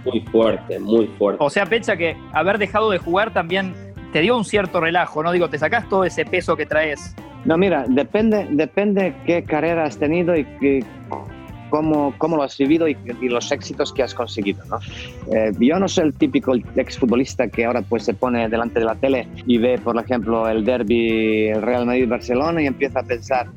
Muy 0.04 0.20
fuerte, 0.20 0.78
muy 0.80 1.08
fuerte. 1.18 1.42
O 1.42 1.50
sea, 1.50 1.66
Pecha, 1.66 1.96
que 1.96 2.18
haber 2.34 2.58
dejado 2.58 2.92
de 2.92 2.98
jugar 2.98 3.32
también 3.32 3.74
te 4.12 4.20
dio 4.20 4.36
un 4.36 4.44
cierto 4.44 4.82
relajo, 4.82 5.24
¿no? 5.24 5.32
Digo, 5.32 5.50
te 5.50 5.58
sacás 5.58 5.88
todo 5.88 6.04
ese 6.04 6.26
peso 6.26 6.58
que 6.58 6.66
traes. 6.66 7.16
No, 7.46 7.58
mira, 7.58 7.86
depende, 7.88 8.48
depende 8.52 9.16
qué 9.26 9.44
carrera 9.44 9.86
has 9.86 9.98
tenido 9.98 10.36
y 10.36 10.44
qué, 10.60 10.84
cómo, 11.70 12.14
cómo 12.18 12.36
lo 12.36 12.44
has 12.44 12.58
vivido 12.58 12.90
y, 12.90 12.98
y 13.22 13.30
los 13.30 13.50
éxitos 13.54 13.94
que 13.94 14.04
has 14.04 14.14
conseguido. 14.14 14.62
¿no? 14.66 14.80
Eh, 15.34 15.54
yo 15.58 15.80
no 15.80 15.88
soy 15.88 16.08
el 16.08 16.14
típico 16.14 16.54
exfutbolista 16.76 17.48
que 17.48 17.64
ahora 17.64 17.82
pues 17.82 18.04
se 18.04 18.14
pone 18.14 18.50
delante 18.50 18.80
de 18.80 18.86
la 18.86 18.96
tele 18.96 19.26
y 19.46 19.58
ve, 19.58 19.78
por 19.78 19.96
ejemplo, 19.98 20.50
el 20.50 20.66
derby 20.66 21.48
el 21.48 21.62
Real 21.62 21.86
Madrid-Barcelona 21.86 22.62
y 22.62 22.68
empieza 22.68 23.00
a 23.00 23.04
pensar, 23.04 23.48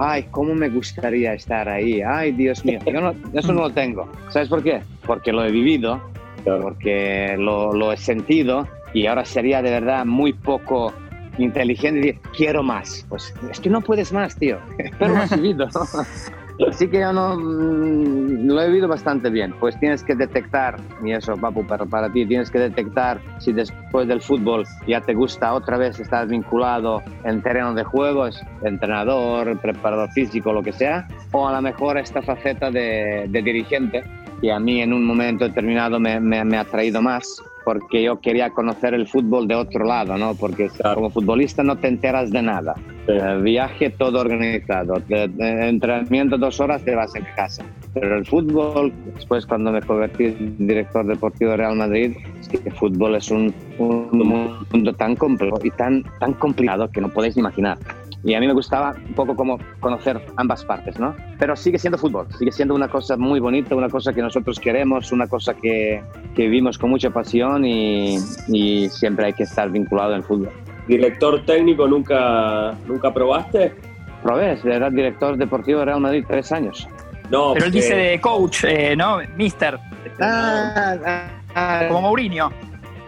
ay, 0.00 0.24
cómo 0.30 0.54
me 0.54 0.68
gustaría 0.68 1.34
estar 1.34 1.68
ahí, 1.68 2.00
ay, 2.00 2.32
Dios 2.32 2.64
mío, 2.64 2.80
yo 2.86 3.00
no, 3.00 3.14
eso 3.34 3.52
no 3.52 3.62
lo 3.62 3.70
tengo. 3.70 4.10
¿Sabes 4.30 4.48
por 4.48 4.62
qué? 4.62 4.82
Porque 5.06 5.32
lo 5.32 5.44
he 5.44 5.50
vivido, 5.50 6.00
porque 6.44 7.36
lo, 7.38 7.72
lo 7.72 7.92
he 7.92 7.96
sentido 7.96 8.66
y 8.94 9.06
ahora 9.06 9.24
sería 9.24 9.62
de 9.62 9.70
verdad 9.70 10.04
muy 10.06 10.32
poco 10.32 10.92
inteligente 11.38 12.00
decir, 12.00 12.20
quiero 12.36 12.62
más. 12.62 13.04
Pues 13.08 13.34
es 13.50 13.60
que 13.60 13.70
no 13.70 13.80
puedes 13.80 14.12
más, 14.12 14.36
tío, 14.36 14.58
pero 14.98 15.14
lo 15.14 15.20
has 15.20 15.36
vivido. 15.36 15.68
Así 16.68 16.88
que 16.88 17.00
yo 17.00 17.12
no 17.12 17.36
mm, 17.36 18.46
lo 18.46 18.60
he 18.60 18.66
vivido 18.68 18.88
bastante 18.88 19.30
bien. 19.30 19.54
Pues 19.58 19.78
tienes 19.78 20.02
que 20.02 20.14
detectar, 20.14 20.76
y 21.04 21.12
eso, 21.12 21.34
Papu, 21.36 21.66
para, 21.66 21.86
para 21.86 22.12
ti, 22.12 22.26
tienes 22.26 22.50
que 22.50 22.58
detectar 22.58 23.20
si 23.38 23.52
después 23.52 24.08
del 24.08 24.20
fútbol 24.20 24.64
ya 24.86 25.00
te 25.00 25.14
gusta 25.14 25.54
otra 25.54 25.76
vez 25.76 25.98
estar 26.00 26.26
vinculado 26.26 27.02
en 27.24 27.42
terreno 27.42 27.74
de 27.74 27.84
juegos, 27.84 28.42
entrenador, 28.62 29.58
preparador 29.60 30.10
físico, 30.10 30.52
lo 30.52 30.62
que 30.62 30.72
sea, 30.72 31.08
o 31.32 31.48
a 31.48 31.52
lo 31.52 31.62
mejor 31.62 31.98
esta 31.98 32.22
faceta 32.22 32.70
de, 32.70 33.28
dirigente, 33.30 34.04
que 34.40 34.52
a 34.52 34.58
mí 34.58 34.80
en 34.82 34.92
un 34.92 35.04
momento 35.04 35.46
determinado 35.46 35.98
me 36.00 36.58
ha 36.58 36.64
traído 36.64 37.02
más 37.02 37.42
porque 37.72 38.02
yo 38.02 38.18
quería 38.20 38.50
conocer 38.50 38.94
el 38.94 39.06
fútbol 39.06 39.46
de 39.46 39.54
otro 39.54 39.84
lado, 39.84 40.18
¿no? 40.18 40.34
Porque 40.34 40.68
Claro. 40.70 40.96
como 40.96 41.10
futbolista 41.10 41.62
no 41.62 41.76
te 41.76 41.86
enteras 41.86 42.32
de 42.32 42.42
nada. 42.42 42.74
Sí. 43.06 43.12
Viaje 43.42 43.90
todo 43.90 44.20
organizado, 44.20 44.94
de- 45.06 45.28
de 45.28 45.68
entrenamiento 45.68 46.36
dos 46.36 46.58
horas 46.58 46.82
te 46.84 46.96
vas 46.96 47.14
en 47.14 47.24
casa. 47.36 47.64
Pero 47.94 48.18
el 48.18 48.26
fútbol, 48.26 48.92
después 49.14 49.46
cuando 49.46 49.70
me 49.70 49.82
convertí 49.82 50.24
en 50.24 50.56
director 50.66 51.06
deportivo 51.06 51.52
de 51.52 51.58
Real 51.58 51.76
Madrid, 51.76 52.16
es 52.40 52.48
que 52.48 52.56
el 52.68 52.72
fútbol 52.74 53.14
es 53.14 53.30
un, 53.30 53.54
un 53.78 54.58
mundo 54.72 54.92
tan 54.94 55.14
complejo 55.14 55.60
y 55.62 55.70
tan, 55.70 56.02
tan 56.18 56.32
complicado 56.34 56.90
que 56.90 57.00
no 57.00 57.08
podéis 57.08 57.36
imaginar. 57.36 57.78
Y 58.22 58.34
a 58.34 58.40
mí 58.40 58.46
me 58.46 58.52
gustaba 58.52 58.94
un 59.08 59.14
poco 59.14 59.34
como 59.34 59.58
conocer 59.80 60.20
ambas 60.36 60.62
partes, 60.64 60.98
¿no? 60.98 61.14
Pero 61.38 61.56
sigue 61.56 61.78
siendo 61.78 61.96
fútbol, 61.96 62.26
sigue 62.38 62.52
siendo 62.52 62.74
una 62.74 62.88
cosa 62.88 63.16
muy 63.16 63.40
bonita, 63.40 63.74
una 63.74 63.88
cosa 63.88 64.12
que 64.12 64.20
nosotros 64.20 64.60
queremos, 64.60 65.10
una 65.12 65.26
cosa 65.26 65.54
que, 65.54 66.02
que 66.34 66.42
vivimos 66.42 66.76
con 66.76 66.90
mucha 66.90 67.08
pasión 67.10 67.64
y, 67.64 68.18
y 68.48 68.88
siempre 68.90 69.26
hay 69.26 69.32
que 69.32 69.44
estar 69.44 69.70
vinculado 69.70 70.14
el 70.14 70.22
fútbol. 70.22 70.50
¿Director 70.86 71.44
técnico 71.46 71.88
nunca, 71.88 72.74
nunca 72.86 73.12
probaste? 73.14 73.74
Probé, 74.22 74.58
era 74.64 74.90
director 74.90 75.36
deportivo 75.38 75.78
de 75.78 75.84
Real 75.86 76.00
Madrid 76.00 76.24
tres 76.28 76.52
años. 76.52 76.86
No, 77.30 77.54
Pero 77.54 77.66
él 77.66 77.70
porque- 77.72 77.76
dice 77.80 77.94
de 77.96 78.20
coach, 78.20 78.64
eh, 78.64 78.94
¿no? 78.96 79.18
Mister, 79.36 79.78
Ah, 80.20 80.94
ah, 81.06 81.22
ah, 81.54 81.84
como 81.88 82.02
Mourinho. 82.02 82.50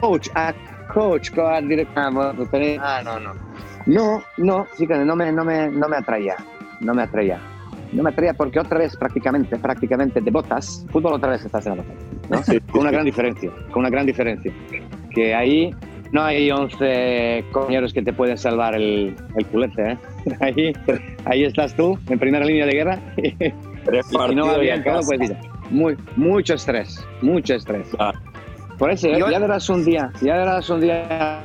coach, 0.00 0.28
ah, 0.34 0.54
coach, 0.92 1.30
co- 1.34 1.46
ah, 1.46 1.60
direct- 1.60 1.88
ah, 1.96 2.08
ah, 2.80 3.02
no, 3.04 3.34
no. 3.86 3.94
No, 3.94 4.22
no, 4.38 4.64
fíjate, 4.76 5.04
no 5.04 5.16
me, 5.16 5.32
no 5.32 5.44
me, 5.44 5.68
no 5.68 5.88
me 5.88 5.96
atraía, 5.96 6.36
no 6.80 6.94
me 6.94 7.02
atraía. 7.02 7.38
No 7.92 8.02
me 8.02 8.10
atraía 8.10 8.32
porque 8.32 8.58
otra 8.58 8.78
vez 8.78 8.96
prácticamente, 8.96 9.56
prácticamente 9.58 10.20
de 10.20 10.30
botas, 10.30 10.86
fútbol 10.90 11.12
otra 11.14 11.30
vez 11.30 11.44
estás 11.44 11.66
en 11.66 11.76
la 11.76 11.82
botas, 11.82 11.96
¿no? 12.30 12.42
Sí, 12.42 12.58
Con 12.70 12.80
una 12.82 12.90
gran 12.90 13.04
diferencia, 13.04 13.50
con 13.70 13.80
una 13.80 13.90
gran 13.90 14.06
diferencia. 14.06 14.50
Que 15.10 15.34
ahí 15.34 15.74
no 16.10 16.22
hay 16.22 16.50
11 16.50 17.44
compañeros 17.52 17.92
que 17.92 18.02
te 18.02 18.12
pueden 18.14 18.38
salvar 18.38 18.74
el, 18.74 19.14
el 19.36 19.46
culete, 19.46 19.92
¿eh? 19.92 19.98
Ahí, 20.40 20.72
ahí 21.24 21.44
estás 21.44 21.74
tú, 21.74 21.98
en 22.08 22.18
primera 22.18 22.44
línea 22.44 22.64
de 22.64 22.72
guerra, 22.72 22.98
y 23.16 23.32
tres 23.84 24.06
si 24.06 24.14
no 24.14 24.20
va 24.20 24.26
partidos 24.28 24.56
y 24.56 24.60
bien 24.60 24.80
a 24.80 24.84
todo, 24.84 24.94
casa. 24.94 25.08
pues 25.08 25.20
mira, 25.20 25.40
muy, 25.70 25.96
mucho 26.16 26.54
estrés, 26.54 27.04
mucho 27.22 27.54
estrés. 27.54 27.88
Claro. 27.88 28.18
Por 28.78 28.90
eso, 28.90 29.08
Y 29.08 29.18
ya, 29.18 29.30
ya 29.30 29.38
verás 29.38 29.68
un 29.68 29.84
día, 29.84 30.10
ya 30.22 30.36
verás 30.36 30.70
un 30.70 30.80
día 30.80 31.42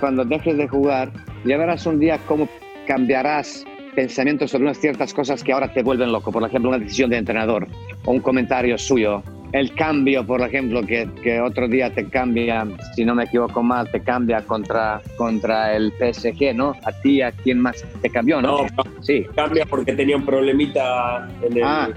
cuando 0.00 0.24
dejes 0.24 0.56
de 0.56 0.68
jugar, 0.68 1.10
ya 1.44 1.56
verás 1.56 1.86
un 1.86 1.98
día 1.98 2.18
cómo 2.26 2.48
cambiarás 2.86 3.64
pensamientos 3.94 4.50
sobre 4.50 4.64
unas 4.64 4.78
ciertas 4.78 5.12
cosas 5.12 5.42
que 5.44 5.52
ahora 5.52 5.72
te 5.72 5.82
vuelven 5.82 6.12
loco. 6.12 6.32
Por 6.32 6.42
ejemplo, 6.46 6.70
una 6.70 6.78
decisión 6.78 7.10
de 7.10 7.18
entrenador 7.18 7.68
o 8.04 8.10
un 8.12 8.20
comentario 8.20 8.78
suyo. 8.78 9.22
El 9.52 9.74
cambio, 9.74 10.26
por 10.26 10.40
ejemplo, 10.40 10.80
que, 10.80 11.06
que 11.22 11.38
otro 11.38 11.68
día 11.68 11.92
te 11.92 12.08
cambia, 12.08 12.66
si 12.94 13.04
no 13.04 13.14
me 13.14 13.24
equivoco 13.24 13.62
mal, 13.62 13.90
te 13.90 14.00
cambia 14.00 14.40
contra, 14.40 15.02
contra 15.18 15.76
el 15.76 15.92
PSG, 15.92 16.54
¿no? 16.54 16.74
A 16.84 16.92
ti, 17.02 17.20
a 17.20 17.32
quién 17.32 17.58
más 17.58 17.84
te 18.00 18.08
cambió, 18.08 18.40
¿no? 18.40 18.62
No, 18.62 18.66
Sí. 19.00 19.26
cambia 19.36 19.66
porque 19.66 19.92
tenía 19.92 20.16
un 20.16 20.24
problemita 20.24 21.28
en 21.42 21.58
el... 21.58 21.62
Ah, 21.64 21.90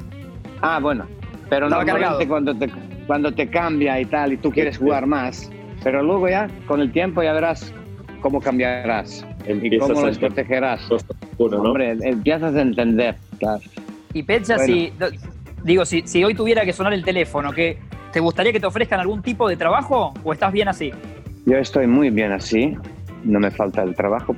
ah, 0.61 0.79
bueno. 0.81 1.07
Pero 1.49 1.67
Estaba 1.67 1.85
normalmente 1.85 2.27
cuando 2.27 2.53
te, 2.55 2.69
cuando 3.07 3.31
te 3.31 3.47
cambia 3.47 4.01
y 4.01 4.05
tal 4.05 4.33
y 4.33 4.37
tú 4.37 4.51
quieres 4.51 4.77
jugar 4.77 5.05
más, 5.05 5.49
pero 5.81 6.03
luego 6.03 6.27
ya 6.27 6.49
con 6.67 6.81
el 6.81 6.91
tiempo 6.91 7.23
ya 7.23 7.31
verás 7.31 7.73
cómo 8.25 8.41
cambiarás 8.41 9.23
y 9.47 9.77
cómo 9.77 10.01
los 10.01 10.17
protegerás. 10.17 10.81
Hombre, 11.37 11.95
empiezas 12.01 12.55
a 12.55 12.61
entender. 12.61 13.15
Claro. 13.37 13.61
Y 14.15 14.23
Pecha, 14.23 14.55
Bueno. 14.55 14.73
si, 14.73 14.93
digo, 15.63 15.85
si, 15.85 16.01
si 16.07 16.23
hoy 16.23 16.33
tuviera 16.33 16.65
que 16.65 16.73
sonar 16.73 16.93
el 16.93 17.05
teléfono, 17.05 17.51
¿qué, 17.51 17.77
¿te 18.11 18.19
gustaría 18.19 18.51
que 18.51 18.59
te 18.59 18.65
ofrezcan 18.65 18.99
algún 18.99 19.21
tipo 19.21 19.47
de 19.47 19.57
trabajo 19.57 20.11
o 20.23 20.33
estás 20.33 20.51
bien 20.51 20.67
así? 20.67 20.91
Yo 21.45 21.55
estoy 21.59 21.85
muy 21.85 22.09
bien 22.09 22.31
así, 22.31 22.75
no 23.23 23.39
me 23.39 23.51
falta 23.51 23.83
el 23.83 23.93
trabajo, 23.93 24.35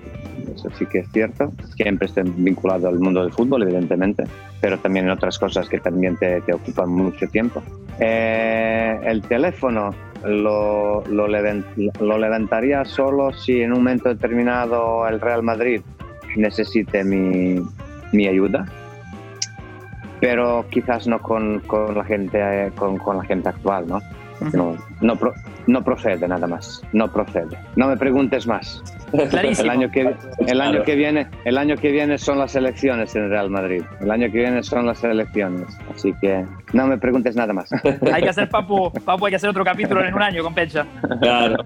eso 0.57 0.69
sí 0.77 0.85
que 0.85 0.99
es 0.99 1.11
cierto. 1.11 1.51
Siempre 1.75 2.07
estoy 2.07 2.23
vinculado 2.35 2.87
al 2.87 2.99
mundo 2.99 3.21
del 3.21 3.31
fútbol, 3.31 3.63
evidentemente, 3.63 4.23
pero 4.59 4.77
también 4.79 5.05
en 5.05 5.11
otras 5.11 5.39
cosas 5.39 5.69
que 5.69 5.79
también 5.79 6.17
te, 6.17 6.41
te 6.41 6.53
ocupan 6.53 6.89
mucho 6.89 7.27
tiempo. 7.27 7.63
Eh, 7.99 8.99
el 9.03 9.21
teléfono 9.21 9.93
lo, 10.25 11.03
lo, 11.07 11.27
levantaría 11.27 12.85
solo 12.85 13.31
si 13.33 13.61
en 13.61 13.71
un 13.71 13.79
momento 13.79 14.09
determinado 14.09 15.07
el 15.07 15.21
Real 15.21 15.43
Madrid 15.43 15.81
necesite 16.35 17.03
mi, 17.03 17.61
mi 18.11 18.27
ayuda, 18.27 18.65
pero 20.19 20.65
quizás 20.69 21.07
no 21.07 21.19
con, 21.19 21.59
con 21.61 21.95
la 21.95 22.03
gente 22.03 22.71
con, 22.75 22.97
con 22.97 23.17
la 23.17 23.23
gente 23.23 23.49
actual, 23.49 23.87
¿no? 23.87 24.01
No, 24.53 24.77
no, 25.01 25.17
no 25.67 25.83
procede 25.83 26.27
nada 26.27 26.47
más, 26.47 26.81
no 26.93 27.11
procede. 27.11 27.57
No 27.75 27.87
me 27.87 27.97
preguntes 27.97 28.47
más. 28.47 28.81
Clarísimo. 29.29 29.65
El 29.65 29.69
año 29.69 29.91
que 29.91 30.15
el 30.47 30.61
año 30.61 30.83
que 30.83 30.95
viene, 30.95 31.27
el 31.45 31.57
año 31.57 31.75
que 31.77 31.91
viene 31.91 32.17
son 32.17 32.39
las 32.39 32.55
elecciones 32.55 33.15
en 33.15 33.29
Real 33.29 33.49
Madrid. 33.49 33.83
El 34.01 34.11
año 34.11 34.31
que 34.31 34.39
viene 34.39 34.63
son 34.63 34.85
las 34.85 35.03
elecciones, 35.03 35.65
así 35.93 36.13
que 36.19 36.45
no 36.73 36.87
me 36.87 36.97
preguntes 36.97 37.35
nada 37.35 37.53
más. 37.53 37.69
Hay 38.13 38.23
que 38.23 38.29
hacer, 38.29 38.49
Papu, 38.49 38.91
Papu, 39.05 39.25
hay 39.25 39.31
que 39.31 39.35
hacer 39.37 39.49
otro 39.49 39.63
capítulo 39.63 40.03
en 40.03 40.13
un 40.13 40.21
año 40.21 40.43
con 40.43 40.53
Pecha. 40.53 40.85
Claro. 41.21 41.65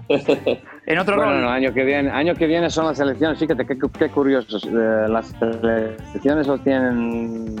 En 0.86 0.98
otro 0.98 1.16
Bueno, 1.16 1.32
rol. 1.32 1.40
no, 1.42 1.48
año 1.50 1.72
que 1.72 1.84
viene, 1.84 2.10
año 2.10 2.34
que 2.34 2.46
viene 2.46 2.68
son 2.68 2.86
las 2.86 2.98
elecciones. 2.98 3.38
Fíjate 3.38 3.64
qué, 3.64 3.78
qué 3.98 4.08
curiosos. 4.08 4.64
Eh, 4.64 5.06
las 5.08 5.32
elecciones 5.40 6.46
los 6.46 6.62
tienen 6.62 7.54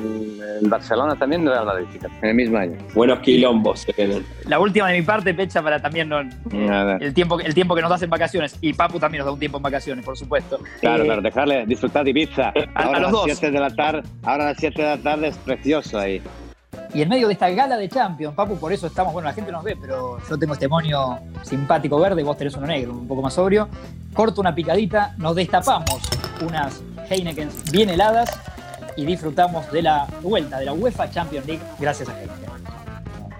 el 0.60 0.68
Barcelona 0.68 1.14
también, 1.16 1.46
Real 1.46 1.64
Madrid, 1.66 1.86
fíjate, 1.90 2.12
en 2.22 2.28
el 2.28 2.34
mismo 2.34 2.58
año. 2.58 2.76
Buenos 2.94 3.20
quilombos 3.20 3.80
se 3.80 3.92
tienen. 3.92 4.24
La 4.46 4.58
última 4.58 4.88
de 4.88 4.98
mi 4.98 5.02
parte, 5.06 5.34
Pecha, 5.34 5.62
para 5.62 5.80
también 5.80 6.08
no, 6.08 6.20
A 6.70 6.84
ver. 6.84 7.02
el, 7.02 7.14
tiempo, 7.14 7.38
el 7.40 7.54
tiempo 7.54 7.74
que 7.74 7.82
nos 7.82 7.90
das 7.90 8.02
en 8.02 8.10
vacaciones. 8.10 8.56
Y 8.60 8.72
Papu 8.72 8.98
también 8.98 9.20
nos 9.20 9.26
da 9.26 9.32
un 9.32 9.38
tiempo 9.38 9.58
en 9.58 9.62
vacaciones, 9.62 10.04
por 10.04 10.16
supuesto. 10.16 10.58
Claro, 10.80 11.02
Eh, 11.02 11.06
claro, 11.06 11.22
dejarle 11.22 11.66
disfrutar 11.66 12.04
de 12.04 12.10
Ibiza. 12.10 12.48
a 12.48 12.52
Ahora 12.82 13.00
los 13.00 13.02
las 13.02 13.12
dos. 13.12 13.24
7 13.26 13.50
de 13.50 13.60
la 13.60 13.70
tarde, 13.70 14.02
ahora 14.22 14.44
a 14.44 14.48
las 14.48 14.56
7 14.58 14.82
de 14.82 14.88
la 14.88 14.98
tarde 14.98 15.28
es 15.28 15.36
precioso 15.38 15.98
ahí. 15.98 16.22
Y 16.94 17.00
en 17.02 17.08
medio 17.08 17.26
de 17.26 17.32
esta 17.34 17.48
gala 17.50 17.76
de 17.76 17.88
Champions, 17.88 18.34
Papu, 18.34 18.58
por 18.58 18.72
eso 18.72 18.86
estamos, 18.86 19.12
bueno, 19.14 19.28
la 19.28 19.34
gente 19.34 19.50
nos 19.50 19.64
ve, 19.64 19.76
pero 19.80 20.18
yo 20.28 20.38
tengo 20.38 20.52
este 20.54 20.68
moño 20.68 21.18
simpático 21.42 21.98
verde, 21.98 22.22
vos 22.22 22.36
tenés 22.36 22.54
uno 22.56 22.66
negro, 22.66 22.92
un 22.92 23.08
poco 23.08 23.22
más 23.22 23.32
sobrio. 23.34 23.68
Corto 24.12 24.40
una 24.42 24.54
picadita, 24.54 25.14
nos 25.16 25.34
destapamos 25.34 26.00
unas 26.46 26.82
Heineken 27.08 27.48
bien 27.70 27.88
heladas 27.88 28.28
y 28.96 29.06
disfrutamos 29.06 29.70
de 29.72 29.82
la 29.82 30.06
vuelta 30.22 30.58
de 30.58 30.66
la 30.66 30.72
UEFA 30.74 31.10
Champions 31.10 31.46
League 31.46 31.62
gracias 31.80 32.08
a 32.10 32.12
Heineken. 32.12 32.51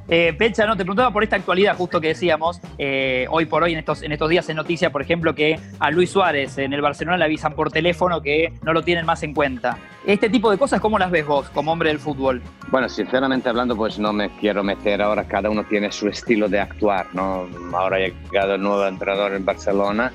Eh, 0.09 0.35
Pecha, 0.37 0.67
no, 0.67 0.77
te 0.77 0.85
preguntaba 0.85 1.11
por 1.13 1.23
esta 1.23 1.37
actualidad, 1.37 1.77
justo 1.77 2.01
que 2.01 2.09
decíamos, 2.09 2.61
eh, 2.79 3.27
hoy 3.31 3.47
por 3.47 3.63
hoy, 3.63 3.73
en 3.73 3.79
estos, 3.79 4.03
en 4.03 4.13
estos 4.13 4.29
días 4.29 4.49
en 4.49 4.57
noticia, 4.57 4.91
por 4.91 5.03
ejemplo, 5.03 5.35
que 5.35 5.59
a 5.79 5.91
Luis 5.91 6.11
Suárez 6.11 6.59
en 6.59 6.73
el 6.73 6.81
Barcelona 6.81 7.17
le 7.17 7.25
avisan 7.25 7.55
por 7.55 7.71
teléfono 7.71 8.21
que 8.21 8.53
no 8.63 8.73
lo 8.73 8.83
tienen 8.83 9.07
más 9.07 9.23
en 9.23 9.35
cuenta. 9.35 9.79
Este 10.05 10.29
tipo 10.29 10.51
de 10.51 10.59
cosas, 10.59 10.81
¿cómo 10.81 10.99
las 10.99 11.11
ves 11.11 11.27
vos 11.27 11.49
como 11.51 11.73
hombre 11.73 11.91
del 11.91 11.99
fútbol? 11.99 12.43
Bueno, 12.71 12.89
sinceramente 12.89 13.49
hablando, 13.49 13.77
pues 13.77 13.99
no 13.99 14.13
me 14.13 14.31
quiero 14.37 14.65
meter 14.65 15.01
ahora, 15.01 15.25
cada 15.25 15.49
uno 15.49 15.65
tiene 15.65 15.93
su 15.93 16.09
estilo 16.09 16.49
de 16.49 16.61
actuar, 16.61 17.07
¿no? 17.13 17.49
Ahora 17.73 17.97
ha 17.97 18.01
llegado 18.01 18.55
el 18.55 18.63
nuevo 18.63 18.87
entrenador 18.87 19.35
en 19.35 19.45
Barcelona 19.45 20.13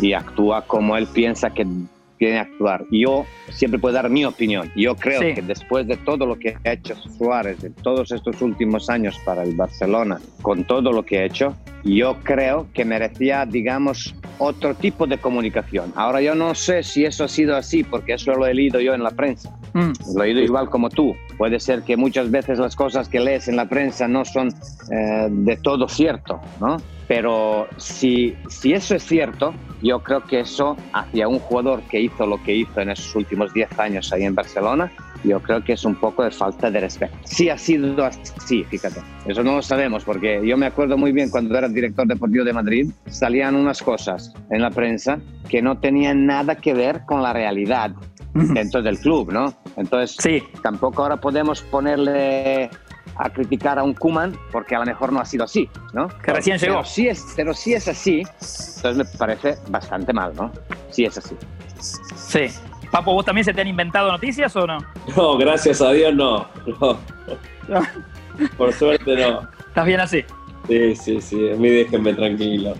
y 0.00 0.14
actúa 0.14 0.62
como 0.62 0.96
él 0.96 1.06
piensa 1.12 1.50
que 1.50 1.66
que 2.18 2.36
actuar. 2.38 2.84
Yo 2.90 3.24
siempre 3.50 3.78
puedo 3.78 3.94
dar 3.94 4.10
mi 4.10 4.24
opinión. 4.24 4.70
Yo 4.76 4.96
creo 4.96 5.20
Sí. 5.20 5.34
que 5.34 5.42
después 5.42 5.86
de 5.86 5.96
todo 5.96 6.26
lo 6.26 6.38
que 6.38 6.56
ha 6.64 6.72
hecho 6.72 6.94
Suárez 7.16 7.62
en 7.64 7.72
todos 7.74 8.10
estos 8.12 8.40
últimos 8.42 8.90
años 8.90 9.18
para 9.24 9.42
el 9.42 9.54
Barcelona, 9.54 10.18
con 10.42 10.64
todo 10.64 10.92
lo 10.92 11.04
que 11.04 11.18
ha 11.20 11.24
hecho, 11.24 11.56
yo 11.84 12.16
creo 12.24 12.66
que 12.74 12.84
merecía, 12.84 13.46
digamos, 13.46 14.14
otro 14.38 14.74
tipo 14.74 15.06
de 15.06 15.18
comunicación. 15.18 15.92
Ahora 15.96 16.20
yo 16.20 16.34
no 16.34 16.54
sé 16.54 16.82
si 16.82 17.04
eso 17.04 17.24
ha 17.24 17.28
sido 17.28 17.56
así, 17.56 17.84
porque 17.84 18.14
eso 18.14 18.32
lo 18.34 18.46
he 18.46 18.54
leído 18.54 18.80
yo 18.80 18.94
en 18.94 19.02
la 19.02 19.10
prensa. 19.10 19.56
Mm. 19.74 19.92
Lo 20.16 20.24
he 20.24 20.28
oído 20.28 20.40
igual 20.40 20.68
como 20.70 20.88
tú. 20.90 21.14
Puede 21.38 21.60
ser 21.60 21.82
que 21.82 21.96
muchas 21.96 22.30
veces 22.30 22.58
las 22.58 22.74
cosas 22.76 23.08
que 23.08 23.20
lees 23.20 23.48
en 23.48 23.56
la 23.56 23.66
prensa 23.68 24.06
no 24.08 24.24
son 24.24 24.48
eh, 24.90 25.28
de 25.30 25.56
todo 25.56 25.88
cierto, 25.88 26.40
¿no? 26.60 26.76
Pero 27.06 27.68
si, 27.78 28.34
si 28.50 28.74
eso 28.74 28.94
es 28.96 29.02
cierto, 29.04 29.54
yo 29.80 30.02
creo 30.02 30.24
que 30.24 30.40
eso 30.40 30.76
hacia 30.92 31.26
un 31.28 31.38
jugador 31.38 31.80
que 31.82 32.00
hizo 32.00 32.26
lo 32.26 32.42
que 32.42 32.54
hizo 32.54 32.80
en 32.80 32.90
esos 32.90 33.14
últimos 33.14 33.54
10 33.54 33.78
años 33.78 34.12
ahí 34.12 34.24
en 34.24 34.34
Barcelona, 34.34 34.92
yo 35.24 35.40
creo 35.40 35.64
que 35.64 35.72
es 35.72 35.84
un 35.84 35.94
poco 35.94 36.22
de 36.22 36.30
falta 36.30 36.70
de 36.70 36.80
respeto. 36.80 37.16
Sí 37.24 37.48
ha 37.48 37.56
sido 37.56 38.04
así, 38.04 38.62
fíjate. 38.64 39.00
Eso 39.26 39.42
no 39.42 39.56
lo 39.56 39.62
sabemos 39.62 40.04
porque 40.04 40.40
yo 40.46 40.56
me 40.56 40.66
acuerdo 40.66 40.98
muy 40.98 41.12
bien 41.12 41.30
cuando 41.30 41.56
era 41.56 41.68
director 41.68 42.06
deportivo 42.06 42.44
de 42.44 42.52
Madrid, 42.52 42.90
salían 43.06 43.54
unas 43.56 43.80
cosas 43.82 44.34
en 44.50 44.60
la 44.60 44.70
prensa 44.70 45.18
que 45.48 45.62
no 45.62 45.78
tenían 45.78 46.26
nada 46.26 46.56
que 46.56 46.74
ver 46.74 47.02
con 47.06 47.22
la 47.22 47.32
realidad 47.32 47.92
dentro 48.34 48.82
del 48.82 48.98
club, 48.98 49.32
¿no? 49.32 49.52
Entonces, 49.76 50.16
Sí. 50.20 50.42
tampoco 50.62 51.02
ahora 51.02 51.16
podemos 51.28 51.60
ponerle 51.60 52.70
a 53.16 53.28
criticar 53.28 53.78
a 53.78 53.82
un 53.82 53.92
Kuman 53.92 54.34
porque 54.50 54.74
a 54.74 54.78
lo 54.78 54.86
mejor 54.86 55.12
no 55.12 55.20
ha 55.20 55.26
sido 55.26 55.44
así, 55.44 55.68
¿no? 55.92 56.08
Que 56.08 56.32
recién 56.32 56.56
Pero 56.58 56.76
llegó. 56.76 56.84
si 56.86 57.06
es, 57.06 57.22
pero 57.36 57.52
si 57.52 57.74
es 57.74 57.86
así, 57.86 58.20
entonces 58.20 58.96
me 58.96 59.04
parece 59.04 59.58
bastante 59.68 60.14
mal, 60.14 60.32
¿no? 60.34 60.50
Si 60.88 61.04
es 61.04 61.18
así. 61.18 61.36
Sí. 62.16 62.46
Papo, 62.90 63.12
¿vos 63.12 63.26
también 63.26 63.44
se 63.44 63.52
te 63.52 63.60
han 63.60 63.68
inventado 63.68 64.10
noticias 64.10 64.56
o 64.56 64.66
no? 64.66 64.78
No, 65.14 65.36
gracias 65.36 65.82
a 65.82 65.92
Dios 65.92 66.14
no. 66.14 66.48
no. 66.80 66.98
Por 68.56 68.72
suerte 68.72 69.14
no. 69.14 69.46
¿Estás 69.68 69.84
bien 69.84 70.00
así? 70.00 70.24
Sí, 70.66 70.96
sí, 70.96 71.20
sí. 71.20 71.50
A 71.50 71.56
mí 71.56 71.68
déjenme 71.68 72.14
tranquilo. 72.14 72.74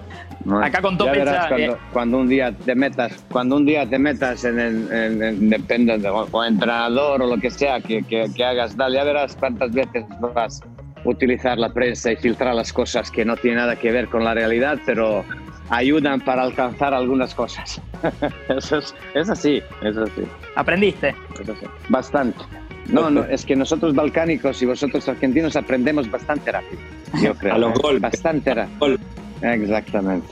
¿No? 0.44 0.62
Acá 0.62 0.80
contó 0.80 1.06
Ya 1.06 1.12
verás 1.12 1.34
Pecha, 1.34 1.48
cuando, 1.48 1.72
eh. 1.72 1.78
cuando 1.92 2.18
un 2.18 2.28
día 2.28 2.52
te 2.52 2.74
metas, 2.74 3.24
cuando 3.30 3.56
un 3.56 3.66
día 3.66 3.86
te 3.88 3.98
metas 3.98 4.44
en, 4.44 4.58
el, 4.58 4.92
en- 4.92 5.22
en- 5.22 5.50
depende 5.50 5.98
de, 5.98 6.08
o, 6.08 6.26
o 6.30 6.44
entrenador 6.44 7.22
o 7.22 7.26
lo 7.26 7.36
que 7.38 7.50
sea 7.50 7.80
que, 7.80 8.02
que, 8.02 8.26
que 8.34 8.44
hagas, 8.44 8.76
dale, 8.76 8.96
ya 8.96 9.04
verás 9.04 9.36
cuántas 9.36 9.72
veces 9.72 10.04
vas 10.34 10.60
a 10.62 11.08
utilizar 11.08 11.58
la 11.58 11.72
prensa 11.72 12.12
y 12.12 12.16
filtrar 12.16 12.54
las 12.54 12.72
cosas 12.72 13.10
que 13.10 13.24
no 13.24 13.36
tienen 13.36 13.58
nada 13.60 13.76
que 13.76 13.90
ver 13.92 14.08
con 14.08 14.24
la 14.24 14.34
realidad, 14.34 14.78
pero 14.86 15.24
ayudan 15.70 16.20
para 16.20 16.42
alcanzar 16.42 16.94
algunas 16.94 17.34
cosas. 17.34 17.80
eso 18.48 18.78
es, 18.78 18.94
es 19.14 19.28
así, 19.30 19.62
es 19.82 19.96
así. 19.96 20.22
¿Aprendiste? 20.54 21.14
Eso 21.40 21.54
sí, 21.54 21.66
Bastante. 21.88 22.38
No, 22.86 23.10
no, 23.10 23.22
es 23.24 23.44
que 23.44 23.54
nosotros 23.54 23.94
balcánicos 23.94 24.62
y 24.62 24.66
vosotros 24.66 25.06
argentinos 25.10 25.56
aprendemos 25.56 26.10
bastante 26.10 26.50
rápido, 26.52 26.80
yo 27.22 27.34
creo. 27.38 27.54
A 27.54 27.58
los 27.58 27.70
¿eh? 27.72 27.80
golpes. 27.82 28.00
Bastante 28.00 28.54
rápido. 28.54 28.96
Exactamente. 29.42 30.26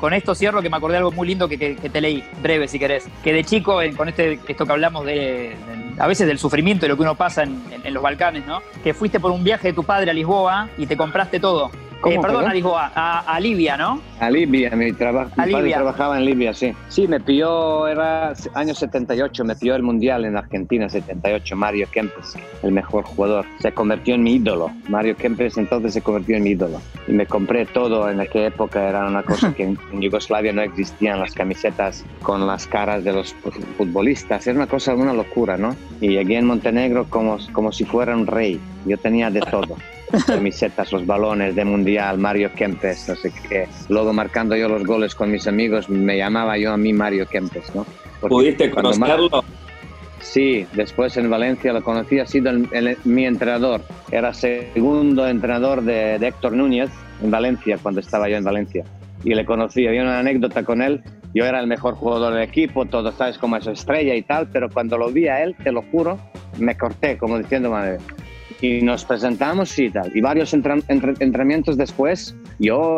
Con, 0.00 0.12
esto 0.12 0.34
cierro 0.34 0.60
que 0.60 0.68
me 0.68 0.76
acordé 0.76 0.94
de 0.94 0.98
algo 0.98 1.12
muy 1.12 1.26
lindo 1.28 1.48
que, 1.48 1.56
que- 1.58 1.76
que 1.76 1.88
te 1.88 2.00
leí, 2.00 2.22
breve 2.42 2.66
si 2.68 2.78
querés. 2.78 3.06
Que 3.22 3.32
de 3.32 3.44
chico, 3.44 3.78
con 3.96 4.08
este, 4.08 4.38
esto 4.48 4.66
que 4.66 4.72
hablamos 4.72 5.06
de, 5.06 5.56
a 5.98 6.06
veces 6.06 6.26
del 6.26 6.38
sufrimiento 6.38 6.84
y 6.84 6.88
lo 6.88 6.96
que 6.96 7.02
uno 7.02 7.14
pasa 7.14 7.44
en- 7.44 7.62
en 7.84 7.94
los 7.94 8.02
Balcanes, 8.02 8.44
¿no? 8.46 8.60
Que 8.82 8.92
fuiste 8.92 9.20
por 9.20 9.30
un 9.30 9.44
viaje 9.44 9.68
de 9.68 9.74
tu 9.74 9.84
padre 9.84 10.10
a 10.10 10.14
Lisboa 10.14 10.68
y 10.78 10.86
te 10.86 10.96
compraste 10.96 11.38
todo. 11.40 11.70
¿Cómo, 12.02 12.16
Eh, 12.16 12.18
perdón, 12.20 12.36
perdón? 12.38 12.50
a 12.50 12.54
Lisboa, 12.54 12.92
a, 12.94 13.18
a 13.20 13.40
Libia, 13.40 13.76
¿no? 13.78 14.02
A 14.20 14.28
Libia, 14.28 14.70
mi, 14.76 14.92
traba- 14.92 15.24
mi 15.24 15.30
A 15.30 15.36
padre 15.36 15.52
Libia. 15.62 15.76
trabajaba 15.76 16.18
en 16.18 16.24
Libia, 16.26 16.52
sí. 16.52 16.72
Sí, 16.88 17.06
me 17.08 17.20
pilló, 17.20 17.86
era 17.88 18.34
año 18.54 18.74
78, 18.74 19.44
me 19.44 19.54
pilló 19.56 19.74
el 19.76 19.82
Mundial 19.82 20.24
en 20.24 20.36
Argentina 20.36 20.88
78, 20.88 21.56
Mario 21.56 21.86
Kempes, 21.90 22.34
el 22.62 22.72
mejor 22.72 23.04
jugador. 23.04 23.46
Se 23.60 23.72
convirtió 23.72 24.14
en 24.16 24.22
mi 24.24 24.34
ídolo. 24.34 24.70
Mario 24.88 25.16
Kempes 25.16 25.56
entonces 25.56 25.94
se 25.94 26.02
convirtió 26.02 26.36
en 26.36 26.42
mi 26.42 26.50
ídolo. 26.50 26.80
Y 27.06 27.12
me 27.12 27.26
compré 27.26 27.66
todo 27.66 28.10
en 28.10 28.20
aquella 28.20 28.48
época, 28.48 28.88
era 28.88 29.06
una 29.06 29.22
cosa 29.22 29.54
que 29.54 29.62
en, 29.62 29.78
en 29.92 30.00
Yugoslavia 30.02 30.52
no 30.52 30.62
existían, 30.62 31.20
las 31.20 31.32
camisetas 31.32 32.04
con 32.22 32.46
las 32.46 32.66
caras 32.66 33.04
de 33.04 33.12
los 33.12 33.32
futbolistas. 33.76 34.46
Era 34.46 34.56
una 34.56 34.66
cosa, 34.66 34.94
una 34.94 35.12
locura, 35.14 35.56
¿no? 35.56 35.74
Y 36.00 36.08
llegué 36.08 36.36
en 36.38 36.46
Montenegro 36.46 37.06
como, 37.08 37.38
como 37.52 37.72
si 37.72 37.84
fuera 37.84 38.14
un 38.16 38.26
rey. 38.26 38.60
Yo 38.86 38.96
tenía 38.98 39.30
de 39.30 39.40
todo 39.40 39.76
camisetas, 40.26 40.92
los 40.92 41.06
balones 41.06 41.54
de 41.54 41.64
mundial, 41.64 42.18
Mario 42.18 42.50
Kempes, 42.54 43.08
no 43.08 43.14
sé 43.16 43.32
qué. 43.48 43.66
Luego 43.88 44.12
marcando 44.12 44.56
yo 44.56 44.68
los 44.68 44.84
goles 44.84 45.14
con 45.14 45.30
mis 45.30 45.46
amigos, 45.46 45.88
me 45.88 46.16
llamaba 46.18 46.58
yo 46.58 46.72
a 46.72 46.76
mí 46.76 46.92
Mario 46.92 47.26
Kempes, 47.26 47.74
¿no? 47.74 47.84
Porque 48.20 48.34
¿Pudiste 48.34 48.70
cuando 48.70 48.96
Mar- 48.98 49.16
conocerlo? 49.16 49.44
Sí, 50.20 50.66
después 50.72 51.16
en 51.16 51.28
Valencia 51.28 51.72
lo 51.72 51.82
conocí, 51.82 52.18
ha 52.20 52.26
sido 52.26 52.50
el- 52.50 52.68
el- 52.72 52.96
mi 53.04 53.26
entrenador. 53.26 53.82
Era 54.10 54.32
segundo 54.32 55.26
entrenador 55.26 55.82
de, 55.82 56.18
de 56.18 56.28
Héctor 56.28 56.52
Núñez 56.52 56.90
en 57.22 57.30
Valencia, 57.30 57.76
cuando 57.82 58.00
estaba 58.00 58.28
yo 58.28 58.36
en 58.36 58.44
Valencia. 58.44 58.84
Y 59.24 59.34
le 59.34 59.44
conocí, 59.44 59.86
había 59.86 60.02
una 60.02 60.18
anécdota 60.20 60.62
con 60.64 60.80
él. 60.82 61.02
Yo 61.34 61.44
era 61.44 61.60
el 61.60 61.66
mejor 61.66 61.94
jugador 61.94 62.34
del 62.34 62.42
equipo, 62.42 62.84
todo 62.84 63.10
sabes 63.12 63.38
como 63.38 63.56
es 63.56 63.66
estrella 63.66 64.14
y 64.14 64.22
tal, 64.22 64.48
pero 64.52 64.68
cuando 64.68 64.98
lo 64.98 65.10
vi 65.10 65.28
a 65.28 65.42
él, 65.42 65.56
te 65.62 65.72
lo 65.72 65.82
juro, 65.82 66.18
me 66.58 66.76
corté, 66.76 67.16
como 67.18 67.38
diciendo, 67.38 67.70
madre. 67.70 67.98
Y 68.62 68.80
nos 68.80 69.04
presentamos 69.04 69.78
y 69.78 69.90
tal. 69.90 70.10
Y 70.16 70.20
varios 70.22 70.54
entra- 70.54 70.82
entre- 70.88 71.14
entrenamientos 71.18 71.76
después, 71.76 72.34
yo, 72.58 72.96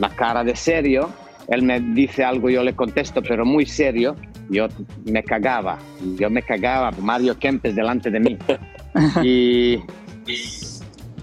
la 0.00 0.08
cara 0.10 0.42
de 0.44 0.56
serio, 0.56 1.10
él 1.48 1.62
me 1.62 1.80
dice 1.80 2.24
algo, 2.24 2.48
yo 2.48 2.62
le 2.62 2.74
contesto, 2.74 3.20
pero 3.20 3.44
muy 3.44 3.66
serio, 3.66 4.14
yo 4.48 4.68
me 5.04 5.22
cagaba, 5.22 5.78
yo 6.18 6.30
me 6.30 6.42
cagaba, 6.42 6.92
Mario 7.02 7.36
Kempes 7.38 7.74
delante 7.74 8.10
de 8.10 8.20
mí. 8.20 8.38
Y, 9.22 9.78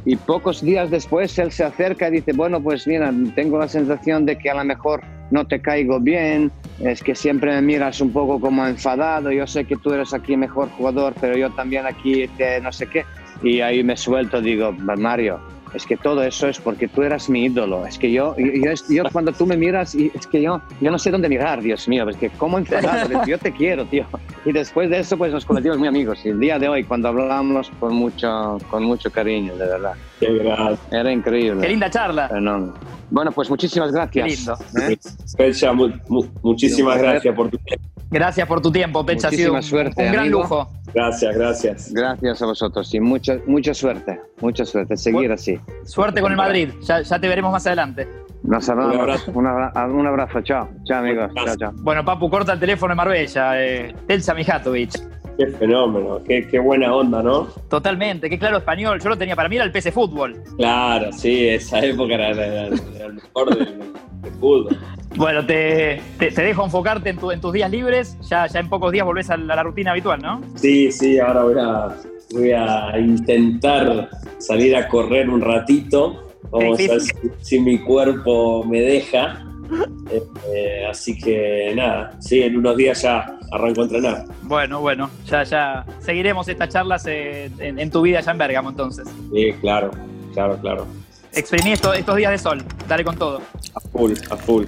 y 0.05 0.15
pocos 0.15 0.61
días 0.61 0.89
después 0.91 1.37
él 1.39 1.51
se 1.51 1.63
acerca 1.63 2.07
y 2.07 2.11
dice, 2.11 2.31
bueno, 2.33 2.61
pues 2.61 2.87
mira, 2.87 3.11
tengo 3.35 3.57
la 3.57 3.67
sensación 3.67 4.25
de 4.25 4.37
que 4.37 4.49
a 4.49 4.55
lo 4.55 4.63
mejor 4.63 5.01
no 5.31 5.45
te 5.45 5.59
caigo 5.61 5.99
bien, 5.99 6.51
es 6.83 7.01
que 7.01 7.15
siempre 7.15 7.51
me 7.51 7.61
miras 7.61 8.01
un 8.01 8.11
poco 8.11 8.39
como 8.39 8.65
enfadado, 8.67 9.31
yo 9.31 9.47
sé 9.47 9.65
que 9.65 9.75
tú 9.77 9.91
eres 9.93 10.13
aquí 10.13 10.35
mejor 10.37 10.69
jugador, 10.71 11.13
pero 11.19 11.37
yo 11.37 11.49
también 11.51 11.85
aquí 11.85 12.27
te 12.37 12.59
no 12.61 12.71
sé 12.71 12.87
qué. 12.87 13.05
Y 13.43 13.61
ahí 13.61 13.83
me 13.83 13.97
suelto, 13.97 14.41
digo, 14.41 14.71
Mario, 14.71 15.39
es 15.73 15.85
que 15.85 15.97
todo 15.97 16.23
eso 16.23 16.47
es 16.47 16.57
porque 16.59 16.87
tú 16.87 17.01
eras 17.03 17.29
mi 17.29 17.45
ídolo. 17.45 17.85
Es 17.85 17.97
que 17.97 18.11
yo, 18.11 18.35
yo, 18.37 18.71
yo- 18.89 19.03
cuando 19.11 19.31
tú 19.33 19.45
me 19.45 19.57
miras, 19.57 19.93
es 19.93 20.25
que 20.27 20.41
yo, 20.41 20.61
yo 20.79 20.89
no 20.91 20.97
sé 20.97 21.11
dónde 21.11 21.27
mirar, 21.27 21.61
Dios 21.61 21.87
mío, 21.87 22.07
es 22.09 22.15
que 22.17 22.29
cómo 22.29 22.57
enfadado, 22.59 23.25
yo 23.25 23.37
te 23.37 23.51
quiero, 23.51 23.85
tío. 23.85 24.07
Y 24.45 24.51
después 24.51 24.89
de 24.91 24.99
eso, 24.99 25.17
pues 25.17 25.33
nos 25.33 25.43
convertimos 25.43 25.79
muy 25.79 25.87
amigos. 25.87 26.19
Y 26.23 26.29
el 26.29 26.39
día 26.39 26.59
de 26.59 26.69
hoy, 26.69 26.83
cuando 26.83 27.07
hablamos 27.09 27.71
con 27.79 27.95
mucho, 27.95 28.59
con 28.69 28.83
mucho 28.83 29.11
cariño, 29.11 29.55
de 29.57 29.65
verdad. 29.65 29.93
Qué 30.19 30.33
grande. 30.37 30.77
Era 30.91 31.11
increíble. 31.11 31.61
Qué 31.61 31.69
linda 31.69 31.89
charla. 31.89 32.29
Enorme. 32.31 32.71
Bueno, 33.09 33.31
pues 33.31 33.49
muchísimas 33.49 33.91
gracias. 33.91 34.11
Qué 34.23 34.23
lindo. 34.35 34.57
¿eh? 34.87 34.97
Pecha, 35.37 35.73
mu- 35.73 35.89
mu- 36.07 36.25
muchísimas 36.43 36.95
Un 36.97 37.01
gracias 37.01 37.35
por 37.35 37.49
tu 37.49 37.57
tiempo. 37.57 37.85
Gracias 38.11 38.47
por 38.47 38.61
tu 38.61 38.71
tiempo, 38.71 39.03
Pecha. 39.05 39.27
Ha 39.29 39.31
sido 39.31 39.49
un, 39.51 39.55
Muchísima 39.57 39.77
suerte, 39.83 40.05
un 40.05 40.11
gran 40.11 40.23
amigo. 40.25 40.41
lujo. 40.43 40.69
Gracias, 40.93 41.35
gracias. 41.35 41.91
Gracias 41.93 42.41
a 42.41 42.45
vosotros 42.45 42.93
y 42.93 42.99
mucha, 42.99 43.37
mucha 43.47 43.73
suerte, 43.73 44.21
mucha 44.39 44.63
suerte. 44.63 44.95
Seguir 44.95 45.17
Bueno. 45.21 45.33
así. 45.33 45.59
Suerte 45.85 46.21
con 46.21 46.31
el 46.31 46.37
Madrid. 46.37 46.69
Ya, 46.83 47.01
ya 47.01 47.19
te 47.19 47.27
veremos 47.27 47.51
más 47.51 47.65
adelante. 47.65 48.07
Un 48.47 48.53
abrazo. 48.53 49.31
Un 49.33 49.47
abra- 49.47 49.71
un 49.87 50.07
abrazo. 50.07 50.41
Chao. 50.41 50.69
Chao, 50.85 50.99
amigos. 50.99 51.31
Chao, 51.33 51.55
chao. 51.57 51.71
Bueno, 51.77 52.05
Papu, 52.05 52.29
corta 52.29 52.53
el 52.53 52.59
teléfono 52.59 52.93
en 52.93 52.97
Marbella. 52.97 53.61
Eh, 53.63 53.93
Telsa 54.07 54.33
Mijatovic. 54.33 54.91
Qué 55.37 55.47
fenómeno, 55.47 56.21
qué, 56.25 56.47
qué 56.47 56.59
buena 56.59 56.95
onda, 56.95 57.21
¿no? 57.21 57.47
Totalmente, 57.69 58.29
qué 58.29 58.39
claro 58.39 58.57
español. 58.59 59.01
Yo 59.01 59.09
lo 59.09 59.17
tenía 59.17 59.35
para 59.35 59.49
mí, 59.49 59.57
era 59.57 59.65
el 59.65 59.71
PC 59.73 59.91
Fútbol. 59.91 60.41
Claro, 60.57 61.11
sí, 61.11 61.49
esa 61.49 61.79
época 61.79 62.13
era, 62.13 62.29
era- 62.29 62.67
era 62.67 63.05
el 63.07 63.13
mejor 63.15 63.49
del, 63.57 63.79
del 64.21 64.31
fútbol. 64.39 64.77
Bueno, 65.17 65.45
te, 65.45 66.01
te- 66.19 66.31
te 66.31 66.41
dejo 66.41 66.63
enfocarte 66.63 67.09
en, 67.09 67.17
tu- 67.17 67.31
en 67.31 67.41
tus 67.41 67.51
días 67.51 67.69
libres. 67.69 68.17
Ya, 68.29 68.47
ya 68.47 68.59
en 68.61 68.69
pocos 68.69 68.93
días 68.93 69.05
volvés 69.05 69.29
a 69.29 69.35
la, 69.35 69.53
a 69.53 69.55
la 69.57 69.63
rutina 69.63 69.91
habitual, 69.91 70.21
¿no? 70.21 70.39
Sí, 70.55 70.89
sí, 70.89 71.19
ahora 71.19 71.43
voy 71.43 71.55
a, 71.59 71.87
voy 72.31 72.51
a 72.51 72.97
intentar 72.97 74.09
salir 74.37 74.73
a 74.77 74.87
correr 74.87 75.29
un 75.29 75.41
ratito. 75.41 76.24
Vamos 76.51 76.79
a 76.79 76.81
ver 76.91 77.01
si, 77.01 77.11
si 77.41 77.59
mi 77.59 77.79
cuerpo 77.79 78.63
me 78.63 78.81
deja. 78.81 79.41
Eh, 80.11 80.21
eh, 80.53 80.85
así 80.87 81.17
que 81.17 81.73
nada, 81.75 82.15
sí, 82.19 82.43
en 82.43 82.55
unos 82.57 82.77
días 82.77 83.01
ya 83.01 83.39
arranco 83.51 83.81
a 83.81 83.83
entrenar. 83.85 84.25
Bueno, 84.43 84.79
bueno, 84.79 85.09
ya, 85.25 85.43
ya 85.43 85.83
seguiremos 85.99 86.47
estas 86.47 86.69
charlas 86.69 87.05
eh, 87.07 87.49
en, 87.57 87.79
en 87.79 87.89
tu 87.89 88.01
vida 88.03 88.19
ya 88.21 88.31
en 88.31 88.37
Bergamo 88.37 88.69
entonces. 88.69 89.07
Sí, 89.33 89.53
claro, 89.61 89.89
claro, 90.33 90.57
claro. 90.61 90.85
Exprimí 91.33 91.71
esto- 91.71 91.93
estos 91.93 92.15
días 92.15 92.31
de 92.31 92.37
sol, 92.37 92.63
dale 92.87 93.03
con 93.03 93.17
todo. 93.17 93.41
A 93.73 93.79
full, 93.79 94.13
a 94.29 94.37
full. 94.37 94.65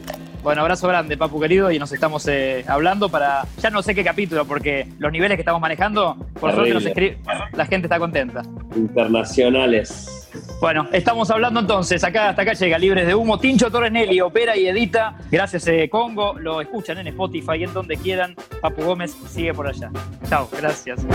Bueno, 0.48 0.62
abrazo 0.62 0.88
grande, 0.88 1.18
Papu 1.18 1.41
querido, 1.41 1.72
y 1.72 1.78
nos 1.78 1.91
estamos 1.91 2.26
eh, 2.30 2.64
hablando 2.70 3.10
para, 3.10 3.45
ya 3.62 3.70
no 3.70 3.84
sé 3.84 3.93
qué 3.93 4.02
capítulo, 4.02 4.45
porque 4.45 4.88
los 4.98 5.12
niveles 5.12 5.36
que 5.36 5.41
estamos 5.41 5.60
manejando, 5.60 6.16
por 6.39 6.54
suerte 6.54 6.74
nos 6.74 6.86
escribe, 6.86 7.18
la 7.52 7.66
gente 7.66 7.88
está 7.88 8.00
contenta. 8.00 8.43
Internacionales. 8.74 10.30
Bueno, 10.62 10.88
estamos 10.93 11.30
hablando 11.32 11.60
entonces, 11.60 12.02
acá 12.02 12.30
hasta 12.30 12.43
acá 12.43 12.54
llega 12.54 12.78
Libres 12.78 13.06
de 13.06 13.14
Humo, 13.14 13.38
Tincho 13.38 13.70
Torres 13.70 13.91
Nelly 13.91 14.22
opera 14.22 14.56
y 14.56 14.68
edita, 14.68 15.18
gracias 15.30 15.68
eh, 15.68 15.89
Congo, 15.91 16.39
lo 16.39 16.62
escuchan 16.62 16.98
en 17.00 17.08
Spotify, 17.08 17.66
en 17.66 17.74
donde 17.74 17.98
quieran, 17.98 18.34
Papu 18.62 18.84
Gómez 18.84 19.18
sigue 19.28 19.54
por 19.54 19.68
allá. 19.68 19.91
Chao, 20.30 20.48
gracias. 20.58 21.06